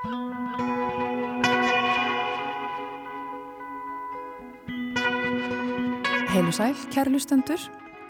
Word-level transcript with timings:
Heilu 0.00 0.12
sæl, 6.56 6.72
kæri 6.88 7.12
lustendur. 7.12 7.60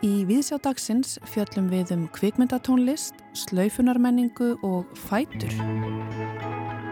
Í 0.06 0.22
viðsjá 0.28 0.60
dagsins 0.62 1.16
fjöllum 1.26 1.66
við 1.72 1.90
um 1.96 2.04
kvikmyndatónlist, 2.14 3.18
slaufunarmenningu 3.34 4.52
og 4.62 4.86
fætur. 4.94 5.50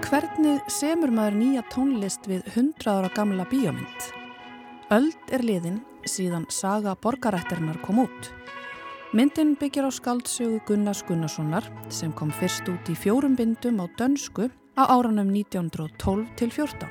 Hvernig 0.08 0.66
semur 0.66 1.14
maður 1.14 1.38
nýja 1.44 1.62
tónlist 1.70 2.26
við 2.26 2.42
100 2.56 2.90
ára 2.90 3.14
gamla 3.14 3.46
bíómynd? 3.46 4.10
Öld 4.90 5.30
er 5.30 5.46
liðin 5.46 5.78
síðan 6.10 6.50
saga 6.50 6.98
borgarættirinnar 6.98 7.78
kom 7.86 8.02
út. 8.08 8.32
Myndin 9.14 9.54
byggir 9.60 9.86
á 9.86 9.94
skaldsögu 9.94 10.58
Gunnars 10.66 11.06
Gunnarssonar 11.06 11.70
sem 11.88 12.10
kom 12.10 12.34
fyrst 12.34 12.66
út 12.66 12.90
í 12.90 12.98
fjórum 12.98 13.38
bindum 13.38 13.78
á 13.78 13.86
dönsku 13.94 14.50
á 14.78 14.86
áranum 14.86 15.34
1912 15.34 16.28
til 16.38 16.50
14. 16.54 16.86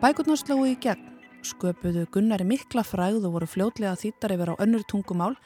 Bækurnar 0.00 0.40
slói 0.40 0.72
í 0.72 0.78
gegn 0.80 1.04
sköpuðu 1.44 2.06
Gunnari 2.12 2.46
mikla 2.48 2.80
fræð 2.80 3.26
og 3.28 3.34
voru 3.36 3.48
fljótlega 3.50 3.92
þýttar 4.00 4.32
yfir 4.34 4.52
á 4.56 4.60
önnur 4.64 4.86
tungumál 4.88 5.36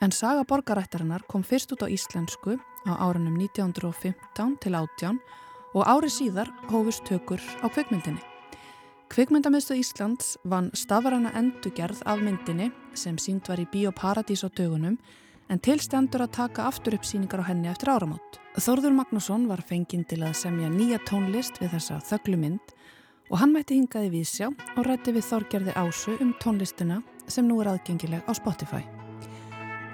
en 0.00 0.14
Saga 0.14 0.46
borgarættarinnar 0.48 1.26
kom 1.28 1.44
fyrst 1.44 1.74
út 1.76 1.84
á 1.84 1.92
íslensku 1.92 2.56
á 2.88 2.92
árunum 3.04 3.36
1915 3.36 4.56
til 4.64 4.74
18 4.74 5.20
og 5.76 5.84
ári 5.84 6.08
síðar 6.08 6.48
hófust 6.72 7.04
tökur 7.04 7.42
á 7.60 7.68
kvikmyndinni. 7.68 8.22
Kvikmyndamiðstu 9.12 9.76
Íslands 9.76 10.36
vann 10.44 10.72
stafarana 10.72 11.32
endugerð 11.36 12.00
af 12.04 12.20
myndinni 12.20 12.72
sem 12.94 13.16
sínd 13.20 13.44
var 13.48 13.60
í 13.60 13.68
Bíóparadís 13.68 14.44
á 14.44 14.48
dögunum 14.48 14.96
en 15.48 15.60
tilstendur 15.64 16.22
að 16.24 16.34
taka 16.36 16.66
aftur 16.68 16.98
upp 16.98 17.06
síningar 17.08 17.40
á 17.44 17.48
henni 17.48 17.70
eftir 17.70 17.90
áramót. 17.92 18.38
Þorður 18.58 18.96
Magnússon 18.98 19.46
var 19.48 19.62
fenginn 19.64 20.04
til 20.08 20.20
að 20.22 20.36
semja 20.40 20.68
nýja 20.72 21.00
tónlist 21.08 21.60
við 21.62 21.76
þessa 21.76 22.00
þögglu 22.04 22.38
mynd 22.40 22.74
og 23.28 23.40
hann 23.42 23.52
mætti 23.52 23.76
hingaði 23.78 24.12
vísjá 24.12 24.48
og 24.50 24.86
rætti 24.86 25.12
við 25.16 25.26
Þorgerði 25.28 25.74
Ásu 25.76 26.16
um 26.20 26.32
tónlistina 26.42 27.02
sem 27.28 27.48
nú 27.48 27.60
er 27.62 27.72
aðgengileg 27.74 28.24
á 28.24 28.32
Spotify. 28.36 28.84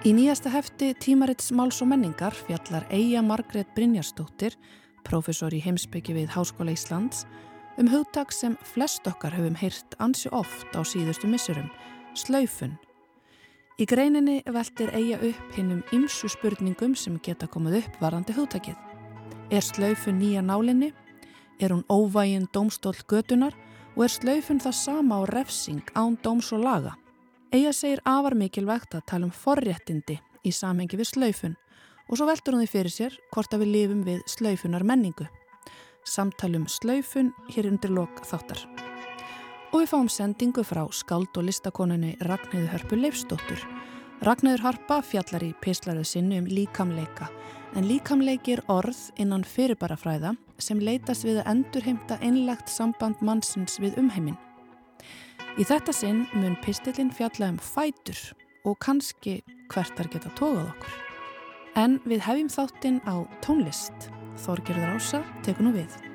Í 0.05 0.13
nýjasta 0.13 0.51
hefti 0.53 0.93
Tímarits 1.01 1.49
Máls 1.57 1.81
og 1.81 1.89
menningar 1.91 2.35
fjallar 2.37 2.85
Eija 2.93 3.23
Margret 3.25 3.71
Brynjarstóttir, 3.77 4.53
profesor 5.05 5.55
í 5.55 5.63
heimsbyggi 5.65 6.17
við 6.19 6.35
Háskóla 6.35 6.75
Íslands, 6.77 7.25
um 7.81 7.89
hugtak 7.91 8.33
sem 8.33 8.59
flest 8.75 9.07
okkar 9.09 9.35
höfum 9.35 9.57
heyrt 9.59 9.97
ansi 9.99 10.29
oft 10.29 10.77
á 10.77 10.85
síðustu 10.85 11.31
missurum, 11.31 11.71
slaufun. 12.15 12.77
Í 13.75 13.89
greininni 13.91 14.37
veltir 14.55 14.93
Eija 14.95 15.17
upp 15.27 15.57
hinnum 15.57 15.81
ymsu 15.97 16.29
spurningum 16.31 16.93
sem 16.95 17.17
geta 17.27 17.49
komið 17.51 17.81
upp 17.81 17.97
varandi 17.99 18.37
hugtakið. 18.37 18.77
Er 19.51 19.67
slaufun 19.67 20.21
nýja 20.21 20.45
nálinni? 20.47 20.93
Er 21.59 21.75
hún 21.75 21.83
óvægin 21.91 22.47
dómstól 22.55 22.95
götunar 23.11 23.57
og 23.97 24.05
er 24.07 24.15
slaufun 24.15 24.63
það 24.63 24.79
sama 24.79 25.19
á 25.19 25.23
refsing 25.27 25.83
án 25.99 26.15
dóms 26.23 26.53
og 26.55 26.63
laga. 26.63 26.95
Eija 27.51 27.75
segir 27.75 27.99
afar 28.07 28.39
mikilvægt 28.39 28.95
að 28.95 29.07
tala 29.11 29.27
um 29.27 29.35
forréttindi 29.35 30.21
í 30.47 30.55
samhengi 30.55 30.95
við 30.95 31.11
slaufun 31.11 31.59
og 32.07 32.15
svo 32.15 32.31
veltur 32.31 32.55
hún 32.55 32.63
því 32.63 32.71
fyrir 32.71 32.95
sér 32.95 33.21
hvort 33.35 33.59
að 33.59 33.67
við 33.67 33.75
lifum 33.75 34.07
við 34.07 34.23
slaufunar 34.31 34.87
menningu. 34.87 35.27
Samtalum 36.07 36.71
slaufun 36.71 37.35
hér 37.51 37.73
undir 37.75 37.91
lok 37.91 38.23
þáttar. 38.23 38.84
Og 39.75 39.81
við 39.83 39.89
fáum 39.91 40.07
sendingu 40.07 40.63
frá 40.63 40.85
skald 40.95 41.35
og 41.35 41.49
listakonunni 41.49 42.13
Ragnhildur 42.23 42.71
Hörpu 42.71 42.95
Leifstóttur. 42.95 43.59
Ragnhildur 44.23 44.63
Harpa 44.63 45.01
fjallar 45.03 45.43
í 45.43 45.49
pislaruð 45.65 46.07
sinni 46.07 46.39
um 46.39 46.47
líkamleika 46.47 47.27
en 47.75 47.89
líkamleiki 47.89 48.55
er 48.55 48.63
orð 48.71 49.01
innan 49.19 49.43
fyrirbarafræða 49.43 50.37
sem 50.63 50.79
leitast 50.79 51.27
við 51.27 51.43
að 51.43 51.51
endurheimta 51.57 52.21
einlegt 52.23 52.71
samband 52.71 53.19
mannsins 53.19 53.81
við 53.83 53.99
umheiminn. 53.99 54.39
Í 55.59 55.67
þetta 55.67 55.91
sinn 55.91 56.23
mun 56.39 56.55
pistillin 56.63 57.11
fjalla 57.11 57.51
um 57.51 57.59
fætur 57.59 58.23
og 58.63 58.79
kannski 58.79 59.41
hvert 59.75 59.99
þar 59.99 60.15
geta 60.15 60.35
tókað 60.39 60.71
okkur. 60.71 60.97
En 61.83 61.99
við 62.07 62.23
hefjum 62.31 62.57
þáttinn 62.61 63.03
á 63.11 63.27
tónlist. 63.43 64.11
Þorgerður 64.47 65.01
Ása 65.01 65.27
tekur 65.43 65.67
nú 65.67 65.75
við. 65.83 66.14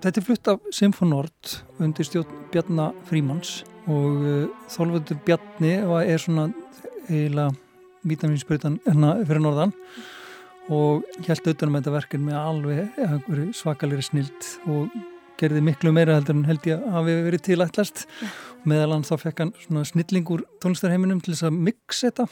Þetta 0.00 0.16
er 0.16 0.24
flutt 0.24 0.48
af 0.48 0.68
Symfonord 0.72 1.50
undir 1.84 2.06
stjórn 2.08 2.46
Bjarnar 2.54 2.94
Frímans 3.04 3.58
og 3.84 4.22
uh, 4.24 4.46
Þólfundur 4.72 5.18
Bjarni 5.26 5.74
er 5.76 6.22
svona 6.22 6.46
eiginlega 7.10 7.50
vítaminspöytan 8.08 8.78
hérna 8.86 9.12
fyrir 9.28 9.44
norðan 9.44 9.74
og 10.72 11.04
held 11.26 11.44
auðvitað 11.44 11.66
um 11.68 11.76
þetta 11.76 11.94
verkinn 11.98 12.24
með 12.24 12.40
alveg 12.40 13.54
svakalegri 13.58 14.06
snild 14.06 14.50
og 14.72 14.88
gerði 15.40 15.66
miklu 15.68 15.92
meira 15.92 16.16
heldur 16.16 16.38
en 16.38 16.48
held 16.48 16.68
ég 16.70 16.80
að 16.80 16.96
hafi 16.96 17.20
verið 17.28 17.46
tilætlast 17.50 18.04
meðal 18.64 18.94
hann 18.94 19.04
þá 19.04 19.14
fekk 19.20 19.44
hann 19.44 19.54
svona 19.66 19.86
snillingur 19.88 20.48
tónlistarheiminum 20.64 21.20
til 21.20 21.34
þess 21.34 21.50
að 21.50 21.64
mixa 21.68 22.08
þetta 22.08 22.30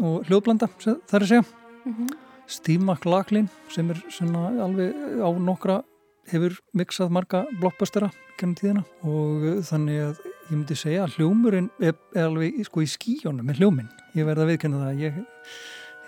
og 0.00 0.28
hljóðblanda 0.30 0.72
þar 0.80 1.20
að 1.20 1.28
segja 1.34 1.44
mm 1.44 1.92
-hmm. 1.92 2.14
Steve 2.46 2.84
McLaughlin 2.84 3.50
sem 3.68 3.90
er 3.90 4.00
svona 4.08 4.48
alveg 4.64 4.94
á 5.20 5.28
nokkra 5.36 5.82
hefur 6.30 6.56
mixað 6.76 7.12
marga 7.14 7.44
blockbustera 7.60 8.10
gennum 8.38 8.56
tíðina 8.58 8.84
og 9.06 9.44
uh, 9.44 9.60
þannig 9.66 10.00
að 10.08 10.20
ég 10.24 10.50
myndi 10.52 10.76
segja 10.78 11.06
að 11.06 11.16
hljómurinn 11.18 11.70
er, 11.80 11.94
er 12.14 12.28
alveg 12.28 12.60
sko, 12.68 12.84
í 12.84 12.90
skíjónum 12.90 13.46
með 13.48 13.62
hljóminn. 13.62 13.88
Ég 14.16 14.28
verða 14.28 14.44
að 14.44 14.52
viðkenna 14.52 14.82
það 14.82 15.00
ég 15.04 15.22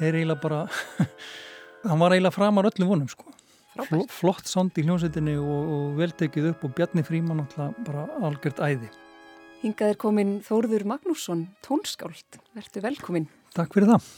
er 0.06 0.18
eiginlega 0.18 0.42
bara 0.42 0.60
hann 1.88 2.02
var 2.02 2.16
eiginlega 2.16 2.36
framar 2.36 2.68
öllum 2.70 2.92
vonum 2.92 3.10
sko. 3.12 3.32
Fl 3.76 4.06
flott 4.08 4.48
sound 4.48 4.76
í 4.80 4.84
hljómsveitinni 4.86 5.34
og, 5.36 5.72
og 5.76 5.98
veltekið 5.98 6.52
upp 6.54 6.62
og 6.64 6.76
Bjarni 6.76 7.04
Fríman 7.04 7.44
bara 7.84 8.06
algjört 8.24 8.62
æði. 8.64 8.88
Hingað 9.60 9.92
er 9.92 9.98
komin 10.00 10.38
Þórður 10.44 10.84
Magnússon 10.88 11.46
tónskáld, 11.64 12.40
verður 12.56 12.84
velkomin 12.90 13.28
Takk 13.56 13.72
fyrir 13.72 13.88
það. 13.88 14.08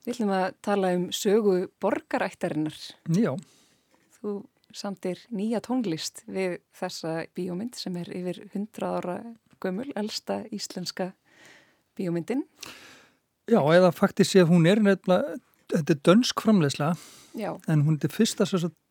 Við 0.00 0.14
ætlum 0.14 0.30
að 0.32 0.46
tala 0.64 0.90
um 0.96 1.02
sögu 1.12 1.56
borgarættarinnar. 1.82 2.76
Já. 3.12 3.34
Þú 4.16 4.36
samtir 4.76 5.20
nýja 5.34 5.60
tónlist 5.64 6.24
við 6.30 6.58
þessa 6.76 7.24
bíómynd 7.36 7.78
sem 7.78 7.96
er 8.00 8.10
yfir 8.14 8.42
100 8.52 8.86
ára 8.86 9.16
gömul, 9.60 9.90
elsta 9.98 10.42
íslenska 10.54 11.12
bíómyndin. 11.98 12.44
Já, 13.50 13.60
eða 13.74 13.90
faktist 13.94 14.34
sé 14.34 14.44
að 14.44 14.52
hún 14.54 14.68
er 14.70 14.80
nefnilega, 14.82 15.38
þetta 15.72 15.94
er 15.94 16.04
dönsk 16.06 16.44
framlegsla, 16.44 16.92
en 17.40 17.82
hún 17.86 17.98
er 17.98 18.12
fyrsta 18.12 18.46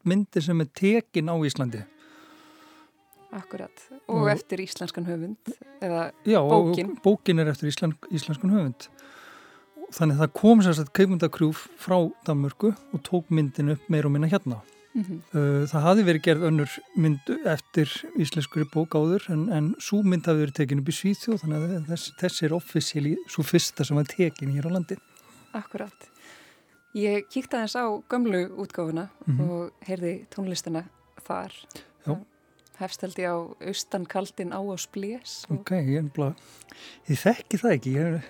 myndi 0.07 0.43
sem 0.43 0.61
er 0.61 0.69
tekin 0.75 1.31
á 1.31 1.35
Íslandi. 1.47 1.83
Akkurat, 3.35 3.83
og, 4.07 4.23
og 4.23 4.31
eftir 4.31 4.63
íslenskan 4.63 5.05
höfund, 5.05 5.51
eða 5.85 6.07
já, 6.25 6.39
bókin. 6.41 6.95
Já, 6.95 7.01
bókin 7.05 7.39
er 7.43 7.51
eftir 7.51 7.69
íslen, 7.69 7.93
íslenskan 8.09 8.55
höfund. 8.55 8.87
Þannig 9.93 10.17
að 10.17 10.23
það 10.23 10.33
kom 10.39 10.63
sérstaklega 10.65 10.95
kveikmyndakrjúf 10.97 11.61
frá 11.81 11.97
Danmörku 12.25 12.73
og 12.73 13.03
tók 13.05 13.29
myndin 13.33 13.75
upp 13.75 13.85
meir 13.89 14.09
og 14.09 14.15
minna 14.15 14.29
hérna. 14.29 14.63
Mm 14.99 15.05
-hmm. 15.05 15.67
Það 15.71 15.85
hafi 15.87 16.03
verið 16.03 16.21
gerð 16.27 16.43
önnur 16.49 16.71
mynd 16.95 17.29
eftir 17.45 17.87
íslenskur 18.19 18.65
bók 18.73 18.95
áður 18.99 19.23
en, 19.31 19.49
en 19.49 19.75
svo 19.79 20.01
mynd 20.03 20.25
hafi 20.27 20.43
verið 20.43 20.57
tekin 20.59 20.79
upp 20.81 20.89
í 20.89 20.97
Svíþjóð 20.99 21.41
þannig 21.41 21.57
að 21.57 21.85
þess, 21.91 22.13
þess 22.19 22.43
er 22.43 22.53
offisíli 22.53 23.15
svo 23.27 23.43
fyrsta 23.43 23.85
sem 23.85 23.95
var 23.95 24.05
tekin 24.05 24.51
hér 24.51 24.67
á 24.67 24.71
landi. 24.75 24.97
Akkurát. 25.53 26.09
Ég 26.97 27.29
kíkta 27.29 27.61
þess 27.63 27.77
á 27.79 27.85
gömlu 28.09 28.49
útgáfuna 28.57 29.07
mm 29.07 29.37
-hmm. 29.37 29.49
og 29.49 29.71
heyrði 29.87 30.25
tónlistina 30.33 30.83
þar. 31.23 31.53
Já. 32.05 32.17
Hefstaldi 32.79 33.23
á 33.27 33.35
austankaldin 33.67 34.51
á 34.55 34.59
á 34.59 34.75
splés. 34.79 35.45
Og... 35.49 35.59
Ok, 35.59 35.71
ég 35.71 35.99
er 35.99 36.11
bara, 36.15 36.35
ég 37.07 37.19
þekki 37.19 37.57
það 37.57 37.71
ekki. 37.75 37.91
Ég... 37.99 38.23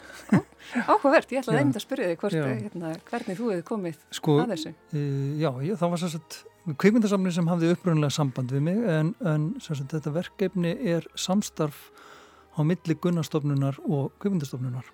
Áhugavert, 0.90 1.32
ég 1.32 1.40
ætlaði 1.40 1.60
einmitt 1.60 1.80
að 1.80 1.86
spyrja 1.86 2.08
þig 2.10 2.20
hvort, 2.20 2.34
hérna, 2.34 2.94
hvernig 3.10 3.38
þú 3.38 3.50
hefði 3.52 3.64
komið 3.64 4.00
sko, 4.12 4.40
að 4.42 4.54
þessu. 4.54 4.74
Uh, 4.94 5.40
já, 5.40 5.52
ég, 5.64 5.78
það 5.78 5.90
var 5.90 6.02
sérstaklega 6.02 6.49
kvikmyndasamni 6.68 7.32
sem 7.34 7.48
hafði 7.50 7.74
upprunlega 7.74 8.14
samband 8.14 8.52
við 8.54 8.64
mig 8.68 8.80
en, 8.92 9.14
en 9.26 9.50
sagt, 9.64 9.90
þetta 9.94 10.14
verkefni 10.16 10.76
er 10.94 11.08
samstarf 11.18 11.90
á 12.56 12.60
milli 12.66 12.96
gunnastofnunar 13.00 13.80
og 13.88 14.12
kvikmyndastofnunar. 14.22 14.90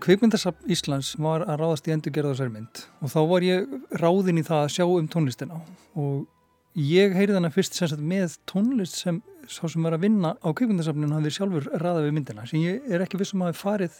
Kvikmyndasafn 0.00 0.68
Íslands 0.72 1.14
var 1.20 1.44
að 1.44 1.60
ráðast 1.60 1.88
í 1.88 1.94
endurgerðarsærmynd 1.94 2.84
og 3.00 3.12
þá 3.12 3.20
var 3.32 3.44
ég 3.44 3.72
ráðin 4.00 4.40
í 4.40 4.44
það 4.46 4.64
að 4.64 4.74
sjá 4.76 4.84
um 4.86 5.08
tónlistina. 5.12 5.60
Og 5.98 6.24
ég 6.78 7.16
heyrði 7.16 7.36
þannig 7.36 7.56
fyrst 7.56 7.76
sagt, 7.76 8.00
með 8.00 8.38
tónlist 8.48 9.00
sem 9.00 9.20
sá 9.50 9.64
sem 9.68 9.84
var 9.84 9.96
að 9.96 10.06
vinna 10.06 10.34
á 10.40 10.48
kvikmyndasafninu 10.56 11.16
hafði 11.16 11.34
sjálfur 11.36 11.68
ræða 11.82 12.04
við 12.06 12.14
myndina. 12.16 12.46
Sem 12.48 12.62
ég 12.62 12.86
er 12.88 13.04
ekki 13.04 13.20
vissum 13.20 13.42
að 13.42 13.52
hafa 13.52 13.64
farið 13.64 13.98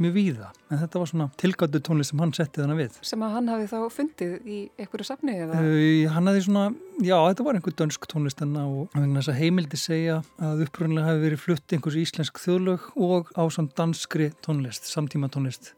mjög 0.00 0.14
víða 0.16 0.48
en 0.72 0.80
þetta 0.80 1.00
var 1.00 1.10
svona 1.10 1.26
tilgáttu 1.40 1.80
tónlist 1.86 2.12
sem 2.12 2.22
hann 2.22 2.32
setti 2.34 2.62
þannig 2.62 2.80
við. 2.80 2.98
Sem 3.06 3.22
að 3.22 3.36
hann 3.36 3.50
hafi 3.52 3.68
þá 3.70 3.76
fundið 3.94 4.48
í 4.50 4.58
einhverju 4.80 5.06
safni 5.06 5.36
eða? 5.44 5.60
Uh, 5.62 6.10
hann 6.14 6.30
hafi 6.30 6.42
svona, 6.46 6.64
já 6.98 7.14
þetta 7.20 7.46
var 7.46 7.58
einhver 7.58 7.76
dönsk 7.78 8.08
tónlist 8.10 8.42
enna 8.44 8.66
og 8.66 8.98
heimildi 9.38 9.80
segja 9.80 10.20
að 10.42 10.66
uppröðinlega 10.66 11.12
hafi 11.12 11.24
verið 11.28 11.42
flutt 11.44 11.76
einhvers 11.76 11.98
íslensk 12.02 12.42
þjóðlög 12.42 12.90
og 12.96 13.32
á 13.38 13.42
svona 13.46 13.74
danskri 13.78 14.32
tónlist, 14.44 14.90
samtíma 14.90 15.30
tónlist 15.32 15.72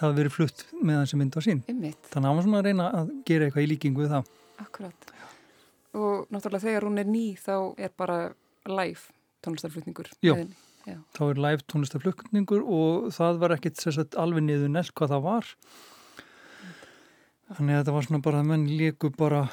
hafi 0.00 0.18
verið 0.18 0.36
flutt 0.36 0.66
meðan 0.80 1.08
sem 1.10 1.20
mynd 1.20 1.36
var 1.36 1.44
sín. 1.46 1.62
Einmitt. 1.68 2.00
Þannig 2.10 2.24
að 2.24 2.30
hann 2.30 2.38
var 2.38 2.46
svona 2.46 2.60
að 2.62 2.68
reyna 2.68 2.90
að 2.98 3.16
gera 3.28 3.48
eitthvað 3.48 3.66
í 3.66 3.70
líkingu 3.74 4.04
við 4.04 4.14
það. 4.16 4.30
Akkurat. 4.62 5.12
Og 5.92 6.28
náttúrulega 6.32 6.64
þegar 6.64 6.86
hún 6.88 7.00
er 7.02 7.08
ný 7.12 7.24
þá 7.36 7.56
er 7.76 7.92
bara 8.00 8.18
live 8.70 9.12
tónlistarflutningur. 9.44 10.12
Já. 10.24 10.34
Já. 10.82 10.96
þá 11.14 11.22
er 11.28 11.40
live 11.44 11.66
tónlistaflutningur 11.70 12.64
og 12.66 13.10
það 13.14 13.42
var 13.42 13.54
ekkit 13.56 13.82
sagt, 13.84 14.16
alveg 14.18 14.46
niður 14.46 14.72
nelt 14.74 14.94
hvað 14.98 15.14
það 15.14 15.26
var 15.28 15.52
þannig 17.52 17.76
að 17.76 17.78
þetta 17.82 17.94
var 17.96 18.08
svona 18.08 18.24
bara 18.24 18.42
að 18.42 18.50
menn 18.50 18.66
líku 18.70 19.12
bara 19.14 19.44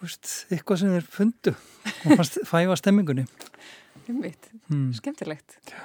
veist, 0.00 0.30
eitthvað 0.48 0.82
sem 0.82 0.96
þeir 0.96 1.12
fundu 1.12 1.54
og 1.54 2.24
fæfa 2.52 2.80
stemmingunni 2.80 3.26
Umvitt, 4.08 4.48
hmm. 4.70 4.90
skemmtilegt 4.96 5.58
Já. 5.68 5.78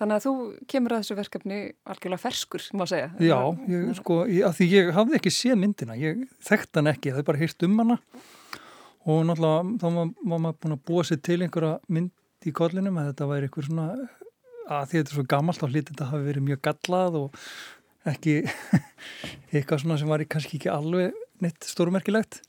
Þannig 0.00 0.16
að 0.16 0.24
þú 0.24 0.32
kemur 0.72 0.94
að 0.96 1.02
þessu 1.02 1.14
verkefni 1.18 1.56
algjörlega 1.92 2.22
ferskur, 2.22 2.62
má 2.80 2.86
segja 2.88 3.10
Já, 3.20 3.36
ég, 3.68 3.90
sko, 3.98 4.22
ég, 4.32 4.46
því 4.56 4.68
ég 4.72 4.92
hafði 4.96 5.18
ekki 5.18 5.32
séð 5.36 5.58
myndina, 5.60 5.96
ég 6.00 6.22
þekkt 6.46 6.80
hann 6.80 6.88
ekki 6.90 7.12
það 7.12 7.20
er 7.20 7.26
bara 7.28 7.42
hýrt 7.42 7.66
um 7.68 7.82
hana 7.82 7.98
og 9.04 9.20
náttúrulega 9.28 9.76
þá 9.82 9.86
var, 9.98 10.14
var 10.32 10.42
maður 10.46 10.58
búin 10.64 10.76
að 10.76 10.82
búa 10.88 11.04
sér 11.06 11.20
til 11.28 11.38
einhverja 11.44 11.76
mynd 11.92 12.48
í 12.48 12.54
kollinum 12.56 12.96
að 12.96 13.10
þetta 13.10 13.28
væri 13.28 13.50
einhver 13.50 13.68
svona 13.68 13.86
að 14.70 14.86
því 14.90 15.00
þetta 15.00 15.10
er 15.10 15.16
svo 15.18 15.26
gammalt 15.30 15.64
á 15.64 15.70
hlítið 15.70 15.92
þetta 15.92 16.08
hafi 16.12 16.26
verið 16.28 16.46
mjög 16.46 16.62
gallað 16.66 17.18
og 17.20 17.40
ekki 18.10 18.34
eitthvað 19.52 19.82
svona 19.82 19.98
sem 20.00 20.10
var 20.10 20.24
kannski 20.30 20.58
ekki 20.60 20.72
alveg 20.72 21.16
neitt 21.44 21.66
stórmerkilegt. 21.68 22.40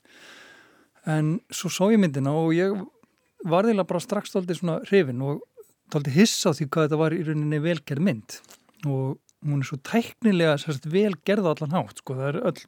En 1.08 1.38
svo 1.50 1.70
sá 1.72 1.84
ég 1.90 2.00
myndina 2.00 2.34
og 2.38 2.52
ég 2.54 2.76
var 3.48 3.66
þeila 3.66 3.86
bara 3.88 4.02
strax 4.02 4.34
tóltið 4.34 4.60
svona 4.60 4.78
hrifin 4.86 5.22
og 5.26 5.42
tóltið 5.92 6.20
hiss 6.20 6.46
á 6.46 6.54
því 6.54 6.68
hvað 6.68 6.86
þetta 6.86 7.00
var 7.00 7.16
í 7.16 7.22
rauninni 7.26 7.62
velgerð 7.62 8.06
mynd. 8.06 8.38
Og 8.86 9.18
hún 9.44 9.62
er 9.62 9.68
svo 9.68 9.78
tæknilega 9.82 10.58
sérst, 10.60 10.88
vel 10.90 11.14
gerða 11.26 11.54
allan 11.54 11.76
hátt 11.76 12.02
sko. 12.02 12.16
Það 12.18 12.28
er 12.28 12.40
öll 12.50 12.60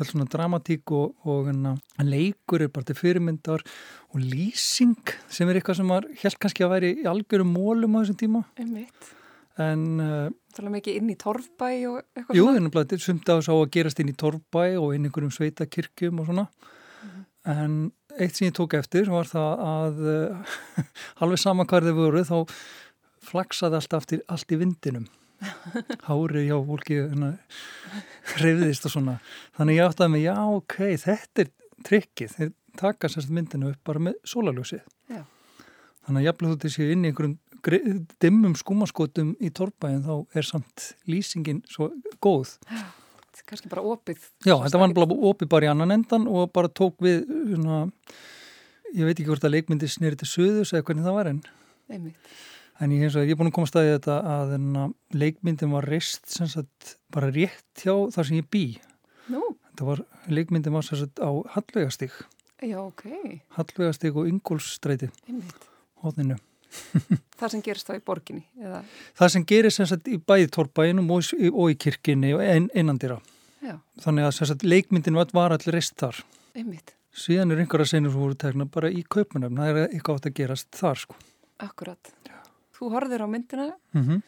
öll 0.00 0.08
svona 0.08 0.26
dramatík 0.30 0.92
og, 0.96 1.16
og 1.28 1.48
enna, 1.52 1.74
leikur 2.00 2.64
er 2.64 2.70
bara 2.72 2.88
til 2.88 2.96
fyrirmyndar 2.96 3.64
og 4.12 4.20
lýsing 4.20 5.14
sem 5.28 5.48
er 5.48 5.58
eitthvað 5.58 5.80
sem 5.80 5.92
var 5.92 6.06
held 6.22 6.38
kannski 6.40 6.64
að 6.64 6.74
væri 6.76 6.92
í 7.02 7.08
algjörum 7.10 7.52
mólum 7.52 7.98
á 7.98 8.02
þessum 8.02 8.20
tíma. 8.22 8.44
Einmitt. 8.60 9.10
en 9.60 9.88
uh, 10.00 10.28
Það 10.52 10.66
er 10.66 10.74
mikið 10.76 10.98
inn 11.00 11.12
í 11.12 11.16
torfbæ 11.20 11.70
og 11.88 11.98
eitthvað 12.16 12.38
Jú, 12.38 12.46
það 12.48 12.94
er 12.96 13.02
sumt 13.04 13.28
að 13.28 13.40
þess 13.40 13.52
að 13.52 13.64
gerast 13.76 14.00
inn 14.00 14.12
í 14.12 14.18
torfbæ 14.22 14.64
og 14.80 14.94
inn 14.94 15.04
í 15.04 15.10
einhverjum 15.10 15.34
sveitakirkjum 15.36 16.20
og 16.20 16.28
svona. 16.28 16.46
Mm 16.46 17.10
-hmm. 17.10 17.24
en 17.52 17.92
eitt 18.18 18.36
sem 18.36 18.48
ég 18.48 18.56
tók 18.56 18.74
eftir 18.76 19.10
var 19.10 19.28
það 19.28 19.52
að 19.68 19.96
uh, 20.08 20.54
alveg 21.20 21.38
saman 21.38 21.66
hvað 21.66 21.88
þið 21.88 22.00
voru 22.00 22.24
þá 22.24 22.38
flaksaði 23.22 23.76
allt, 23.76 24.12
allt 24.28 24.52
í 24.52 24.56
vindinum 24.56 25.06
hárið 26.08 26.48
hjá 26.48 26.56
fólki 26.68 26.98
hreyðist 28.36 28.88
og 28.88 28.96
svona. 28.96 29.18
Þannig 29.58 29.78
ég 29.80 29.90
átti 29.90 30.06
að 30.06 30.12
mig, 30.14 30.26
já 30.26 30.36
ok, 30.38 30.80
þetta 31.02 31.44
er 31.44 31.52
trikkið, 31.86 32.34
þeir 32.38 32.52
taka 32.78 33.10
sérst 33.12 33.32
myndinu 33.34 33.72
upp 33.72 33.80
bara 33.86 34.02
með 34.08 34.18
sólaljósið 34.28 34.84
þannig 36.06 36.22
að 36.22 36.26
jafnveg 36.28 36.52
þú 36.52 36.60
til 36.62 36.72
séu 36.74 36.92
inn 36.94 37.04
í 37.04 37.10
einhverjum 37.10 38.02
dimmum 38.22 38.54
skúmaskotum 38.58 39.34
í 39.38 39.52
torfbæðin 39.54 40.02
þá 40.06 40.38
er 40.38 40.46
samt 40.48 40.86
lýsingin 41.06 41.62
svo 41.70 41.92
góð. 42.22 42.56
Þetta 42.66 43.42
er 43.42 43.48
kannski 43.52 43.70
bara 43.70 43.84
opið. 43.86 44.24
Já, 44.42 44.56
þetta 44.64 44.80
var 44.82 44.94
bara 44.96 45.18
opið 45.30 45.50
bara 45.52 45.68
í 45.68 45.70
annan 45.70 45.94
endan 45.94 46.26
og 46.30 46.50
bara 46.54 46.72
tók 46.72 46.98
við 47.06 47.22
svona, 47.28 47.84
ég 48.90 49.06
veit 49.06 49.14
ekki 49.14 49.28
hvort 49.30 49.46
að 49.46 49.54
leikmyndi 49.54 49.90
snýri 49.90 50.18
til 50.18 50.30
söðus 50.32 50.74
eða 50.74 50.88
hvernig 50.88 51.06
það 51.06 51.18
var 51.20 51.30
en 51.36 51.44
Einmitt 51.92 52.34
En 52.80 52.92
ég, 52.94 53.02
ég 53.04 53.32
er 53.34 53.38
búin 53.38 53.50
að 53.50 53.56
koma 53.56 53.68
að 53.68 53.72
staði 53.72 53.90
þetta 53.92 54.14
að 54.32 54.52
leikmyndin 55.14 55.72
var 55.74 55.86
reist 55.86 56.30
sagt, 56.32 56.94
bara 57.12 57.28
rétt 57.32 57.82
hjá 57.84 57.94
þar 58.14 58.28
sem 58.28 58.38
ég 58.40 58.48
bý. 58.50 58.64
Nú? 59.32 59.42
Var, 59.82 60.02
leikmyndin 60.32 60.74
var 60.74 60.86
sagt, 60.86 61.20
á 61.20 61.30
Hallvegastík. 61.54 62.14
Já, 62.62 62.78
ok. 62.80 63.04
Hallvegastík 63.58 64.16
og 64.16 64.30
Ingólfsstræti. 64.30 65.10
Einmitt. 65.28 65.68
Hóðinu. 66.02 66.38
það 67.38 67.54
sem 67.54 67.62
gerist 67.66 67.90
þá 67.90 67.96
í 67.98 68.02
borginni? 68.06 68.44
Eða? 68.58 68.82
Það 69.20 69.32
sem 69.34 69.46
gerist 69.52 69.82
sagt, 69.92 70.08
í 70.08 70.18
bæði 70.18 70.48
tórrbæinum 70.56 71.10
og, 71.12 71.32
og 71.52 71.74
í 71.74 71.78
kirkini 71.78 72.32
og 72.36 72.44
ein, 72.46 72.70
einandira. 72.74 73.20
Já. 73.62 73.76
Þannig 74.02 74.30
að 74.32 74.66
leikmyndin 74.66 75.18
var, 75.18 75.30
var 75.36 75.54
allir 75.54 75.76
reist 75.76 75.98
þar. 76.00 76.22
Einmitt. 76.56 76.96
Síðan 77.12 77.52
er 77.52 77.62
einhverja 77.62 77.92
senur 77.92 78.14
sem 78.14 78.24
voru 78.24 78.38
tegna 78.40 78.66
bara 78.66 78.90
í 78.90 79.04
kaupunum. 79.04 79.58
Það 79.60 79.70
er 79.70 79.82
eitthvað 79.90 80.18
átt 80.18 80.30
að 80.30 80.38
gerast 80.40 80.70
þar 80.78 81.02
sko. 81.04 81.18
Akkurat. 81.62 82.14
Já 82.26 82.41
þú 82.82 82.92
horfir 82.96 83.24
á 83.24 83.28
myndina 83.30 83.66
mm 83.94 84.02
-hmm. 84.02 84.22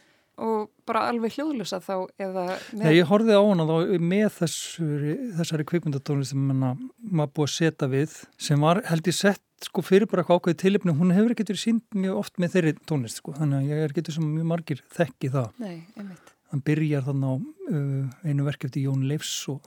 og 0.46 0.70
bara 0.86 1.08
alveg 1.08 1.34
hljóðlusa 1.36 1.80
þá 1.80 2.06
eða 2.18 2.44
með... 2.72 2.84
Nei, 2.84 2.94
ég 2.96 3.10
horfið 3.10 3.38
á 3.38 3.42
hana 3.42 3.64
þá 3.64 3.98
með 3.98 4.28
þessari, 4.40 5.14
þessari 5.38 5.64
kvikmyndatónli 5.64 6.24
sem 6.24 6.40
maður 6.48 7.34
búið 7.34 7.48
að 7.48 7.56
setja 7.58 7.88
við 7.88 8.24
sem 8.38 8.60
var 8.60 8.82
held 8.86 9.06
ég 9.06 9.14
sett 9.14 9.42
sko 9.64 9.84
fyrir 9.84 10.08
bara 10.10 10.24
ákveði 10.26 10.58
tilipni, 10.60 10.94
hún 10.96 11.12
hefur 11.14 11.34
ekkert 11.34 11.52
verið 11.52 11.62
sínd 11.62 11.96
mjög 11.96 12.20
oft 12.22 12.40
með 12.42 12.56
þeirri 12.56 12.72
tónlist 12.88 13.20
sko, 13.20 13.34
þannig 13.38 13.60
að 13.60 13.70
ég 13.70 13.82
er 13.84 13.96
getur 13.96 14.16
sem 14.16 14.26
mjög 14.28 14.48
margir 14.50 14.82
þekki 14.96 15.30
það. 15.34 15.50
Nei, 15.62 15.76
einmitt. 15.96 16.32
Hann 16.52 16.62
byrjar 16.66 17.06
þannig 17.08 17.30
á 17.30 17.34
uh, 17.34 18.28
einu 18.28 18.46
verk 18.46 18.66
eftir 18.68 18.84
Jón 18.84 19.06
Leifs 19.10 19.32
og 19.50 19.64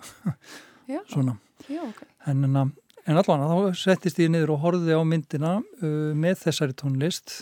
Já. 0.88 1.02
svona. 1.14 1.38
Já, 1.68 1.82
ok. 1.84 2.02
En, 2.30 2.46
en 2.48 3.22
allan 3.24 3.46
þá 3.50 3.82
settist 3.82 4.22
ég 4.22 4.32
niður 4.32 4.56
og 4.56 4.64
horfið 4.66 5.02
á 5.02 5.04
myndina 5.08 5.54
uh, 5.60 6.12
með 6.16 6.44
þessari 6.46 6.78
tónlist 6.78 7.40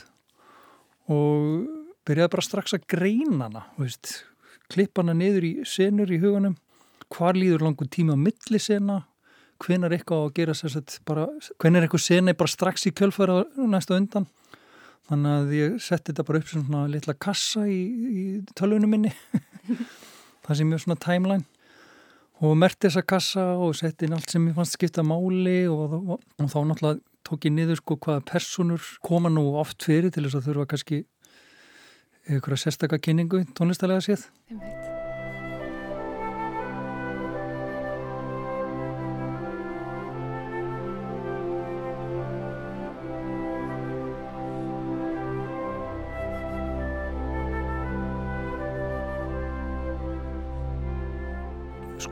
og 1.12 1.66
byrjaði 2.06 2.34
bara 2.36 2.46
strax 2.46 2.76
að 2.78 2.86
greina 2.92 3.48
hana, 3.48 3.66
veist, 3.80 4.24
klippa 4.72 5.04
hana 5.04 5.16
niður 5.18 5.48
í 5.48 5.52
senur 5.70 6.12
í 6.12 6.22
hugunum, 6.22 6.58
hvar 7.14 7.38
líður 7.38 7.68
langur 7.68 7.90
tíma 7.92 8.18
á 8.18 8.20
milli 8.20 8.62
sena, 8.62 9.04
hvenar 9.62 9.94
eitthvað 9.96 10.26
að 10.26 10.34
gera 10.40 10.56
sérsett 10.58 10.98
bara, 11.08 11.28
hvenar 11.62 11.86
eitthvað 11.86 12.06
sena 12.06 12.34
er 12.34 12.40
bara 12.40 12.52
strax 12.52 12.88
í 12.90 12.94
kjölfæra 12.96 13.44
næsta 13.72 13.98
undan, 13.98 14.28
þannig 15.10 15.36
að 15.40 15.56
ég 15.56 15.76
setti 15.86 16.12
þetta 16.12 16.28
bara 16.28 16.42
upp 16.42 16.52
sem 16.52 16.66
svona 16.66 16.86
litla 16.92 17.16
kassa 17.28 17.66
í, 17.70 17.82
í 17.86 18.24
tölvunum 18.58 18.96
minni, 18.98 19.14
það 20.46 20.62
sem 20.62 20.74
er 20.74 20.86
svona 20.86 21.02
timeline. 21.02 21.46
Og 22.44 22.52
merti 22.60 22.90
þessa 22.90 23.06
kassa 23.08 23.44
og 23.64 23.78
setti 23.80 24.10
inn 24.10 24.16
allt 24.18 24.34
sem 24.34 24.44
ég 24.50 24.58
fannst 24.58 24.76
skipta 24.76 25.06
máli 25.08 25.62
og, 25.72 25.94
og, 25.96 26.18
og 26.42 26.50
þá 26.52 26.58
náttúrulega 26.68 27.00
tók 27.26 27.48
ég 27.48 27.56
niður 27.56 27.82
sko 27.82 27.98
hvaða 27.98 28.26
personur 28.32 28.90
koma 29.06 29.32
nú 29.34 29.48
oft 29.60 29.84
fyrir 29.86 30.14
til 30.14 30.28
þess 30.28 30.40
að 30.40 30.50
þurfa 30.50 30.68
kannski 30.74 31.04
einhverja 32.26 32.66
sérstakka 32.66 33.02
kynningu 33.02 33.46
tónlistalega 33.58 34.06
séð. 34.06 34.30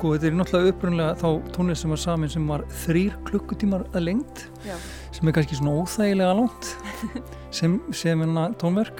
Sko 0.03 0.17
þetta 0.17 0.27
er 0.27 0.33
náttúrulega 0.35 0.71
upprunlega 0.73 1.11
þá 1.15 1.51
tónlist 1.55 1.85
sem 1.85 1.91
var 1.93 1.99
samin 2.01 2.31
sem 2.33 2.47
var 2.51 2.63
þrýr 2.81 3.13
klukkutímar 3.23 3.85
að 3.95 4.01
lengt 4.03 4.41
Já. 4.67 4.73
sem 5.15 5.29
er 5.31 5.35
kannski 5.37 5.55
svona 5.55 5.75
óþægilega 5.79 6.33
langt 6.41 6.71
sem, 7.55 7.77
sem 7.95 8.25
enna 8.25 8.49
tónverk 8.59 8.99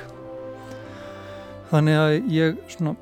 þannig 1.73 1.99
að 1.99 2.15
ég 2.31 2.61
svona 2.71 2.93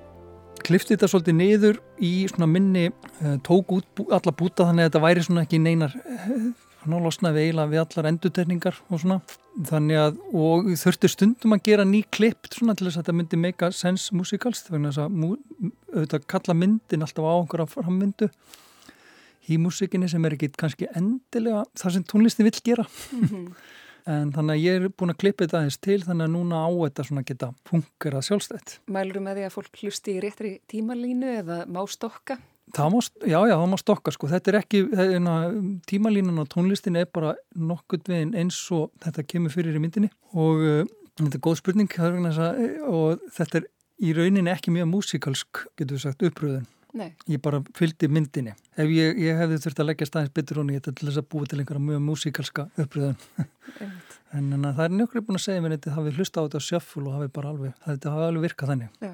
klifti 0.66 0.96
þetta 0.96 1.12
svolítið 1.14 1.38
niður 1.44 1.78
í 2.02 2.12
svona 2.32 2.50
minni 2.50 2.88
uh, 2.90 3.38
tók 3.46 3.78
út 3.78 4.02
alla 4.08 4.34
búta 4.34 4.66
þannig 4.72 4.88
að 4.88 4.90
þetta 4.90 5.04
væri 5.06 5.28
svona 5.28 5.46
ekki 5.46 5.62
neinar 5.62 5.94
uh, 6.02 6.50
hann 6.82 6.96
álosnaði 6.98 7.46
eiginlega 7.46 7.72
við 7.72 7.82
allar 7.84 8.10
enduterningar 8.10 8.80
og 8.90 9.02
svona 9.04 9.20
þannig 9.68 10.00
að 10.02 10.18
og 10.38 10.72
þurfti 10.82 11.12
stundum 11.12 11.56
að 11.56 11.64
gera 11.68 11.86
ný 11.88 12.02
klipp 12.14 12.50
svona 12.54 12.76
til 12.78 12.88
þess 12.88 12.98
að 12.98 13.04
þetta 13.04 13.18
myndi 13.20 13.42
make 13.42 13.68
a 13.68 13.76
sense 13.76 14.16
musicals 14.16 14.64
þannig 14.68 14.98
að 14.98 15.20
auðvitað 15.92 16.28
kalla 16.34 16.58
myndin 16.58 17.06
alltaf 17.06 17.28
á 17.28 17.34
einhverja 17.36 17.70
frammyndu 17.76 18.32
í 19.52 19.60
músikinni 19.62 20.10
sem 20.10 20.26
er 20.26 20.38
ekki 20.38 20.52
kannski 20.58 20.90
endilega 20.96 21.66
það 21.78 21.98
sem 21.98 22.08
tónlisti 22.10 22.48
vill 22.48 22.60
gera 22.64 22.86
mm 22.86 23.28
-hmm. 23.28 23.48
en 24.12 24.32
þannig 24.34 24.56
að 24.56 24.64
ég 24.64 24.76
er 24.82 24.90
búin 24.90 25.14
að 25.14 25.22
klippa 25.24 25.46
þetta 25.46 25.58
aðeins 25.60 25.78
til 25.78 26.00
þannig 26.02 26.26
að 26.26 26.36
núna 26.36 26.64
á 26.66 26.70
þetta 26.72 27.04
svona 27.08 27.24
geta 27.24 27.54
fungerað 27.70 28.26
sjálfstætt 28.28 28.80
Mælur 28.88 29.22
með 29.22 29.36
því 29.38 29.44
að 29.46 29.56
fólk 29.58 29.84
hlusti 29.84 30.16
í 30.16 30.22
réttri 30.22 30.60
tímalínu 30.68 31.30
eða 31.42 31.66
má 31.68 31.86
stokka? 31.88 32.38
Það 32.72 32.94
má, 32.94 32.98
já, 33.28 33.40
já, 33.50 33.56
það 33.58 33.68
má 33.72 33.78
stokka 33.82 34.14
sko, 34.16 34.30
þetta 34.32 34.52
er 34.52 34.58
ekki, 34.62 34.80
tímalínan 35.90 36.40
á 36.40 36.46
tónlistin 36.48 37.00
er 37.00 37.10
bara 37.12 37.34
nokkurt 37.56 38.08
veginn 38.08 38.36
eins 38.38 38.60
og 38.72 38.94
þetta 39.04 39.26
kemur 39.28 39.52
fyrir 39.52 39.76
í 39.76 39.82
myndinni 39.84 40.12
og 40.32 40.62
uh, 40.64 40.84
þetta 41.20 41.36
er 41.36 41.44
góð 41.44 41.58
spurning 41.60 41.96
og 42.88 43.26
þetta 43.36 43.60
er 43.60 43.68
í 44.02 44.14
rauninni 44.18 44.54
ekki 44.54 44.74
mjög 44.74 44.88
músikalsk, 44.92 45.66
getur 45.78 45.98
við 45.98 46.06
sagt, 46.06 46.24
uppröðun. 46.26 46.70
Nei. 46.98 47.14
Ég 47.32 47.40
bara 47.44 47.62
fylgdi 47.78 48.10
myndinni. 48.12 48.54
Ef 48.76 48.90
ég, 48.92 49.20
ég 49.24 49.38
hefði 49.40 49.60
þurft 49.64 49.82
að 49.84 49.88
leggja 49.88 50.08
staðins 50.10 50.34
betur 50.36 50.60
honi, 50.60 50.80
þetta 50.80 50.96
til 50.98 51.08
þess 51.08 51.22
að 51.22 51.28
búa 51.32 51.48
til 51.48 51.60
einhverja 51.62 51.84
mjög 51.86 52.02
músikalska 52.04 52.66
uppröðun. 52.84 53.20
en, 54.36 54.50
en 54.58 54.68
það 54.68 54.84
er 54.88 54.96
njögur 54.98 55.26
búin 55.28 55.40
að 55.40 55.46
segja 55.46 55.64
mér 55.64 55.78
þetta, 55.78 55.94
hafi 55.96 56.16
hlusta 56.18 56.44
á 56.44 56.46
þetta 56.48 56.64
sjöfful 56.66 57.06
og 57.06 57.16
hafi 57.16 57.32
bara 57.38 57.54
alveg, 57.54 57.78
þetta 57.86 58.16
hafi 58.16 58.28
alveg 58.28 58.48
virkað 58.50 58.74
þannig. 58.74 58.98
Já. 59.00 59.14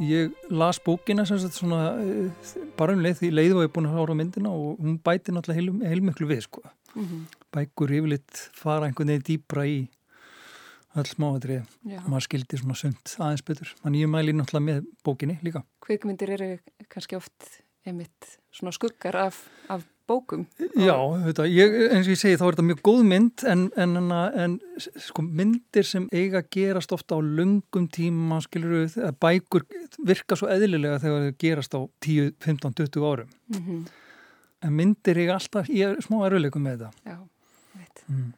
Ég 0.00 0.32
las 0.48 0.80
bókina 0.80 1.26
sem 1.28 1.38
sagt 1.38 1.58
svona 1.58 1.92
eh, 2.00 2.30
bara 2.78 2.94
um 2.96 3.02
leið 3.04 3.18
því 3.18 3.28
leið 3.34 3.54
og 3.58 3.64
ég 3.66 3.72
búin 3.74 3.88
að 3.90 3.98
hára 3.98 4.16
myndina 4.16 4.52
og 4.52 4.78
hún 4.80 4.96
bæti 5.04 5.34
náttúrulega 5.34 5.60
heil, 5.60 5.90
heilmiklu 5.90 6.28
við 6.30 6.44
sko. 6.46 6.62
Mm 6.94 7.04
-hmm. 7.04 7.22
Bækur 7.52 7.92
yfirleitt 7.92 8.50
fara 8.56 8.86
einhvern 8.86 9.12
veginn 9.12 9.28
dýbra 9.28 9.66
í 9.66 9.88
öll 10.96 11.06
smáadrið 11.06 11.62
og 12.00 12.08
maður 12.08 12.26
skildi 12.26 12.58
svona 12.58 12.74
sund 12.74 13.14
aðeins 13.18 13.44
betur. 13.44 13.68
Þannig 13.82 14.00
ég 14.00 14.10
mæli 14.10 14.32
náttúrulega 14.32 14.68
með 14.68 14.86
bókinni 15.04 15.38
líka. 15.42 15.62
Kvikmyndir 15.80 16.30
eru 16.30 16.58
kannski 16.88 17.16
oft 17.16 17.62
einmitt 17.86 18.38
svona 18.50 18.72
skuggar 18.72 19.16
af, 19.16 19.48
af 19.68 19.84
bókum. 20.10 20.42
Já, 20.74 20.96
þetta, 21.26 21.46
ég, 21.50 21.76
eins 21.94 22.08
og 22.08 22.12
ég 22.14 22.20
segi 22.20 22.38
þá 22.40 22.44
er 22.48 22.56
þetta 22.56 22.66
mjög 22.68 22.82
góð 22.90 23.00
mynd 23.12 23.44
en, 23.52 23.62
en, 23.84 23.96
en, 24.44 24.56
sko, 25.06 25.24
myndir 25.24 25.86
sem 25.86 26.08
eiga 26.12 26.42
gerast 26.56 26.92
ofta 26.96 27.16
á 27.16 27.20
lungum 27.22 27.86
tíma 27.94 28.40
skilur 28.44 28.74
við, 28.82 28.98
bækur 29.22 29.66
virka 30.10 30.38
svo 30.38 30.50
eðlilega 30.52 30.98
þegar 31.02 31.26
þau 31.30 31.38
gerast 31.46 31.78
á 31.78 31.80
10, 32.06 32.34
15, 32.46 32.76
20 32.84 33.08
árum 33.12 33.30
Mm 33.50 33.62
-hmm. 33.66 33.86
en 34.62 34.72
myndir 34.76 35.18
eiga 35.18 35.34
alltaf, 35.34 35.66
ég 35.68 35.88
er 35.96 36.04
smá 36.04 36.20
erfileikum 36.26 36.62
með 36.62 36.84
þetta 36.84 37.10
Já, 37.10 37.18
veit. 37.78 38.04
mm. 38.08 38.28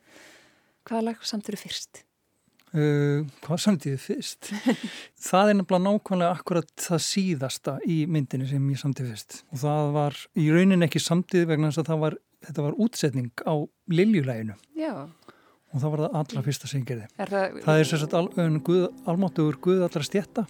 Hvaða 0.89 1.03
lag 1.11 1.17
samt 1.23 1.49
eru 1.49 1.57
fyrst? 1.61 2.05
Uh, 2.77 3.23
Hvað 3.45 3.63
samtíði 3.65 4.01
fyrst? 4.01 4.51
það 5.29 5.53
er 5.53 5.59
nefnilega 5.59 5.85
nákvæmlega 5.87 6.37
akkurat 6.39 6.73
það 6.87 7.05
síðasta 7.07 7.77
í 7.87 7.99
myndinni 8.11 8.49
sem 8.51 8.71
ég 8.73 8.83
samtíði 8.83 9.13
fyrst. 9.15 9.43
Og 9.53 9.63
það 9.65 9.93
var 9.99 10.23
í 10.39 10.49
rauninni 10.55 10.89
ekki 10.89 11.03
samtíði 11.03 11.51
vegna 11.53 11.71
þess 11.73 11.85
að 11.85 11.93
það 11.93 12.03
var, 12.07 12.19
þetta 12.49 12.67
var 12.69 12.81
útsetning 12.87 13.45
á 13.45 13.55
Liljulæginu. 13.93 14.59
Já, 14.79 14.95
og 15.73 15.79
það 15.79 15.95
var 15.95 16.05
það 16.07 16.19
allra 16.23 16.47
fyrsta 16.49 16.73
sem 16.73 16.83
ég 16.83 16.91
gerði. 16.93 17.13
Er 17.17 17.37
það... 17.37 17.63
Það 17.69 17.85
er 17.85 17.93
sérstaklega 17.93 18.49
al, 18.49 18.59
Guð, 18.67 18.83
almáttugur 19.13 19.63
Guð 19.65 19.87
allra 19.89 20.05
stjætta 20.07 20.49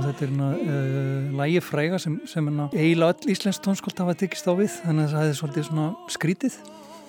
og 0.00 0.06
þetta 0.08 0.26
er 0.26 0.32
uh, 0.40 1.38
lægi 1.40 1.62
fræga 1.64 2.00
sem, 2.00 2.16
sem 2.28 2.48
eiginlega 2.70 3.12
öll 3.12 3.34
íslensk 3.34 3.64
tónskólt 3.64 4.00
hafa 4.00 4.16
tekist 4.22 4.48
á 4.48 4.52
við 4.56 4.72
þannig 4.80 5.06
að 5.06 5.14
það 5.16 5.28
er 5.28 5.38
svolítið 5.40 5.68
svona 5.68 5.86
skrítið. 6.14 6.56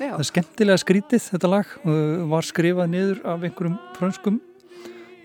Já, 0.01 0.09
það 0.09 0.23
er 0.23 0.29
skemmtilega 0.31 0.81
skrítið 0.81 1.25
þetta 1.29 1.51
lag 1.53 1.73
uh, 1.85 1.95
var 2.33 2.47
skrifað 2.47 2.91
niður 2.91 3.23
af 3.31 3.47
einhverjum 3.47 3.79
frönskum 3.97 4.39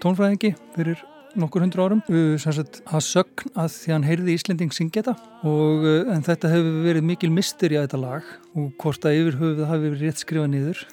tónfræðingi 0.05 0.55
fyrir 0.77 1.05
nokkur 1.41 1.65
hundru 1.65 1.85
árum. 1.87 2.03
Sagt 2.43 2.81
að 2.87 3.05
sögn 3.07 3.53
að 3.55 3.71
því 3.75 3.95
hann 3.95 4.07
heyrði 4.07 4.37
Íslending 4.37 4.75
syngja 4.75 5.03
þetta 5.03 5.15
og 5.47 5.87
uh, 5.87 6.13
en 6.15 6.25
þetta 6.27 6.51
hefur 6.53 6.83
verið 6.87 7.07
mikil 7.13 7.31
misteri 7.35 7.79
að 7.79 7.89
þetta 7.89 8.03
lag 8.03 8.31
og 8.57 8.71
hvort 8.83 9.09
að 9.09 9.19
yfir 9.21 9.39
höfuð 9.41 9.71
hafi 9.71 9.87
verið 9.87 10.05
rétt 10.07 10.25
skrifað 10.25 10.53
niður. 10.55 10.85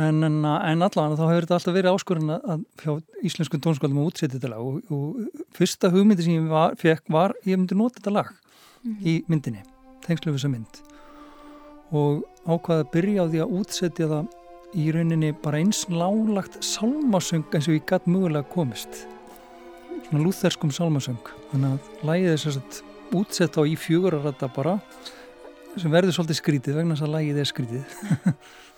En, 0.00 0.22
en, 0.24 0.38
en 0.40 0.82
allavega 0.82 1.18
þá 1.18 1.26
hefur 1.28 1.44
þetta 1.44 1.56
alltaf 1.58 1.74
verið 1.76 1.92
áskorun 1.92 2.30
að 2.32 2.46
að 2.54 2.62
hjá 2.80 3.26
íslenskum 3.28 3.60
tónskóldum 3.62 3.98
að 4.00 4.06
útsetja 4.08 4.38
þetta 4.38 4.50
lag 4.54 4.62
og, 4.64 4.78
og 4.88 5.42
fyrsta 5.52 5.90
hugmyndi 5.92 6.24
sem 6.24 6.38
ég 6.38 6.46
var, 6.48 6.72
fekk 6.80 7.12
var 7.12 7.34
ég 7.44 7.60
myndi 7.60 7.76
nota 7.76 8.00
þetta 8.00 8.14
lag 8.16 8.30
í 9.04 9.18
myndinni 9.28 9.60
tengslu 10.06 10.32
við 10.32 10.38
þessa 10.38 10.52
mynd. 10.54 10.80
Og 11.92 12.22
ákvaði 12.48 12.86
að 12.86 12.90
byrja 12.96 13.26
á 13.28 13.30
því 13.34 13.42
að 13.44 13.54
útsetja 13.60 14.08
það 14.14 14.32
í 14.78 14.88
rauninni 14.94 15.32
bara 15.42 15.60
eins 15.60 15.84
lálagt 15.92 16.60
sálmasöng 16.64 17.44
eins 17.52 17.68
og 17.68 17.76
ég 17.76 17.84
gætt 17.88 18.08
mögulega 18.08 18.48
komist. 18.52 19.04
Svona 20.06 20.24
lúþerskum 20.24 20.72
sálmasöng. 20.74 21.32
Þannig 21.50 21.76
að 21.76 22.08
lægið 22.08 22.32
er 22.32 22.42
að 22.42 22.82
útsett 23.12 23.58
á 23.60 23.62
í 23.68 23.76
fjögurarata 23.76 24.48
bara 24.52 24.78
sem 25.76 25.92
verður 25.92 26.16
svolítið 26.16 26.38
skrítið 26.38 26.78
vegna 26.78 26.96
þess 26.96 27.06
að 27.06 27.14
lægið 27.16 27.40
er 27.40 27.48
skrítið 27.48 27.96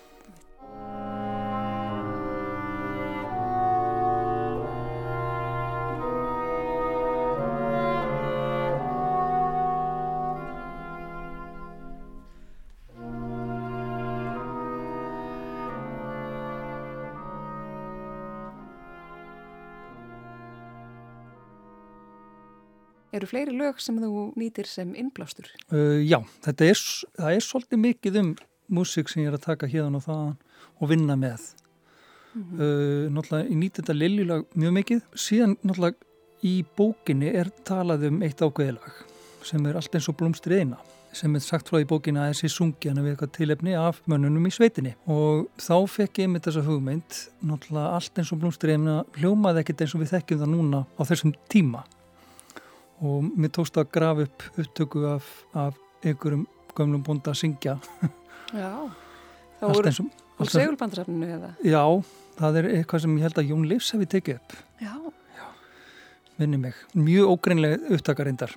eru 23.25 23.33
fleiri 23.33 23.57
lög 23.59 23.81
sem 23.83 23.99
þú 24.05 24.29
nýtir 24.39 24.69
sem 24.71 24.95
innblástur? 24.95 25.49
uh, 25.73 25.99
Já, 26.05 26.21
þetta 26.47 26.71
er, 26.71 26.85
er 27.35 27.45
svolítið 27.49 27.83
mikið 27.89 28.21
um 28.23 28.33
músík 28.79 29.11
sem 29.13 29.25
ég 29.25 29.33
er 29.33 29.37
að 29.41 29.47
taka 29.51 29.69
hérna 29.69 29.99
og 30.01 30.07
það 30.07 30.25
og 30.81 30.89
vinna 30.95 31.17
með 31.21 31.53
Mhm. 32.35 32.57
uh, 32.59 33.11
náttúrulega 33.15 33.47
ég 33.47 33.59
nýti 33.61 33.79
þetta 33.79 33.95
liljulag 33.95 34.41
mjög 34.59 34.73
mikið 34.75 35.03
síðan 35.15 35.53
náttúrulega 35.63 35.95
í 36.43 36.55
bókinni 36.77 37.29
er 37.31 37.47
talað 37.65 38.09
um 38.09 38.17
eitt 38.27 38.43
ákveðilag 38.43 38.97
sem 39.47 39.67
er 39.71 39.77
allt 39.79 39.95
eins 39.95 40.09
og 40.11 40.17
blómstrið 40.19 40.65
eina 40.65 40.81
sem 41.15 41.31
er 41.39 41.45
sagt 41.47 41.69
frá 41.71 41.79
í 41.79 41.87
bókinni 41.87 42.19
að 42.19 42.33
þessi 42.33 42.51
sungi 42.51 42.91
hann 42.91 42.99
við 43.05 43.13
eitthvað 43.15 43.33
tilefni 43.37 43.77
af 43.79 44.01
mönnunum 44.11 44.49
í 44.51 44.51
sveitinni 44.51 44.97
og 45.07 45.47
þá 45.63 45.77
fekk 45.95 46.25
ég 46.25 46.33
mitt 46.35 46.49
þessa 46.49 46.65
hugmynd 46.67 47.21
náttúrulega 47.47 47.95
allt 48.01 48.19
eins 48.19 48.33
og 48.35 48.41
blómstrið 48.43 48.81
eina 48.81 48.97
hljómaði 49.21 49.63
ekkert 49.63 49.85
eins 49.87 49.95
og 49.95 50.03
við 50.03 50.13
þekkjum 50.17 50.43
það 50.43 50.53
núna 50.57 50.81
á 50.99 51.03
þessum 51.07 51.37
tíma 51.55 51.85
og 53.05 53.31
mér 53.37 53.53
tókst 53.55 53.79
að 53.81 53.91
grafa 53.95 54.27
upp 54.27 54.45
upptöku 54.61 55.05
af, 55.13 55.31
af 55.55 55.79
einhverjum 56.05 56.47
gömlum 56.75 57.05
bónda 57.07 57.33
að 57.33 57.41
syngja. 57.43 57.79
Já, 58.55 58.71
þá 59.61 59.65
voru 59.71 59.95
úr 59.95 60.51
segulbandrafninu 60.51 61.31
eða? 61.37 61.51
Já, 61.67 61.85
það 62.39 62.61
er 62.61 62.71
eitthvað 62.79 63.05
sem 63.05 63.17
ég 63.19 63.27
held 63.29 63.41
að 63.41 63.51
Jón 63.53 63.67
Leifs 63.71 63.95
hefði 63.95 64.11
tekið 64.17 64.41
upp. 64.41 64.57
Já, 64.83 64.95
minni 66.41 66.61
mig, 66.61 66.79
mjög 66.99 67.35
ógreinlega 67.37 67.95
upptakarindar 67.95 68.55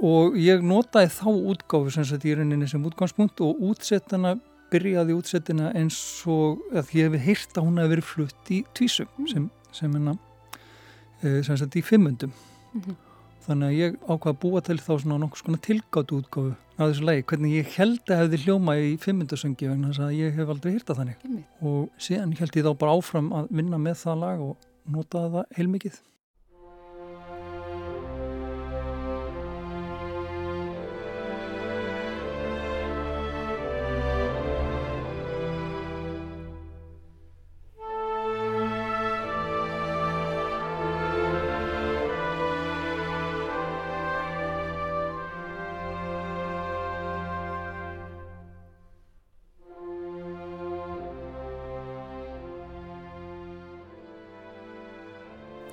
og 0.00 0.36
ég 0.40 0.62
notaði 0.64 1.10
þá 1.12 1.26
útgáfu 1.52 1.92
sem 1.92 2.06
sagt 2.08 2.24
í 2.24 2.32
rauninni 2.36 2.68
sem 2.68 2.84
útgangspunkt 2.88 3.42
og 3.44 3.60
útsettana 3.70 4.38
byrjaði 4.70 5.16
útsettina 5.16 5.72
eins 5.76 5.98
og 6.30 6.62
að 6.70 6.94
ég 6.96 7.08
hefði 7.08 7.22
heyrt 7.26 7.58
að 7.58 7.66
hún 7.66 7.80
hefði 7.80 7.94
verið 7.94 8.08
flutt 8.08 8.52
í 8.54 8.60
tvísum 8.76 9.28
sem, 9.28 9.48
sem, 9.76 9.96
hana, 9.98 10.16
eh, 11.20 11.40
sem 11.44 11.58
sagt 11.58 11.76
í 11.76 11.84
fimmundum. 11.84 12.32
Mhm. 12.72 12.96
Þannig 13.46 13.68
að 13.70 13.78
ég 13.78 13.96
ákvað 14.06 14.32
að 14.32 14.40
búa 14.44 14.62
til 14.66 14.76
þá 14.80 14.90
svona 14.92 15.18
nokkuð 15.22 15.42
svona 15.44 15.62
tilgáttu 15.66 16.20
útgáfu 16.20 16.52
á 16.80 16.82
þessu 16.82 17.06
lagi, 17.06 17.24
hvernig 17.30 17.56
ég 17.58 17.72
held 17.76 18.12
að 18.12 18.22
hefði 18.22 18.42
hljóma 18.44 18.76
í 18.80 18.92
fimmundasöngi 19.00 19.70
vegna 19.70 19.90
þess 19.90 20.04
að 20.06 20.14
ég 20.16 20.38
hef 20.38 20.52
aldrei 20.54 20.72
heyrt 20.74 20.92
að 20.92 21.00
þannig. 21.02 21.26
Og 21.60 21.80
síðan 22.00 22.36
held 22.38 22.56
ég 22.56 22.68
þá 22.68 22.72
bara 22.80 22.96
áfram 22.96 23.32
að 23.36 23.50
vinna 23.60 23.80
með 23.80 23.98
það 24.04 24.22
lag 24.24 24.46
og 24.46 24.70
notaði 24.90 25.34
það 25.36 25.58
heilmikið 25.58 26.00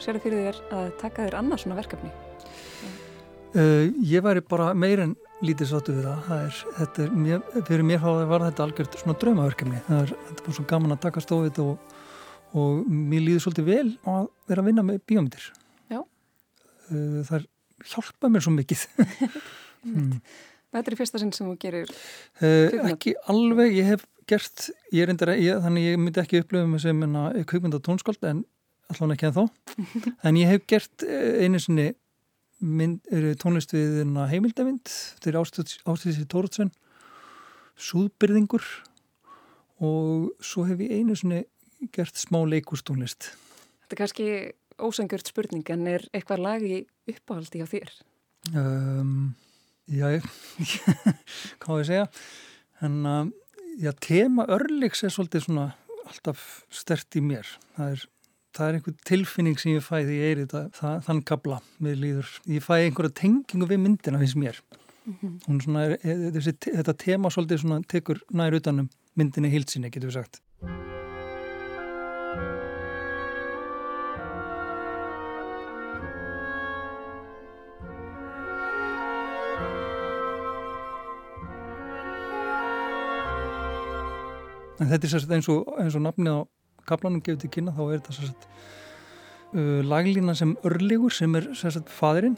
Sérðu 0.07 0.21
fyrir 0.23 0.45
þér 0.45 0.59
að 0.71 0.85
taka 1.01 1.23
þér 1.25 1.35
annað 1.35 1.59
svona 1.65 1.75
verkefni? 1.81 2.09
Uh, 3.57 3.89
ég 4.07 4.23
væri 4.23 4.39
bara 4.47 4.69
meir 4.71 5.01
en 5.03 5.17
lítið 5.43 5.67
sáttu 5.73 5.95
við 5.97 6.07
það. 6.07 6.21
það 6.29 6.45
er, 6.45 6.61
þetta 6.77 7.03
er, 7.03 7.11
mér, 7.25 7.41
fyrir 7.67 7.83
mér 7.89 8.05
var 8.29 8.45
þetta 8.45 8.63
algjört 8.63 8.95
svona 9.01 9.17
draumaverkefni. 9.19 9.83
Það 9.89 9.99
er, 10.05 10.15
þetta 10.29 10.37
er 10.37 10.47
bara 10.47 10.55
svo 10.55 10.65
gaman 10.71 10.95
að 10.95 11.03
taka 11.09 11.25
stofið 11.27 11.61
og, 11.65 11.93
og 12.63 12.87
mér 12.87 13.25
líður 13.25 13.45
svolítið 13.49 13.69
vel 13.73 13.91
að 14.13 14.31
vera 14.47 14.63
að 14.63 14.71
vinna 14.71 14.87
með 14.87 15.03
bíómyndir. 15.11 15.51
uh, 16.87 17.21
það 17.27 17.51
hjálpa 17.91 18.31
mér 18.31 18.47
svo 18.47 18.55
mikið 18.55 18.87
mm. 19.91 20.11
Þetta 20.71 20.93
er 20.93 20.99
fyrsta 21.03 21.19
sinn 21.19 21.35
sem 21.35 21.51
þú 21.51 21.59
gerir 21.67 21.91
uh, 21.91 22.91
Ekki 22.93 23.19
alveg, 23.27 23.75
ég 23.75 23.91
hef 23.91 24.07
gert 24.27 24.69
ég 24.95 25.03
er 25.03 25.11
endur, 25.11 25.35
ég, 25.35 25.59
þannig 25.67 25.91
ég 25.91 25.99
myndi 25.99 26.23
ekki 26.23 26.45
upplöfum 26.45 26.79
sem 26.79 27.03
kveikmynda 27.43 27.83
tónskáld 27.83 28.23
en 28.31 28.47
allan 28.93 29.15
ekki 29.15 29.29
en 29.29 29.37
þá 29.37 29.43
en 30.29 30.39
ég 30.39 30.51
hef 30.51 30.67
gert 30.69 31.05
einu 31.07 31.61
sinni 31.61 31.87
mynd, 32.57 33.03
tónlist 33.41 33.73
við 33.75 34.01
heimildavind 34.31 34.89
þetta 34.89 35.31
er 35.31 35.39
Ástíðsir 35.43 36.29
Tóruðsson 36.31 36.71
Súðbyrðingur 37.77 38.65
og 39.85 40.31
svo 40.41 40.65
hef 40.65 40.79
ég 40.81 40.95
einu 40.97 41.17
sinni 41.17 41.43
gert 41.93 42.17
smá 42.17 42.39
leikústónlist 42.49 43.33
Þetta 43.87 43.95
er 43.95 44.01
kannski 44.01 44.29
ósangjört 44.83 45.29
spurning 45.31 45.69
en 45.73 45.85
er 45.89 46.05
eitthvað 46.11 46.43
lag 46.43 46.63
í 46.65 46.81
uppáhaldi 47.07 47.61
á 47.65 47.67
þér? 47.69 47.91
Um, 48.51 49.35
já, 49.87 50.19
hvað 51.63 51.81
ég 51.81 51.87
segja? 51.87 52.07
En 52.83 52.97
að 53.07 53.29
uh, 53.29 53.35
já, 53.77 53.91
tema 54.01 54.45
örliks 54.51 55.05
er 55.05 55.13
svolítið 55.13 55.47
svona 55.47 55.69
alltaf 56.07 56.43
stert 56.73 57.15
í 57.17 57.23
mér. 57.23 57.47
Það 57.77 57.95
er 57.95 58.05
það 58.55 58.67
er 58.67 58.77
einhver 58.77 58.95
tilfinning 59.07 59.59
sem 59.59 59.73
ég 59.73 59.85
fæ 59.85 60.01
því 60.01 60.17
ég 60.17 60.33
er 60.33 60.41
í 60.41 60.47
þetta, 60.47 60.91
þann 61.05 61.23
kabla 61.27 61.61
með 61.83 62.01
líður. 62.03 62.33
Ég 62.49 62.65
fæ 62.65 62.73
einhverja 62.79 63.15
tengingu 63.21 63.69
við 63.69 63.83
myndina 63.83 64.21
finnst 64.21 64.39
mér. 64.39 64.61
Mm 65.07 65.15
-hmm. 65.21 65.61
svona, 65.63 65.83
er, 65.85 65.97
er, 66.03 66.31
þessi, 66.35 66.57
þetta 66.65 66.93
tema 66.93 67.29
svolítið 67.29 67.63
svona, 67.63 67.81
tekur 67.87 68.21
nær 68.31 68.53
utanum 68.53 68.89
myndinni 69.15 69.49
hilsinni, 69.49 69.89
getur 69.89 70.09
við 70.09 70.19
sagt. 70.19 70.41
En 84.77 84.91
þetta 84.91 85.07
er 85.07 85.33
eins 85.33 85.49
og, 85.49 85.65
eins 85.81 85.95
og 85.97 86.03
nafnið 86.05 86.35
á 86.37 86.41
kaplanum 86.87 87.23
gefið 87.23 87.43
til 87.43 87.53
kynna 87.57 87.73
þá 87.75 87.83
er 87.87 87.99
þetta 87.99 88.15
sagt, 88.17 88.47
uh, 89.53 89.81
laglína 89.85 90.35
sem 90.37 90.55
örlegur 90.67 91.13
sem 91.13 91.35
er 91.39 91.49
fadurinn 91.91 92.37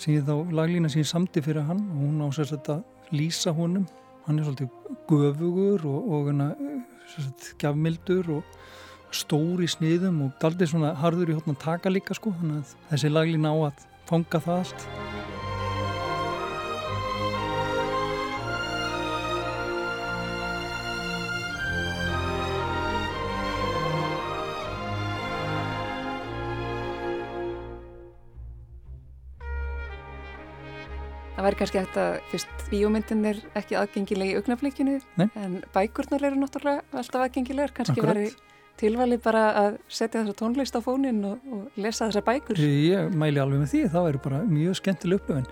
sem 0.00 0.14
ég 0.14 0.24
þá 0.24 0.52
laglína 0.56 0.90
ég 0.94 1.08
samti 1.08 1.42
fyrir 1.44 1.66
hann 1.68 1.82
og 1.92 2.04
hún 2.04 2.22
á 2.24 2.28
sagt, 2.32 2.70
að 2.72 2.84
lýsa 3.12 3.52
honum. 3.52 3.86
Hann 4.26 4.38
er 4.38 4.46
svolítið 4.46 4.68
göfugur 5.08 5.86
og, 5.88 6.10
og 6.12 6.28
hana, 6.30 6.50
gafmildur 7.60 8.36
og 8.38 8.60
stóri 9.14 9.68
sniðum 9.70 10.20
og 10.26 10.36
daldið 10.42 10.74
svona 10.74 10.92
harður 10.98 11.32
í 11.32 11.38
hóttan 11.38 11.56
að 11.56 11.64
taka 11.64 11.92
líka 11.92 12.16
sko 12.16 12.34
þannig 12.38 12.62
að 12.62 12.76
þessi 12.92 13.14
laglína 13.14 13.50
á 13.50 13.58
að 13.70 13.88
fanga 14.10 14.44
það 14.46 14.62
allt 14.62 15.19
Það 31.40 31.46
væri 31.46 31.56
kannski 31.56 31.78
þetta, 31.80 32.02
fyrst 32.28 32.62
bíómyndin 32.68 33.20
er 33.30 33.38
ekki 33.56 33.76
aðgengilegi 33.80 34.34
í 34.34 34.36
augnaflikinu 34.36 34.96
en 35.24 35.54
bækurnar 35.72 36.24
eru 36.28 36.36
náttúrulega 36.36 36.98
alltaf 37.00 37.22
aðgengilegar, 37.24 37.72
kannski 37.78 38.02
væri 38.04 38.26
tilvalið 38.82 39.22
bara 39.24 39.44
að 39.56 39.78
setja 39.88 40.20
þessa 40.20 40.36
tónlist 40.36 40.76
á 40.76 40.84
fónin 40.84 41.22
og, 41.30 41.46
og 41.48 41.80
lesa 41.80 42.10
þessa 42.10 42.20
bækur. 42.26 42.60
Ég 42.60 43.16
mæli 43.16 43.40
alveg 43.40 43.62
með 43.62 43.72
því, 43.72 43.80
það 43.94 44.06
væri 44.10 44.20
bara 44.26 44.42
mjög 44.50 44.76
skemmtileg 44.82 45.22
upplöfin. 45.22 45.48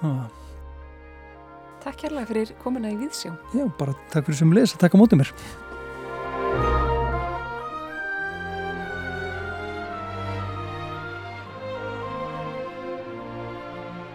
Ah. 0.00 0.24
Takk 1.84 2.00
kærlega 2.06 2.30
fyrir 2.32 2.54
komina 2.64 2.94
í 2.94 2.96
Víðsjó. 3.02 3.34
Já, 3.52 3.66
bara 3.82 3.98
takk 4.14 4.30
fyrir 4.30 4.40
sem 4.40 4.56
les 4.56 4.72
að 4.72 4.86
taka 4.86 5.02
mótið 5.02 5.26
mér. 5.26 5.34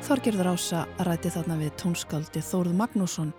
Þorgerður 0.07 0.47
Ása 0.53 0.85
ræti 1.03 1.27
þarna 1.33 1.57
við 1.59 1.73
tónskáldi 1.81 2.39
Þórð 2.39 2.77
Magnússon 2.79 3.33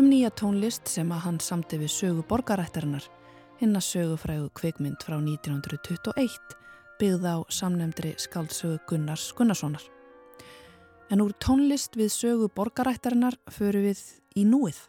um 0.00 0.06
nýja 0.08 0.30
tónlist 0.32 0.88
sem 0.88 1.10
að 1.12 1.20
hann 1.26 1.40
samti 1.44 1.76
við 1.76 1.92
sögu 1.92 2.24
borgarættarinnar, 2.30 3.04
hinn 3.60 3.76
að 3.76 3.84
sögufrægu 3.84 4.48
kveikmynd 4.56 5.04
frá 5.04 5.18
1921 5.18 6.56
byggð 6.96 7.28
á 7.28 7.36
samnemndri 7.52 8.14
skáldsögu 8.16 8.80
Gunnars 8.88 9.28
Gunnarssonar. 9.36 9.84
En 11.12 11.20
úr 11.20 11.36
tónlist 11.36 12.00
við 12.00 12.08
sögu 12.16 12.48
borgarættarinnar 12.48 13.36
föru 13.52 13.84
við 13.84 14.00
í 14.40 14.48
núið, 14.48 14.80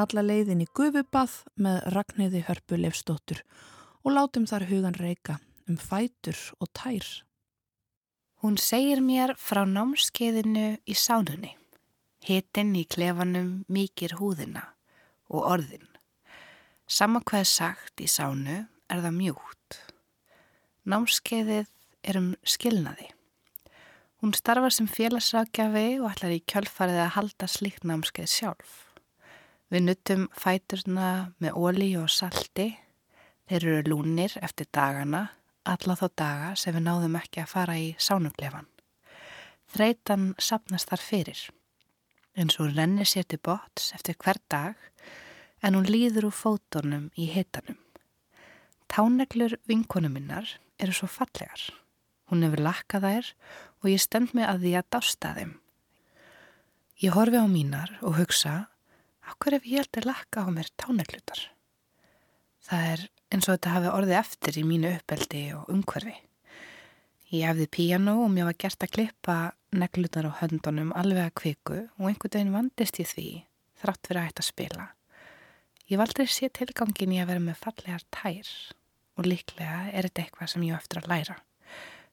alla 0.00 0.24
leiðin 0.24 0.64
í 0.64 0.72
gufubað 0.72 1.42
með 1.60 1.82
Ragnhiði 1.92 2.46
Hörpu 2.48 2.80
Leifstóttur 2.80 3.44
og 4.00 4.16
látum 4.16 4.48
þar 4.48 4.70
hugan 4.72 4.96
reyka 4.96 5.42
um 5.68 5.76
fætur 5.76 6.40
og 6.56 6.72
tær. 6.72 7.04
Hún 8.40 8.56
segir 8.56 9.02
mér 9.04 9.34
frá 9.36 9.66
námskeiðinu 9.68 10.78
í 10.88 10.94
sánunni. 10.96 11.50
Hitinn 12.24 12.70
í 12.72 12.86
klefanum 12.88 13.66
mikir 13.68 14.14
húðina 14.16 14.62
og 15.28 15.44
orðin. 15.44 15.84
Samma 16.88 17.20
hvað 17.20 17.44
sagt 17.50 18.00
í 18.00 18.08
sánu 18.08 18.62
er 18.64 19.02
það 19.04 19.18
mjúkt. 19.18 19.76
Námskeiðið 20.88 21.68
er 22.00 22.18
um 22.22 22.30
skilnaði. 22.40 23.10
Hún 24.24 24.32
starfar 24.32 24.72
sem 24.72 24.88
félagsrákjafi 24.88 25.98
og 26.00 26.08
ætlar 26.08 26.32
í 26.32 26.40
kjölfarið 26.48 27.02
að 27.04 27.14
halda 27.18 27.48
slikt 27.48 27.84
námskeið 27.84 28.30
sjálf. 28.38 28.72
Við 29.68 29.84
nuttum 29.84 30.24
fæturna 30.32 31.10
með 31.44 31.60
óli 31.60 31.90
og 32.00 32.08
salti. 32.08 32.70
Þeir 33.52 33.68
eru 33.68 33.92
lúnir 33.92 34.38
eftir 34.40 34.72
dagana 34.72 35.26
alla 35.68 35.96
þá 35.96 36.06
daga 36.16 36.50
sem 36.56 36.74
við 36.76 36.86
náðum 36.86 37.16
ekki 37.20 37.42
að 37.42 37.52
fara 37.52 37.76
í 37.78 37.90
sánuglefan. 37.98 38.68
Þreitan 39.70 40.32
sapnast 40.40 40.90
þar 40.90 41.04
fyrir, 41.04 41.42
eins 42.34 42.56
og 42.58 42.66
hún 42.66 42.76
rennir 42.78 43.08
sér 43.08 43.28
til 43.28 43.38
bots 43.44 43.92
eftir 43.94 44.18
hver 44.18 44.40
dag 44.50 44.78
en 45.62 45.76
hún 45.76 45.86
líður 45.86 46.30
úr 46.30 46.36
fótonum 46.36 47.10
í 47.14 47.28
hitanum. 47.30 47.78
Táneglur 48.90 49.54
vinkonum 49.70 50.16
minnar 50.16 50.48
eru 50.80 50.94
svo 50.96 51.06
fallegar. 51.06 51.68
Hún 52.30 52.42
hefur 52.46 52.62
lakkað 52.64 53.06
þær 53.06 53.30
og 53.82 53.88
ég 53.92 54.02
stend 54.02 54.34
mig 54.34 54.48
að 54.48 54.64
því 54.64 54.74
að 54.80 54.90
dásta 54.96 55.34
þeim. 55.36 55.54
Ég 57.00 57.14
horfi 57.16 57.38
á 57.40 57.46
mínar 57.48 57.94
og 58.04 58.18
hugsa, 58.18 58.54
okkur 59.30 59.56
ef 59.60 59.68
ég 59.68 59.84
held 59.84 60.00
að 60.00 60.10
lakka 60.10 60.44
á 60.44 60.48
mér 60.52 60.68
táneglutar? 60.80 61.46
Það 62.66 62.90
er 62.92 63.04
eins 63.30 63.46
og 63.46 63.56
þetta 63.56 63.74
hafi 63.76 63.92
orðið 63.94 64.18
eftir 64.20 64.58
í 64.58 64.66
mínu 64.66 64.90
uppeldi 64.98 65.42
og 65.56 65.70
umhverfi. 65.72 66.16
Ég 67.30 67.46
hefði 67.46 67.68
píjano 67.70 68.16
og 68.24 68.32
mér 68.34 68.48
var 68.48 68.58
gert 68.58 68.82
að 68.82 68.94
klippa 68.96 69.36
neglunar 69.70 70.26
á 70.34 70.38
höndunum 70.40 70.90
alveg 70.98 71.28
að 71.28 71.36
kviku 71.38 71.76
og 72.00 72.08
einhvern 72.08 72.34
veginn 72.34 72.56
vandist 72.56 72.98
ég 72.98 73.06
því 73.06 73.28
þrátt 73.82 74.08
fyrir 74.08 74.20
að 74.20 74.26
hætta 74.26 74.42
að 74.42 74.48
spila. 74.48 74.86
Ég 75.90 76.00
valdri 76.00 76.26
sé 76.26 76.50
tilgangin 76.54 77.14
í 77.14 77.20
að 77.22 77.30
vera 77.30 77.44
með 77.44 77.62
fallegar 77.62 78.04
tær 78.14 78.50
og 79.18 79.28
líklega 79.30 79.78
er 79.92 80.08
þetta 80.08 80.24
eitthvað 80.24 80.52
sem 80.52 80.66
ég 80.66 80.76
eftir 80.76 81.00
að 81.00 81.10
læra. 81.14 81.38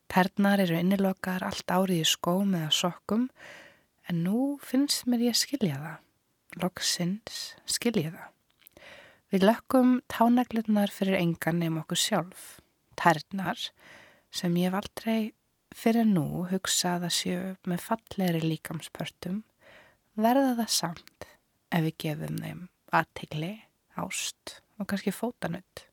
Tærnar 0.07 0.63
eru 0.63 0.77
innilokar 0.77 1.43
allt 1.43 1.73
árið 1.73 2.03
í 2.03 2.07
skóm 2.07 2.53
eða 2.57 2.69
sokkum 2.73 3.27
en 4.07 4.23
nú 4.23 4.55
finnst 4.63 5.09
mér 5.09 5.27
ég 5.31 5.37
skilja 5.37 5.81
það. 5.81 5.99
Loksins 6.61 7.41
skilja 7.65 8.13
það. 8.13 8.36
Við 9.27 9.43
lökkum 9.43 9.97
tánaglunar 10.07 10.91
fyrir 10.93 11.17
engan 11.19 11.59
nefn 11.59 11.81
okkur 11.81 11.99
sjálf, 11.99 12.45
tærnar 12.95 13.59
sem 14.31 14.55
ég 14.55 14.69
hef 14.69 14.77
aldrei 14.79 15.33
fyrir 15.75 16.07
nú 16.07 16.45
hugsað 16.47 17.09
að 17.09 17.15
séu 17.17 17.41
með 17.67 17.83
falleri 17.83 18.39
líkamspörtum 18.45 19.41
verða 20.15 20.55
það 20.61 20.71
samt 20.77 21.27
ef 21.75 21.83
við 21.89 21.97
gefum 22.05 22.39
þeim 22.39 22.63
aðtegli, 22.95 23.51
ást 23.99 24.61
og 24.79 24.87
kannski 24.87 25.11
fótanutt. 25.11 25.83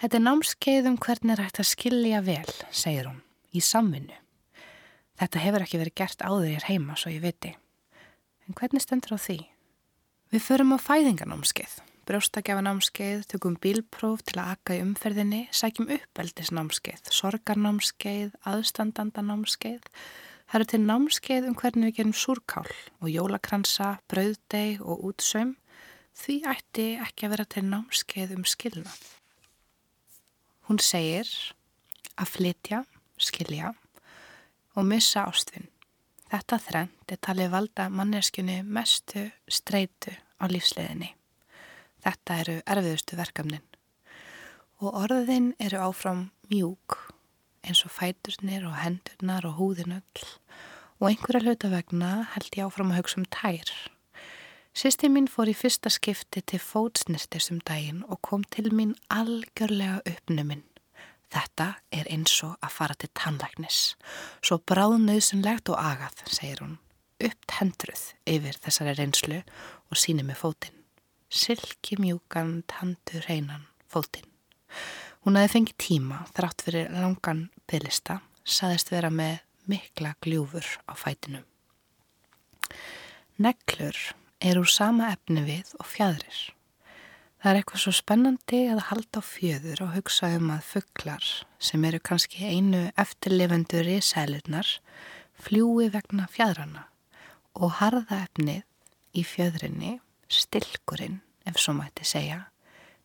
Þetta 0.00 0.16
er 0.16 0.24
námskeið 0.24 0.88
um 0.90 0.96
hvernig 0.96 1.36
er 1.36 1.44
hægt 1.44 1.60
að 1.60 1.72
skilja 1.74 2.24
vel, 2.24 2.54
segir 2.72 3.10
hún, 3.10 3.20
í 3.52 3.60
samvinnu. 3.60 4.16
Þetta 5.20 5.44
hefur 5.44 5.66
ekki 5.66 5.84
verið 5.84 6.00
gert 6.00 6.24
áður 6.24 6.54
í 6.54 6.60
heima, 6.70 6.96
svo 6.96 7.12
ég 7.12 7.20
viti. 7.22 7.52
En 8.48 8.56
hvernig 8.56 8.82
stendur 8.82 9.14
á 9.14 9.18
því? 9.20 9.44
Við 10.34 10.42
förum 10.42 10.72
á 10.74 10.82
fæðinganámskeið, 10.82 11.74
brjóstakjafanámskeið, 12.10 13.20
tökum 13.30 13.54
bílpróf 13.62 14.24
til 14.26 14.40
að 14.42 14.48
akka 14.56 14.74
í 14.74 14.80
umferðinni, 14.82 15.44
sækjum 15.54 15.92
uppeldisnámskeið, 15.94 17.04
sorgarnámskeið, 17.14 18.32
aðstandandanámskeið. 18.50 19.84
Það 20.50 20.56
eru 20.58 20.66
til 20.72 20.80
námskeið 20.88 21.46
um 21.46 21.54
hvernig 21.60 21.86
við 21.86 21.98
gerum 22.00 22.16
súrkál 22.18 22.66
og 22.66 23.12
jólakransa, 23.12 23.92
brauðdeg 24.10 24.82
og 24.82 25.04
útsaum. 25.12 25.54
Því 26.18 26.40
ætti 26.50 26.88
ekki 27.04 27.28
að 27.28 27.34
vera 27.36 27.46
til 27.54 27.64
námskeið 27.68 28.34
um 28.34 28.42
skilnað. 28.42 29.06
Hún 30.66 30.82
segir 30.82 31.30
að 32.18 32.34
flytja, 32.34 32.82
skilja 33.22 33.70
og 34.74 34.90
missa 34.90 35.28
ástvinn. 35.30 35.70
Þetta 36.34 36.58
þrengt 36.58 37.14
er 37.14 37.22
talið 37.22 37.54
valda 37.54 37.86
manneskjunni 37.86 38.64
mestu 38.66 39.28
streitu 39.46 40.18
á 40.44 40.46
lífsleðinni. 40.52 41.14
Þetta 42.04 42.38
eru 42.42 42.58
erfiðustu 42.68 43.16
verkefnin. 43.16 43.64
Og 44.84 44.92
orðin 45.04 45.54
eru 45.62 45.80
áfram 45.80 46.28
mjúk 46.50 46.98
eins 47.64 47.80
og 47.86 47.94
fæturnir 47.94 48.66
og 48.68 48.76
hendurnar 48.82 49.46
og 49.48 49.56
húðinöll 49.60 50.24
og 51.00 51.08
einhverja 51.08 51.42
hluta 51.44 51.70
vegna 51.72 52.12
held 52.34 52.52
ég 52.58 52.68
áfram 52.68 52.92
að 52.92 53.00
hugsa 53.00 53.20
um 53.20 53.26
tær. 53.32 53.72
Sýsti 54.74 55.08
mín 55.10 55.28
fór 55.30 55.50
í 55.52 55.54
fyrsta 55.54 55.90
skipti 55.92 56.42
til 56.42 56.58
fótsnirtis 56.58 57.50
um 57.54 57.60
daginn 57.62 58.02
og 58.10 58.20
kom 58.26 58.44
til 58.50 58.72
mín 58.74 58.96
algjörlega 59.12 60.00
uppnuminn. 60.10 60.64
Þetta 61.34 61.68
er 61.94 62.08
eins 62.10 62.34
og 62.46 62.56
að 62.62 62.74
fara 62.74 62.96
til 62.98 63.10
tannlæknis. 63.14 63.78
Svo 64.42 64.60
bráðnauðsynlegt 64.70 65.70
og 65.72 65.78
agað, 65.78 66.20
segir 66.30 66.62
hún, 66.62 66.76
uppt 67.22 67.56
hendruð 67.58 68.04
yfir 68.30 68.58
þessari 68.62 68.94
reynslu 68.98 69.40
og 69.94 70.00
síni 70.02 70.26
með 70.26 70.40
fótinn. 70.42 70.80
Silki 71.30 71.96
mjúkan, 72.02 72.62
tandur 72.70 73.22
hreinan, 73.28 73.68
fótinn. 73.90 74.26
Hún 75.24 75.38
aði 75.38 75.52
fengið 75.54 75.78
tíma 75.80 76.24
þrátt 76.34 76.64
fyrir 76.66 76.90
langan 76.92 77.46
bylista, 77.70 78.18
saðist 78.44 78.90
vera 78.92 79.10
með 79.14 79.38
mikla 79.70 80.16
gljúfur 80.24 80.66
á 80.90 80.92
fætinum. 80.98 81.46
Neglur 83.38 83.96
er 84.42 84.60
úr 84.60 84.68
sama 84.68 85.12
efni 85.14 85.46
við 85.46 85.72
og 85.78 85.88
fjadrir. 85.88 86.42
Það 87.40 87.50
er 87.50 87.60
eitthvað 87.60 87.82
svo 87.82 87.92
spennandi 87.94 88.60
að 88.72 88.82
halda 88.90 89.20
á 89.20 89.22
fjöður 89.24 89.82
og 89.86 89.96
hugsa 89.98 90.30
um 90.36 90.52
að 90.54 90.68
fugglar 90.68 91.30
sem 91.60 91.82
eru 91.84 92.00
kannski 92.00 92.46
einu 92.48 92.86
eftirlifendur 93.00 93.88
í 93.94 93.98
sælurnar 94.04 94.70
fljúi 95.44 95.90
vegna 95.92 96.28
fjadrana 96.32 96.86
og 97.54 97.76
harða 97.80 98.22
efnið 98.24 98.62
í 99.14 99.22
fjöðrinni, 99.26 99.98
stilkurinn 100.28 101.20
ef 101.48 101.58
svo 101.60 101.76
mæti 101.78 102.06
segja, 102.08 102.48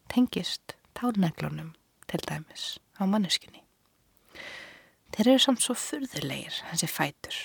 tengist 0.10 0.76
tálneglunum 0.98 1.74
til 2.10 2.22
dæmis 2.26 2.78
á 2.98 3.06
manneskunni. 3.06 3.64
Þeir 5.14 5.34
eru 5.34 5.42
samt 5.44 5.64
svo 5.64 5.76
fyrðulegir 5.78 6.62
hansi 6.70 6.90
fætur, 6.90 7.38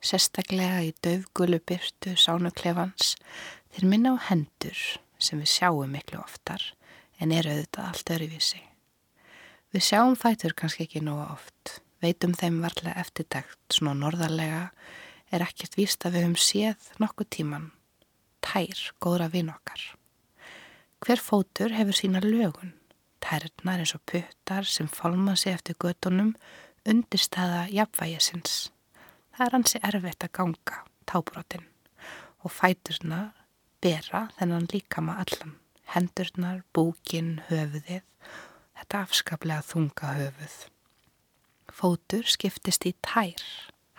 sérstaklega 0.00 0.80
í 0.86 0.94
döfgulu 1.04 1.60
byrtu 1.68 2.16
sánuklefans, 2.18 3.14
þeir 3.72 3.88
minna 3.90 4.16
á 4.16 4.24
hendur 4.30 4.80
sem 5.20 5.40
við 5.40 5.52
sjáum 5.52 5.92
miklu 5.94 6.20
oftar 6.22 6.64
en 7.20 7.32
eru 7.36 7.52
auðvitað 7.52 7.88
allt 7.90 8.12
öruvísi. 8.16 8.62
Við 9.70 9.86
sjáum 9.86 10.16
fætur 10.18 10.56
kannski 10.56 10.86
ekki 10.86 11.02
nóga 11.04 11.28
oft, 11.36 11.76
veitum 12.02 12.32
þeim 12.34 12.62
varlega 12.64 12.96
eftirtækt, 13.04 13.60
svona 13.70 13.94
norðarlega 14.00 14.70
er 15.30 15.44
ekkert 15.44 15.76
víst 15.78 16.06
að 16.06 16.16
við 16.16 16.26
höfum 16.26 16.40
séð 16.40 16.88
nokkuð 17.02 17.28
tíman, 17.36 17.68
tær, 18.44 18.82
góðra 19.00 19.30
vinn 19.32 19.52
okkar. 19.52 19.82
Hver 21.00 21.20
fótur 21.22 21.72
hefur 21.72 21.96
sína 21.96 22.20
lögun, 22.24 22.74
tærnar 23.24 23.80
eins 23.80 23.94
og 23.96 24.02
puttar 24.08 24.66
sem 24.68 24.88
fálma 24.88 25.36
sig 25.36 25.54
eftir 25.54 25.78
gödunum 25.80 26.34
undirstaða 26.88 27.66
jafnvægisins. 27.72 28.70
Það 29.36 29.46
er 29.46 29.56
hansi 29.56 29.80
erfitt 29.86 30.26
að 30.26 30.32
ganga, 30.36 30.82
tábrotin, 31.08 31.66
og 32.44 32.52
fæturna 32.52 33.20
bera 33.80 34.26
þennan 34.38 34.68
líkama 34.72 35.16
allan, 35.22 35.56
hendurnar, 35.94 36.62
búkin, 36.76 37.38
höfuðið, 37.48 38.04
þetta 38.76 39.04
afskaplega 39.06 39.64
þunga 39.64 40.14
höfuð. 40.18 40.56
Fótur 41.70 42.28
skiptist 42.28 42.84
í 42.88 42.94
tær, 43.04 43.44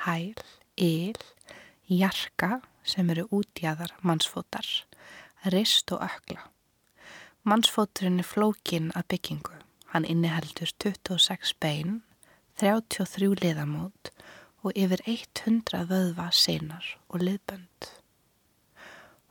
hæl, 0.06 0.36
yl, 0.78 1.18
jarka 1.90 2.60
sem 2.84 3.10
eru 3.14 3.28
útjæðar 3.32 3.94
mannsfótar, 4.02 4.68
rist 5.54 5.92
og 5.92 6.04
ökla. 6.06 6.48
Mannsfóturinn 7.44 8.22
er 8.22 8.28
flókin 8.28 8.92
að 8.94 9.08
byggingu. 9.16 9.56
Hann 9.92 10.06
inniheldur 10.06 10.70
26 10.80 11.56
bein, 11.60 12.02
33 12.62 13.34
liðamót 13.42 14.12
og 14.62 14.78
yfir 14.78 15.02
100 15.10 15.88
vöðva 15.90 16.30
senar 16.32 16.86
og 17.10 17.26
liðbönd. 17.26 17.90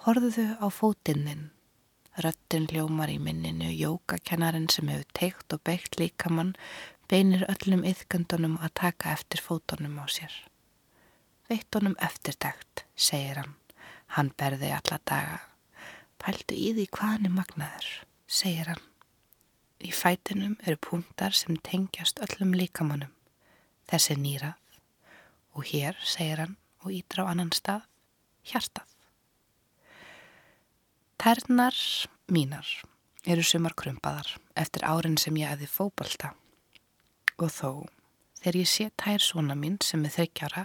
Horðuðu 0.05 0.47
á 0.59 0.67
fótinninn. 0.75 1.51
Röttin 2.21 2.67
ljómar 2.69 3.13
í 3.13 3.21
minninu, 3.23 3.71
jókakennarinn 3.71 4.69
sem 4.73 4.91
hefur 4.91 5.07
teikt 5.15 5.55
og 5.55 5.63
beitt 5.65 6.01
líkamann 6.01 6.57
beinir 7.11 7.47
öllum 7.51 7.87
yðgöndunum 7.87 8.59
að 8.59 8.75
taka 8.83 9.15
eftir 9.15 9.43
fótonum 9.43 9.99
á 10.03 10.07
sér. 10.11 10.35
Veittunum 11.51 11.97
eftirtækt, 11.99 12.85
segir 12.95 13.41
hann. 13.41 13.57
Hann 14.15 14.31
berði 14.39 14.71
alla 14.75 14.99
daga. 15.07 15.41
Pældu 16.23 16.55
í 16.55 16.71
því 16.77 16.85
hvaðan 16.95 17.27
er 17.27 17.35
magnaður, 17.35 17.89
segir 18.31 18.71
hann. 18.71 18.85
Í 19.83 19.91
fætinum 19.91 20.55
eru 20.63 20.79
punktar 20.79 21.35
sem 21.35 21.59
tengjast 21.67 22.21
öllum 22.23 22.55
líkamannum. 22.55 23.11
Þessi 23.91 24.15
nýrað. 24.21 24.79
Og 25.59 25.67
hér, 25.73 25.99
segir 26.07 26.45
hann, 26.45 26.57
og 26.85 26.95
ídra 26.95 27.27
á 27.27 27.31
annan 27.33 27.51
stað, 27.57 27.83
hjartað. 28.47 28.87
Tærnar 31.21 31.77
mínar 32.31 32.69
eru 33.29 33.43
sumar 33.45 33.75
krumpaðar 33.77 34.37
eftir 34.57 34.87
árin 34.87 35.19
sem 35.21 35.37
ég 35.37 35.51
aði 35.53 35.67
fóbalta 35.69 36.31
og 37.37 37.51
þó 37.53 37.71
þegar 38.41 38.57
ég 38.63 38.71
sé 38.71 38.87
tær 38.97 39.21
svona 39.21 39.57
mín 39.59 39.77
sem 39.85 40.07
er 40.09 40.15
þryggjara 40.15 40.65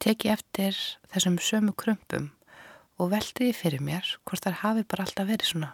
teki 0.00 0.30
eftir 0.32 0.76
þessum 1.12 1.36
sömu 1.44 1.74
krumpum 1.76 2.30
og 3.00 3.12
veldiði 3.12 3.52
fyrir 3.56 3.84
mér 3.84 4.06
hvort 4.24 4.44
þar 4.46 4.60
hafi 4.62 4.84
bara 4.88 5.06
alltaf 5.06 5.28
verið 5.28 5.50
svona. 5.52 5.70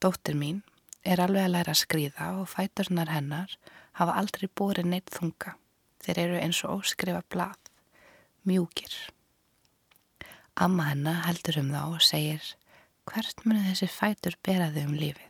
Dóttir 0.00 0.36
mín 0.40 0.62
er 1.04 1.20
alveg 1.20 1.44
að 1.44 1.54
læra 1.54 1.74
að 1.74 1.82
skrýða 1.82 2.30
og 2.40 2.48
fæturnar 2.48 3.12
hennar 3.12 3.56
hafa 4.00 4.16
aldrei 4.20 4.48
bórið 4.48 4.88
neitt 4.88 5.12
þunga. 5.12 5.56
Þeir 6.00 6.22
eru 6.24 6.40
eins 6.40 6.62
og 6.64 6.80
óskrifa 6.80 7.20
blað, 7.28 7.60
mjúkir. 8.48 8.94
Amma 10.56 10.90
hennar 10.90 11.24
heldur 11.26 11.60
um 11.60 11.72
þá 11.72 11.82
og 11.84 12.02
segir 12.04 12.54
hvert 13.10 13.44
munu 13.44 13.64
þessi 13.68 13.88
fætur 13.92 14.36
beraði 14.44 14.86
um 14.88 14.96
lífið? 14.96 15.26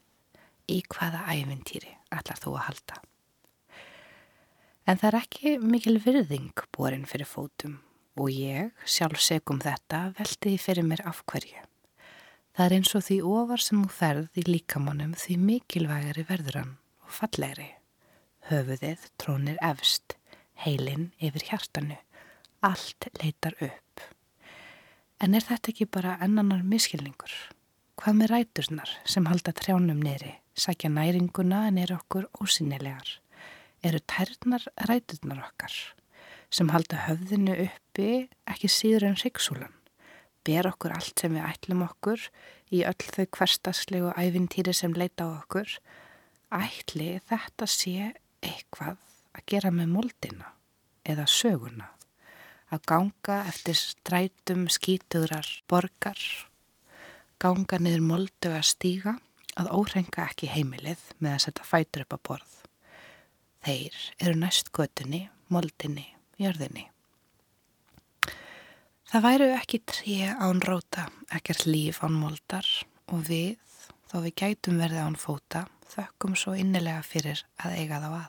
Í 0.71 0.83
hvaða 0.87 1.27
ævintýri 1.35 1.97
ætlar 2.15 2.39
þú 2.39 2.55
að 2.55 2.67
halda? 2.69 3.03
En 4.91 4.99
það 4.99 5.07
er 5.07 5.17
ekki 5.21 5.51
mikil 5.63 6.01
virðing 6.03 6.63
borin 6.75 7.05
fyrir 7.07 7.29
fótum 7.31 7.77
og 8.19 8.33
ég, 8.35 8.73
sjálf 8.83 9.21
segum 9.23 9.61
þetta, 9.63 10.09
veldi 10.17 10.41
því 10.49 10.55
fyrir 10.59 10.89
mér 10.89 11.03
af 11.07 11.21
hverju. 11.31 11.61
Það 12.59 12.65
er 12.65 12.75
eins 12.75 12.91
og 12.99 13.05
því 13.07 13.19
ofar 13.31 13.63
sem 13.63 13.85
þú 13.85 13.93
ferð 14.01 14.41
í 14.43 14.45
líkamannum 14.49 15.13
því 15.21 15.37
mikilvægari 15.45 16.27
verður 16.33 16.59
hann 16.59 16.75
og 17.07 17.15
fallegri. 17.21 17.69
Höfuðið 18.51 19.07
trónir 19.23 19.63
efst, 19.63 20.17
heilin 20.65 21.13
yfir 21.23 21.47
hjartanu, 21.53 22.01
allt 22.67 23.13
leitar 23.23 23.55
upp. 23.63 24.05
En 25.23 25.39
er 25.39 25.47
þetta 25.47 25.71
ekki 25.71 25.87
bara 25.87 26.19
ennanar 26.19 26.67
miskilningur? 26.67 27.31
Hvað 27.95 28.23
með 28.25 28.35
ræturnar 28.35 28.99
sem 29.07 29.31
halda 29.31 29.55
trjánum 29.55 30.03
nýri, 30.03 30.35
sækja 30.59 30.91
næringuna 30.91 31.69
en 31.71 31.79
eru 31.79 32.01
okkur 32.03 32.27
ósynilegar? 32.43 33.21
Eru 33.81 34.01
tærnar 34.05 34.67
ræturnar 34.89 35.41
okkar 35.47 35.75
sem 36.53 36.69
halda 36.69 37.07
höfðinu 37.07 37.55
uppi 37.65 38.09
ekki 38.51 38.69
síður 38.69 39.07
en 39.09 39.21
ryggsúlan? 39.21 39.73
Ber 40.45 40.69
okkur 40.69 40.93
allt 40.97 41.23
sem 41.23 41.33
við 41.37 41.47
ætlum 41.47 41.85
okkur 41.87 42.27
í 42.73 42.83
öll 42.89 43.07
þau 43.15 43.25
hverstaslegu 43.39 44.13
æfintýri 44.21 44.75
sem 44.77 44.97
leita 44.97 45.29
á 45.29 45.41
okkur? 45.41 45.73
Ætli 46.53 47.23
þetta 47.31 47.69
sé 47.71 48.13
eitthvað 48.45 49.01
að 49.37 49.47
gera 49.49 49.73
með 49.73 49.97
moldina 49.97 50.53
eða 51.09 51.25
söguna? 51.31 51.89
Að 52.71 52.85
ganga 52.93 53.41
eftir 53.51 53.81
strætum 53.81 54.69
skítuðrar 54.71 55.49
borgar 55.71 56.21
ganga 57.41 57.81
niður 57.81 58.05
moldu 58.05 58.53
að 58.53 58.67
stíga 58.75 59.17
að 59.57 59.73
órenga 59.73 60.29
ekki 60.29 60.51
heimilið 60.53 61.01
með 61.19 61.39
að 61.39 61.45
setja 61.47 61.65
fætur 61.65 62.05
upp 62.05 62.17
á 62.17 62.19
borð. 62.29 62.60
Þeir 63.65 63.97
eru 64.21 64.39
næst 64.41 64.71
götunni, 64.77 65.27
moldinni, 65.53 66.07
jörðinni. 66.41 66.87
Það 69.11 69.25
væru 69.27 69.49
ekki 69.57 69.81
trí 69.91 70.17
án 70.29 70.63
róta, 70.63 71.09
ekkert 71.35 71.67
líf 71.67 71.99
án 72.07 72.15
moldar 72.15 72.67
og 73.11 73.25
við, 73.27 73.59
þó 74.11 74.21
við 74.27 74.37
gætum 74.43 74.79
verði 74.81 75.03
án 75.03 75.19
fóta, 75.19 75.65
þökkum 75.91 76.37
svo 76.39 76.55
innilega 76.55 77.03
fyrir 77.03 77.43
að 77.59 77.79
eiga 77.81 78.03
þá 78.05 78.11
að. 78.11 78.29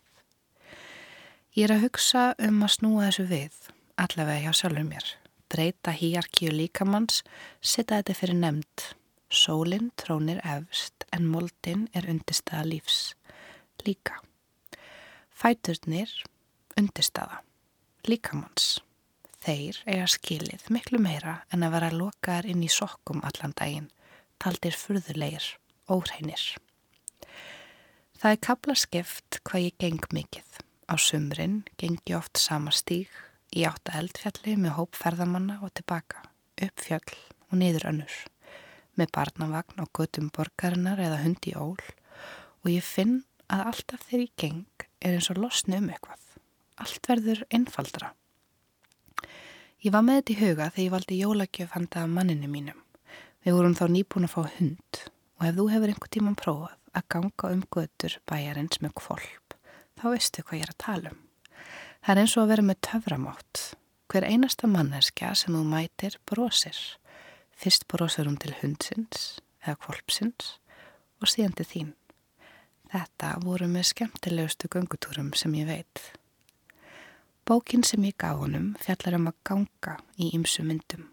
Ég 1.57 1.67
er 1.67 1.75
að 1.75 1.85
hugsa 1.85 2.23
um 2.41 2.63
að 2.65 2.73
snúa 2.77 3.09
þessu 3.09 3.27
við, 3.29 3.59
allavega 4.01 4.47
hjá 4.47 4.57
sjálfur 4.61 4.87
mér, 4.87 5.13
breyta 5.51 5.93
hýjarkíu 5.93 6.55
líkamanns, 6.55 7.21
setja 7.61 8.01
þetta 8.01 8.17
fyrir 8.17 8.41
nefnd 8.41 8.91
Sólinn 9.31 9.93
trónir 9.95 10.41
efst 10.43 11.05
en 11.15 11.29
moldin 11.31 11.85
er 11.95 12.09
undirstaða 12.11 12.65
lífs. 12.67 12.97
Líka. 13.85 14.19
Fæturnir 15.41 16.11
undirstaða. 16.77 17.39
líkamanns. 18.05 18.81
Þeir 19.41 19.79
eiga 19.89 20.03
skilið 20.13 20.67
miklu 20.69 20.99
meira 21.01 21.39
en 21.49 21.65
að 21.65 21.71
vera 21.73 21.87
lokaðar 21.95 22.47
inn 22.51 22.61
í 22.61 22.69
sokkum 22.69 23.23
allan 23.25 23.55
daginn, 23.57 23.87
taldir 24.37 24.77
furðulegir, 24.77 25.47
óreinir. 25.89 26.43
Það 28.21 28.35
er 28.35 28.41
kabla 28.49 28.75
skipt 28.77 29.39
hvað 29.41 29.65
ég 29.65 29.79
geng 29.81 30.05
mikið. 30.13 30.61
Á 30.85 30.93
sumrin 31.01 31.57
geng 31.81 31.97
ég 32.05 32.19
oft 32.19 32.37
sama 32.37 32.69
stíg, 32.69 33.09
í 33.49 33.65
átta 33.65 33.97
eldfjalli 33.97 34.53
með 34.61 34.77
hópferðamanna 34.77 35.57
og 35.65 35.73
tilbaka, 35.73 36.21
upp 36.61 36.85
fjall 36.85 37.17
og 37.49 37.57
niður 37.57 37.89
önnur, 37.95 38.21
með 38.93 39.13
barnavagn 39.17 39.81
og 39.81 39.89
göttum 39.89 40.29
borgarinnar 40.29 41.01
eða 41.01 41.23
hundi 41.25 41.57
ól 41.57 41.81
og 42.61 42.69
ég 42.69 42.85
finn 42.85 43.23
að 43.49 43.67
alltaf 43.73 44.05
þegar 44.05 44.25
ég 44.27 44.37
geng 44.37 44.90
er 45.01 45.17
eins 45.17 45.29
og 45.33 45.41
losni 45.41 45.79
um 45.81 45.89
eitthvað. 45.89 46.21
Allt 46.81 47.07
verður 47.09 47.43
einfaldra. 47.53 48.13
Ég 49.81 49.93
var 49.93 50.05
með 50.05 50.19
þetta 50.21 50.33
í 50.33 50.39
huga 50.41 50.69
þegar 50.69 50.85
ég 50.85 50.93
valdi 50.93 51.19
jólagjöf 51.21 51.73
handa 51.73 52.05
manninu 52.07 52.49
mínum. 52.51 52.77
Við 53.41 53.57
vorum 53.57 53.73
þá 53.77 53.85
nýbúin 53.89 54.27
að 54.27 54.35
fá 54.35 54.41
hund 54.59 55.01
og 55.41 55.47
ef 55.47 55.55
þú 55.57 55.65
hefur 55.71 55.93
einhver 55.93 56.11
tíman 56.13 56.37
prófað 56.37 56.77
að 56.93 57.07
ganga 57.15 57.51
um 57.55 57.63
götur 57.73 58.17
bæjarins 58.29 58.81
með 58.83 58.93
kvolp, 59.01 59.55
þá 59.97 60.03
veistu 60.13 60.43
hvað 60.45 60.59
ég 60.59 60.65
er 60.67 60.73
að 60.73 60.81
tala 60.85 61.13
um. 61.13 61.21
Það 62.01 62.13
er 62.13 62.21
eins 62.21 62.35
og 62.35 62.43
að 62.43 62.51
vera 62.51 62.67
með 62.67 62.81
töframátt. 62.87 63.61
Hver 64.11 64.27
einasta 64.27 64.67
manneskja 64.67 65.31
sem 65.39 65.55
þú 65.55 65.63
mætir 65.71 66.17
brosir. 66.29 66.77
Fyrst 67.57 67.87
brosir 67.89 68.27
hún 68.29 68.39
til 68.41 68.53
hundsins 68.59 69.39
eða 69.63 69.77
kvolpsins 69.85 70.55
og 71.21 71.29
síðan 71.29 71.57
til 71.57 71.67
þín. 71.69 71.91
Þetta 72.91 73.37
voru 73.39 73.69
með 73.71 73.85
skemmtilegustu 73.87 74.67
göngutúrum 74.67 75.29
sem 75.39 75.53
ég 75.55 75.69
veit. 75.69 76.01
Bókin 77.47 77.85
sem 77.87 78.03
ég 78.03 78.17
gaf 78.19 78.41
honum 78.41 78.73
fjallar 78.83 79.15
um 79.15 79.29
að 79.31 79.37
ganga 79.47 79.93
í 80.19 80.33
ymsu 80.35 80.65
myndum. 80.67 81.05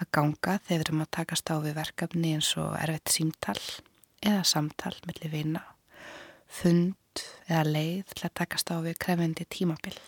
Að 0.00 0.08
ganga 0.16 0.56
þegar 0.64 0.86
erum 0.86 1.04
að 1.04 1.12
takast 1.18 1.52
á 1.52 1.56
við 1.60 1.76
verkefni 1.76 2.32
eins 2.38 2.48
og 2.56 2.72
erfitt 2.80 3.12
símtal 3.12 3.58
eða 4.24 4.40
samtal 4.48 4.94
millir 5.04 5.34
vina, 5.36 5.62
fund 6.48 6.96
eða 7.44 7.68
leið 7.68 8.16
til 8.16 8.26
að 8.30 8.36
takast 8.40 8.72
á 8.72 8.80
við 8.80 8.98
krefendi 9.04 9.44
tímabill. 9.52 10.00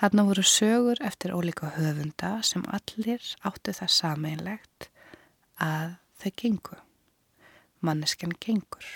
Þarna 0.00 0.28
voru 0.32 0.48
sögur 0.48 1.04
eftir 1.04 1.36
ólíka 1.36 1.74
höfunda 1.76 2.38
sem 2.40 2.64
allir 2.72 3.20
áttu 3.44 3.76
það 3.76 3.96
sameinlegt 4.00 4.88
að 5.60 5.98
þau 6.16 6.30
gengu. 6.40 6.84
Mannesken 7.84 8.32
gengur 8.40 8.88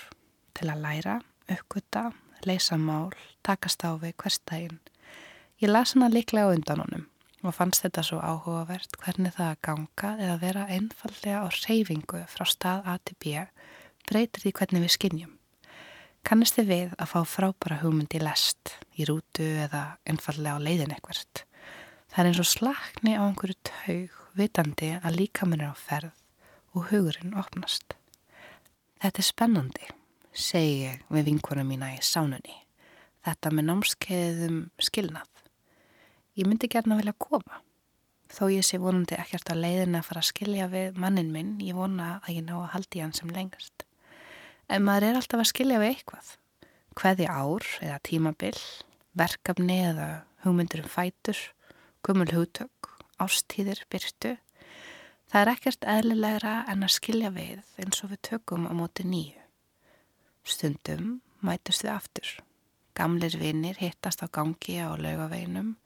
til 0.59 0.69
að 0.73 0.85
læra, 0.85 1.19
uppgöta, 1.49 2.09
leysa 2.45 2.77
mál, 2.77 3.15
takast 3.47 3.87
á 3.87 3.95
við 3.97 4.17
hverstæginn 4.19 4.79
Ég 5.59 5.73
las 5.73 5.95
hana 5.95 6.07
líklega 6.07 6.47
á 6.47 6.55
undan 6.55 6.79
honum 6.85 7.07
og 7.43 7.55
fannst 7.55 7.83
þetta 7.83 8.03
svo 8.07 8.19
áhugavert 8.23 8.93
hvernig 9.03 9.33
það 9.35 9.49
að 9.49 9.63
ganga 9.67 10.11
eða 10.23 10.37
vera 10.43 10.67
einfallega 10.71 11.41
á 11.43 11.47
reyfingu 11.51 12.21
frá 12.31 12.45
stað 12.47 12.87
A 12.87 12.95
til 13.03 13.17
B 13.19 13.43
breytir 14.07 14.45
því 14.45 14.53
hvernig 14.55 14.85
við 14.85 14.95
skinnjum. 14.95 15.33
Kannist 16.23 16.61
þið 16.61 16.71
við 16.71 16.95
að 16.95 17.11
fá 17.11 17.19
frábæra 17.27 17.81
hugmynd 17.83 18.15
í 18.15 18.23
lest, 18.23 18.77
í 18.95 19.07
rútu 19.11 19.49
eða 19.65 19.83
einfallega 20.07 20.63
á 20.63 20.63
leiðin 20.63 20.95
ekkert. 20.95 21.43
Það 22.07 22.23
er 22.23 22.31
eins 22.31 22.43
og 22.45 22.51
slakni 22.55 23.19
á 23.19 23.23
einhverju 23.27 23.59
taug 23.67 24.17
vitandi 24.39 24.95
að 25.03 25.19
líkaminn 25.19 25.67
er 25.67 25.75
á 25.75 25.77
ferð 25.79 26.15
og 26.79 26.87
hugurinn 26.93 27.35
opnast. 27.35 27.99
Þetta 29.03 29.25
er 29.25 29.27
spennandi, 29.27 29.91
segi 30.39 30.85
ég 30.87 31.05
við 31.13 31.33
vinkuna 31.33 31.65
mína 31.67 31.93
í 31.97 32.01
sánunni. 32.05 32.55
Þetta 33.27 33.51
með 33.53 33.67
námskeiðum 33.69 34.61
skilnað. 34.81 35.29
Ég 36.39 36.47
myndi 36.47 36.71
gerna 36.71 36.97
vilja 36.99 37.17
koma. 37.19 37.63
Þó 38.29 38.45
ég 38.53 38.67
sé 38.67 38.79
vonandi 38.79 39.17
ekkert 39.19 39.51
á 39.51 39.57
leiðin 39.57 39.97
að 39.99 40.07
fara 40.11 40.23
að 40.23 40.29
skilja 40.29 40.69
við 40.71 40.99
mannin 41.01 41.33
minn, 41.33 41.57
ég 41.65 41.77
vona 41.77 42.19
að 42.21 42.37
ég 42.37 42.45
ná 42.45 42.55
að 42.59 42.73
haldi 42.75 43.03
hann 43.03 43.15
sem 43.17 43.33
lengast. 43.33 43.87
En 44.69 44.85
maður 44.85 45.09
er 45.09 45.19
alltaf 45.19 45.43
að 45.43 45.51
skilja 45.51 45.81
við 45.81 45.95
eitthvað. 45.95 46.35
Hveði 46.99 47.29
ár 47.33 47.67
eða 47.81 47.99
tímabill, 48.05 48.61
verkefni 49.17 49.81
eða 49.89 50.09
hugmyndur 50.45 50.85
um 50.85 50.93
fætur, 50.93 51.41
gummul 52.05 52.29
hugtök, 52.35 52.93
ástíðir, 53.19 53.83
byrtu. 53.91 54.37
Það 55.33 55.41
er 55.41 55.53
ekkert 55.57 55.91
eðlilegra 55.97 56.55
en 56.69 56.85
að 56.85 56.97
skilja 57.01 57.33
við 57.35 57.65
eins 57.81 58.05
og 58.05 58.13
við 58.13 58.25
tökum 58.31 58.69
á 58.69 58.73
móti 58.77 59.09
nýju. 59.09 59.48
Stundum 60.45 61.21
mætust 61.41 61.87
við 61.87 61.95
aftur. 61.95 62.31
Gamlir 62.99 63.39
vinnir 63.39 63.79
hittast 63.79 64.25
á 64.25 64.29
gangi 64.29 64.79
á 64.83 64.91
laugaveinum 64.99 65.77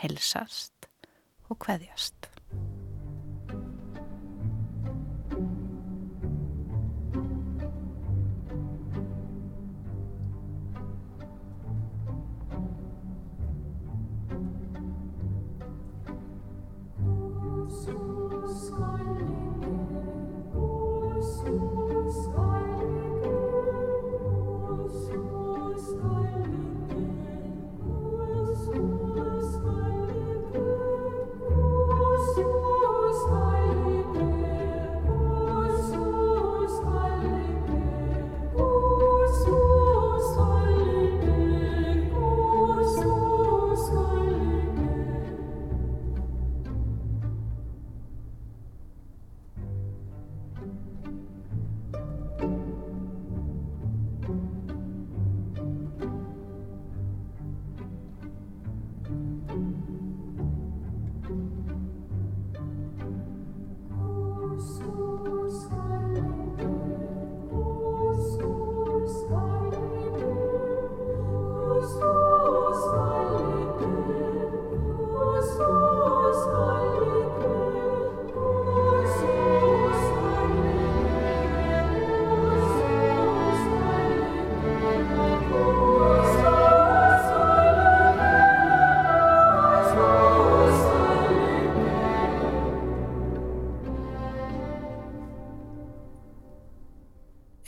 helsast 0.00 0.88
og 1.50 1.58
hveðjast. 1.66 2.29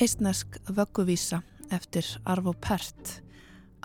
Eistnesk 0.02 0.56
vögguvísa 0.66 1.44
eftir 1.70 2.02
Arvo 2.26 2.56
Pert 2.58 3.20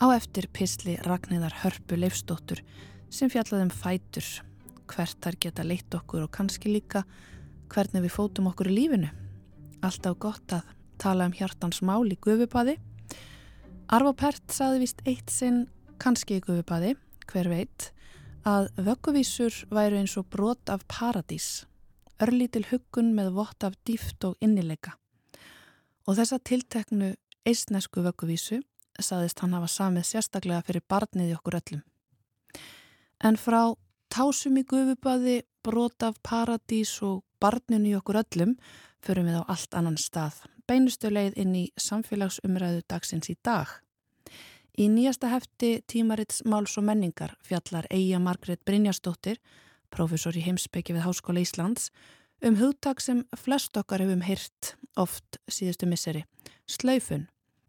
á 0.01 0.09
eftir 0.15 0.47
pisli 0.49 0.95
Ragnæðar 1.05 1.53
Hörpu 1.61 1.93
Leifstóttur 1.93 2.63
sem 3.13 3.29
fjallaði 3.29 3.67
um 3.67 3.69
fætur, 3.69 4.25
hvert 4.89 5.19
þar 5.21 5.37
geta 5.45 5.67
leitt 5.67 5.93
okkur 5.93 6.25
og 6.25 6.33
kannski 6.33 6.73
líka 6.73 7.03
hvernig 7.69 8.07
við 8.07 8.15
fótum 8.15 8.49
okkur 8.49 8.71
í 8.71 8.79
lífinu. 8.79 9.13
Alltaf 9.85 10.17
gott 10.17 10.57
að 10.57 10.73
tala 10.97 11.29
um 11.29 11.37
hjartans 11.37 11.83
mál 11.85 12.09
í 12.09 12.17
guðubadi. 12.17 12.79
Arvo 13.93 14.17
Pert 14.17 14.49
saði 14.49 14.87
vist 14.87 15.05
eitt 15.05 15.29
sinn 15.29 15.67
kannski 16.01 16.41
í 16.41 16.45
guðubadi, 16.49 16.95
hver 17.29 17.53
veit, 17.53 17.91
að 18.41 18.71
vögguvísur 18.89 19.67
væru 19.69 20.01
eins 20.01 20.17
og 20.17 20.31
brot 20.33 20.73
af 20.73 20.89
paradís, 20.89 21.67
örlítil 22.17 22.65
huggun 22.71 23.13
með 23.13 23.35
vott 23.37 23.69
af 23.69 23.77
dýft 23.85 24.25
og 24.25 24.41
innileika. 24.41 24.97
Og 26.07 26.15
þessa 26.15 26.39
tilteknu 26.39 27.11
eistnesku 27.47 28.01
vögguvísu 28.05 28.61
saðist 29.03 29.41
hann 29.43 29.53
hafa 29.53 29.69
samið 29.69 30.07
sérstaklega 30.09 30.63
fyrir 30.65 30.85
barnið 30.89 31.33
í 31.33 31.37
okkur 31.37 31.59
öllum. 31.59 31.83
En 33.23 33.37
frá 33.37 33.75
tásum 34.13 34.57
í 34.57 34.63
gufubadi, 34.63 35.41
brot 35.63 36.03
af 36.07 36.17
paradís 36.23 36.95
og 37.03 37.23
barninu 37.41 37.91
í 37.91 37.97
okkur 37.99 38.21
öllum 38.23 38.55
förum 39.03 39.27
við 39.27 39.41
á 39.41 39.43
allt 39.51 39.75
annan 39.77 39.97
stað, 39.99 40.39
beinustu 40.67 41.11
leið 41.11 41.37
inn 41.43 41.55
í 41.55 41.65
samfélagsumræðu 41.79 42.85
dagsins 42.89 43.29
í 43.31 43.37
dag. 43.43 43.67
Í 44.77 44.87
nýjasta 44.93 45.29
hefti 45.31 45.81
tímarits 45.89 46.43
Máls 46.45 46.77
og 46.77 46.85
menningar 46.85 47.33
fjallar 47.45 47.87
Eija 47.89 48.19
Margret 48.21 48.61
Brynjastóttir, 48.65 49.39
profesor 49.89 50.35
í 50.37 50.43
heimsbyggi 50.45 50.93
við 50.93 51.07
Háskóla 51.07 51.41
Íslands, 51.41 51.89
um 52.45 52.57
hugtak 52.59 53.01
sem 53.01 53.23
flest 53.37 53.77
okkar 53.77 54.03
hefum 54.03 54.21
hyrt 54.25 54.75
oft 54.97 55.39
síðustu 55.49 55.87
misseri, 55.89 56.23
slaufun. 56.69 57.27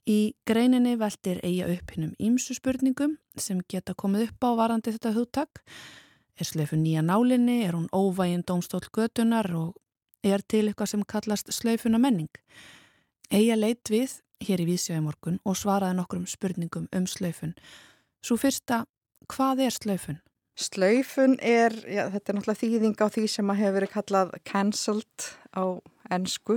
Í 0.09 0.33
greininni 0.49 0.95
veldir 0.97 1.41
Eija 1.45 1.67
upp 1.69 1.91
hinnum 1.93 2.15
ímsu 2.17 2.57
spurningum 2.57 3.19
sem 3.37 3.61
geta 3.69 3.93
komið 3.93 4.31
upp 4.31 4.47
á 4.49 4.51
varandi 4.57 4.95
þetta 4.95 5.13
hugtak. 5.17 5.61
Er 6.41 6.49
slaufun 6.49 6.81
nýja 6.85 7.03
nálinni, 7.05 7.61
er 7.67 7.77
hún 7.77 7.91
óvægin 7.93 8.47
dómstól 8.47 8.87
götunar 8.95 9.51
og 9.53 9.77
er 10.25 10.41
til 10.49 10.69
eitthvað 10.69 10.95
sem 10.95 11.05
kallast 11.05 11.53
slaufuna 11.53 11.99
menning. 12.01 12.31
Eija 13.31 13.59
leitt 13.59 13.91
við 13.93 14.21
hér 14.41 14.63
í 14.63 14.69
Vísjaði 14.71 15.03
morgun 15.05 15.41
og 15.45 15.59
svaraði 15.59 15.99
nokkrum 15.99 16.25
spurningum 16.31 16.89
um 16.95 17.07
slaufun. 17.07 17.55
Svo 18.25 18.39
fyrsta, 18.41 18.85
hvað 19.29 19.67
er 19.67 19.77
slaufun? 19.77 20.23
Slaufun 20.59 21.37
er, 21.39 21.75
já, 21.87 22.09
þetta 22.11 22.33
er 22.33 22.37
náttúrulega 22.39 22.61
þýðing 22.65 22.97
á 22.99 23.07
því 23.15 23.27
sem 23.31 23.53
að 23.53 23.61
hefur 23.61 23.77
verið 23.77 23.93
kallað 23.93 24.33
cancelled 24.49 25.29
á 25.55 25.65
ennsku, 26.11 26.57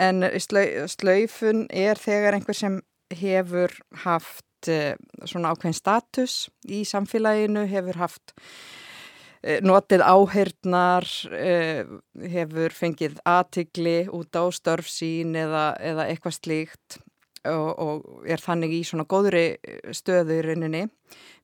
en 0.00 0.24
slaufun 0.38 1.66
er 1.68 2.00
þegar 2.00 2.38
einhver 2.38 2.56
sem 2.56 2.78
hefur 3.12 3.74
haft 4.06 4.70
uh, 4.72 4.94
svona 5.28 5.52
ákveðin 5.52 5.76
status 5.76 6.36
í 6.64 6.80
samfélaginu, 6.88 7.66
hefur 7.68 8.00
haft 8.00 8.32
uh, 8.32 9.58
notið 9.60 10.06
áheirnar, 10.06 11.08
uh, 11.28 11.96
hefur 12.32 12.76
fengið 12.78 13.20
aðtigli 13.28 13.98
út 14.16 14.32
á 14.32 14.48
störf 14.54 14.88
sín 14.88 15.36
eða, 15.36 15.72
eða 15.76 16.08
eitthvað 16.08 16.38
slíkt 16.40 17.02
og, 17.50 17.70
og 17.78 18.26
er 18.28 18.42
þannig 18.42 18.74
í 18.76 18.82
svona 18.86 19.06
góðri 19.08 19.44
eh, 19.56 19.80
stöðu 19.94 20.38
í 20.38 20.44
rauninni, 20.46 20.84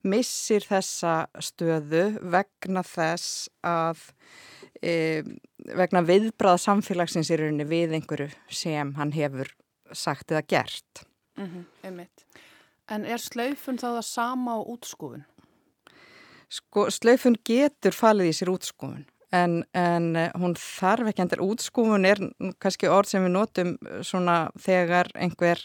missir 0.07 0.65
þessa 0.65 1.27
stöðu 1.43 2.05
vegna 2.31 2.83
þess 2.87 3.49
að 3.65 4.05
e, 4.81 5.23
vegna 5.75 6.03
viðbrað 6.07 6.61
samfélagsins 6.63 7.31
í 7.33 7.39
rauninni 7.39 7.67
við 7.69 7.97
einhverju 7.99 8.29
sem 8.47 8.93
hann 8.97 9.11
hefur 9.15 9.51
sagt 9.91 10.31
eða 10.31 10.45
gert. 10.47 11.03
Mm 11.39 11.65
-hmm, 11.83 12.07
en 12.89 13.05
er 13.05 13.21
slaufun 13.21 13.77
þá 13.77 13.87
það 13.99 14.05
sama 14.05 14.57
á 14.57 14.59
útskúfun? 14.63 15.25
Sko, 16.49 16.89
slaufun 16.89 17.37
getur 17.45 17.93
falið 17.93 18.31
í 18.31 18.33
sér 18.33 18.49
útskúfun 18.49 19.05
en, 19.31 19.63
en 19.77 20.15
eh, 20.17 20.31
hún 20.41 20.55
þarf 20.57 21.11
ekki 21.11 21.23
endur 21.25 21.43
útskúfun 21.45 22.07
er 22.09 22.21
kannski 22.61 22.89
orð 22.89 23.11
sem 23.11 23.25
við 23.25 23.35
notum 23.35 23.75
svona 24.05 24.49
þegar 24.59 25.11
einhver 25.13 25.61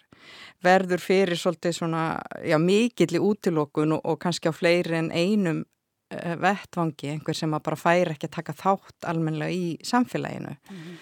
verður 0.64 1.02
fyrir 1.02 1.38
svolítið 1.38 1.76
svona 1.78 2.04
já, 2.44 2.58
mikill 2.58 3.16
í 3.16 3.22
útilokun 3.22 3.96
og, 3.96 4.04
og 4.04 4.18
kannski 4.22 4.50
á 4.50 4.54
fleiri 4.54 4.98
en 4.98 5.10
einum 5.12 5.64
uh, 5.64 6.36
vettvangi, 6.40 7.10
einhver 7.12 7.36
sem 7.36 7.56
bara 7.56 7.78
fær 7.78 8.14
ekki 8.14 8.30
að 8.30 8.36
taka 8.38 8.56
þátt 8.58 9.08
almenlega 9.10 9.50
í 9.50 9.76
samfélaginu 9.84 10.54
mm 10.54 10.76
-hmm. 10.76 10.96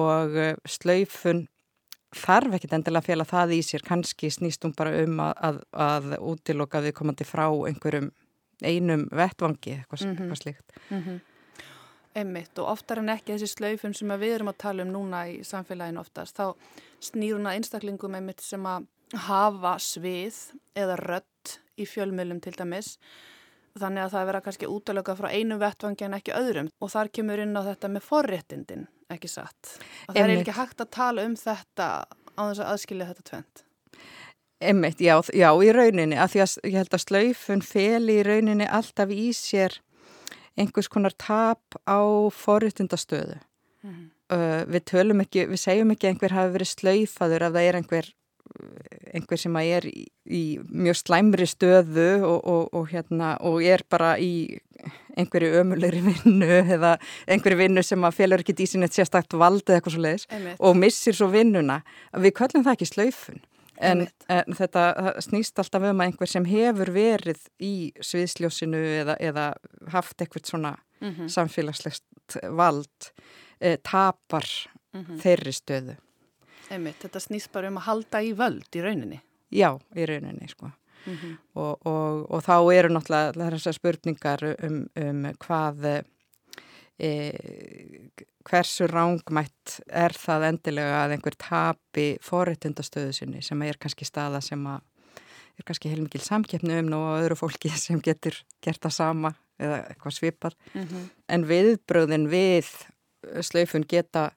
og 0.00 0.36
uh, 0.36 0.54
slaufun 0.66 1.46
þarf 2.16 2.54
ekki 2.56 2.70
endilega 2.72 3.02
að 3.02 3.08
fjalla 3.10 3.24
það 3.24 3.56
í 3.56 3.62
sér 3.62 3.82
kannski 3.86 4.30
snýst 4.30 4.64
hún 4.64 4.74
bara 4.76 4.94
um 5.02 5.20
að, 5.20 5.34
að, 5.48 5.62
að 5.72 6.18
útiloka 6.20 6.80
við 6.80 6.92
komandi 6.92 7.24
frá 7.24 7.46
einhverjum 7.48 8.10
einum 8.64 9.08
vettvangi 9.12 9.72
eitthvað, 9.76 10.00
mm 10.00 10.12
-hmm. 10.12 10.22
eitthvað 10.22 10.42
slíkt 10.42 10.72
mm 10.90 11.02
-hmm. 11.02 11.20
Einmitt 12.16 12.58
og 12.62 12.70
oftar 12.72 13.02
en 13.02 13.12
ekki 13.12 13.34
þessi 13.34 13.50
slaufun 13.52 13.94
sem 13.96 14.12
við 14.16 14.38
erum 14.38 14.50
að 14.52 14.60
tala 14.62 14.86
um 14.86 14.92
núna 14.94 15.26
í 15.28 15.40
samfélaginu 15.44 16.00
oftast 16.00 16.38
þá 16.38 16.54
snýr 17.04 17.36
hún 17.36 17.48
að 17.50 17.58
einstaklingum 17.58 18.16
einmitt 18.16 18.40
sem 18.44 18.64
að 18.66 18.86
hafa 19.26 19.76
svið 19.82 20.38
eða 20.76 20.96
rött 21.02 21.58
í 21.76 21.86
fjölmjölum 21.86 22.40
til 22.42 22.54
dæmis. 22.56 22.96
Þannig 23.76 24.06
að 24.06 24.14
það 24.14 24.28
vera 24.30 24.40
kannski 24.46 24.70
útalöka 24.72 25.16
frá 25.18 25.28
einu 25.28 25.58
vettvangi 25.60 26.06
en 26.06 26.16
ekki 26.16 26.32
öðrum. 26.32 26.70
Og 26.80 26.90
þar 26.94 27.12
kemur 27.12 27.42
inn 27.44 27.52
á 27.52 27.62
þetta 27.66 27.90
með 27.92 28.06
forréttindin, 28.06 28.86
ekki 29.12 29.28
satt? 29.28 29.76
Og 30.08 30.16
það 30.16 30.22
er 30.22 30.34
ekki 30.38 30.56
hægt 30.56 30.80
að 30.80 30.92
tala 30.96 31.26
um 31.28 31.36
þetta 31.36 31.90
á 32.08 32.42
þess 32.48 32.62
að 32.62 32.70
aðskilja 32.72 33.08
þetta 33.12 33.28
tvent 33.30 33.66
Einmitt, 34.56 35.02
já, 35.04 35.18
já, 35.36 35.50
í 35.60 35.72
rauninni, 35.76 36.16
af 36.16 36.32
því 36.32 36.40
að 36.40 36.52
ég 36.64 36.76
held 36.80 36.94
að 36.96 37.02
slaufun 37.02 37.62
feli 37.64 38.14
í 38.16 38.22
rauninni 38.24 38.68
alltaf 38.72 39.10
í 39.12 39.26
sér 39.36 39.76
einhvers 40.56 40.90
konar 40.92 41.14
tap 41.20 41.78
á 41.86 42.00
forréttindastöðu. 42.32 43.38
Mm. 43.86 44.04
Uh, 44.32 44.62
við 44.72 44.86
tölum 44.90 45.22
ekki, 45.22 45.46
við 45.52 45.62
segjum 45.62 45.92
ekki 45.94 46.10
einhver 46.10 46.34
hafi 46.34 46.56
verið 46.56 46.72
slöyfaður 46.72 47.46
ef 47.46 47.52
það 47.54 47.68
er 47.68 47.78
einhver, 47.78 48.08
einhver 49.14 49.38
sem 49.38 49.58
er 49.60 49.86
í, 49.86 50.06
í 50.26 50.42
mjög 50.66 50.98
slæmri 51.04 51.46
stöðu 51.46 52.08
og, 52.26 52.38
og, 52.40 52.62
og, 52.72 52.88
hérna, 52.90 53.36
og 53.46 53.62
er 53.62 53.84
bara 53.88 54.16
í 54.18 54.58
einhverju 55.16 55.60
ömulegri 55.62 56.02
vinnu 56.04 56.58
eða 56.76 56.96
einhverju 57.30 57.60
vinnu 57.62 57.84
sem 57.86 58.02
að 58.04 58.18
félur 58.18 58.42
ekki 58.42 58.56
eitt 58.58 58.98
sérstakt 58.98 59.36
vald 59.38 59.64
eða 59.64 59.78
eitthvað 59.78 59.94
svo 59.94 60.04
leiðis 60.04 60.26
og 60.58 60.80
missir 60.80 61.16
svo 61.16 61.30
vinnuna. 61.32 61.80
Við 62.12 62.36
köllum 62.40 62.66
það 62.66 62.76
ekki 62.76 62.90
slöyfun. 62.90 63.44
En, 63.80 64.06
en 64.32 64.56
þetta 64.56 65.16
snýst 65.24 65.58
alltaf 65.60 65.84
um 65.84 66.00
að 66.00 66.06
einhver 66.06 66.30
sem 66.30 66.46
hefur 66.48 66.90
verið 66.94 67.42
í 67.60 67.92
sviðsljósinu 68.00 68.80
eða, 69.02 69.16
eða 69.20 69.46
haft 69.92 70.20
eitthvað 70.20 70.48
svona 70.48 70.72
mm 71.00 71.10
-hmm. 71.10 71.28
samfélagslegt 71.28 72.38
vald 72.56 73.10
e, 73.60 73.76
tapar 73.76 74.46
mm 74.92 75.04
-hmm. 75.04 75.20
þeirri 75.20 75.52
stöðu. 75.52 75.96
Einmitt, 76.70 76.98
þetta 77.02 77.20
snýst 77.20 77.52
bara 77.52 77.68
um 77.68 77.76
að 77.76 77.86
halda 77.86 78.22
í 78.22 78.32
völd 78.32 78.74
í 78.74 78.82
rauninni. 78.82 79.20
Já, 79.50 79.78
í 79.94 80.06
rauninni 80.06 80.48
sko. 80.48 80.70
Mm 81.06 81.16
-hmm. 81.16 81.36
og, 81.54 81.86
og, 81.86 82.30
og 82.30 82.42
þá 82.42 82.74
eru 82.74 82.88
náttúrulega 82.88 83.50
þessar 83.50 83.72
spurningar 83.72 84.42
um, 84.62 84.88
um 84.96 85.32
hvað 85.38 86.02
e, 86.98 87.10
hversu 88.46 88.88
rángmætt 88.90 89.80
er 89.86 90.14
það 90.16 90.48
endilega 90.50 91.00
að 91.04 91.16
einhver 91.16 91.36
tapi 91.40 92.06
forréttundastöðu 92.24 93.14
sinni 93.16 93.42
sem 93.44 93.62
er 93.66 93.78
kannski 93.80 94.08
staða 94.08 94.40
sem 94.44 94.62
að 94.70 94.84
er 95.56 95.64
kannski 95.64 95.90
heilmikil 95.92 96.22
samkeppnu 96.24 96.80
um 96.82 96.92
og 96.98 97.08
öðru 97.22 97.38
fólki 97.42 97.72
sem 97.86 98.00
getur 98.04 98.38
gert 98.64 98.82
það 98.84 98.96
sama 98.98 99.34
eða 99.56 99.82
eitthvað 99.88 100.18
svipað 100.18 100.56
mm 100.74 100.82
-hmm. 100.82 101.04
en 101.28 101.46
viðbröðin 101.48 102.28
við 102.28 102.68
slaufun 103.40 103.86
geta 103.88 104.30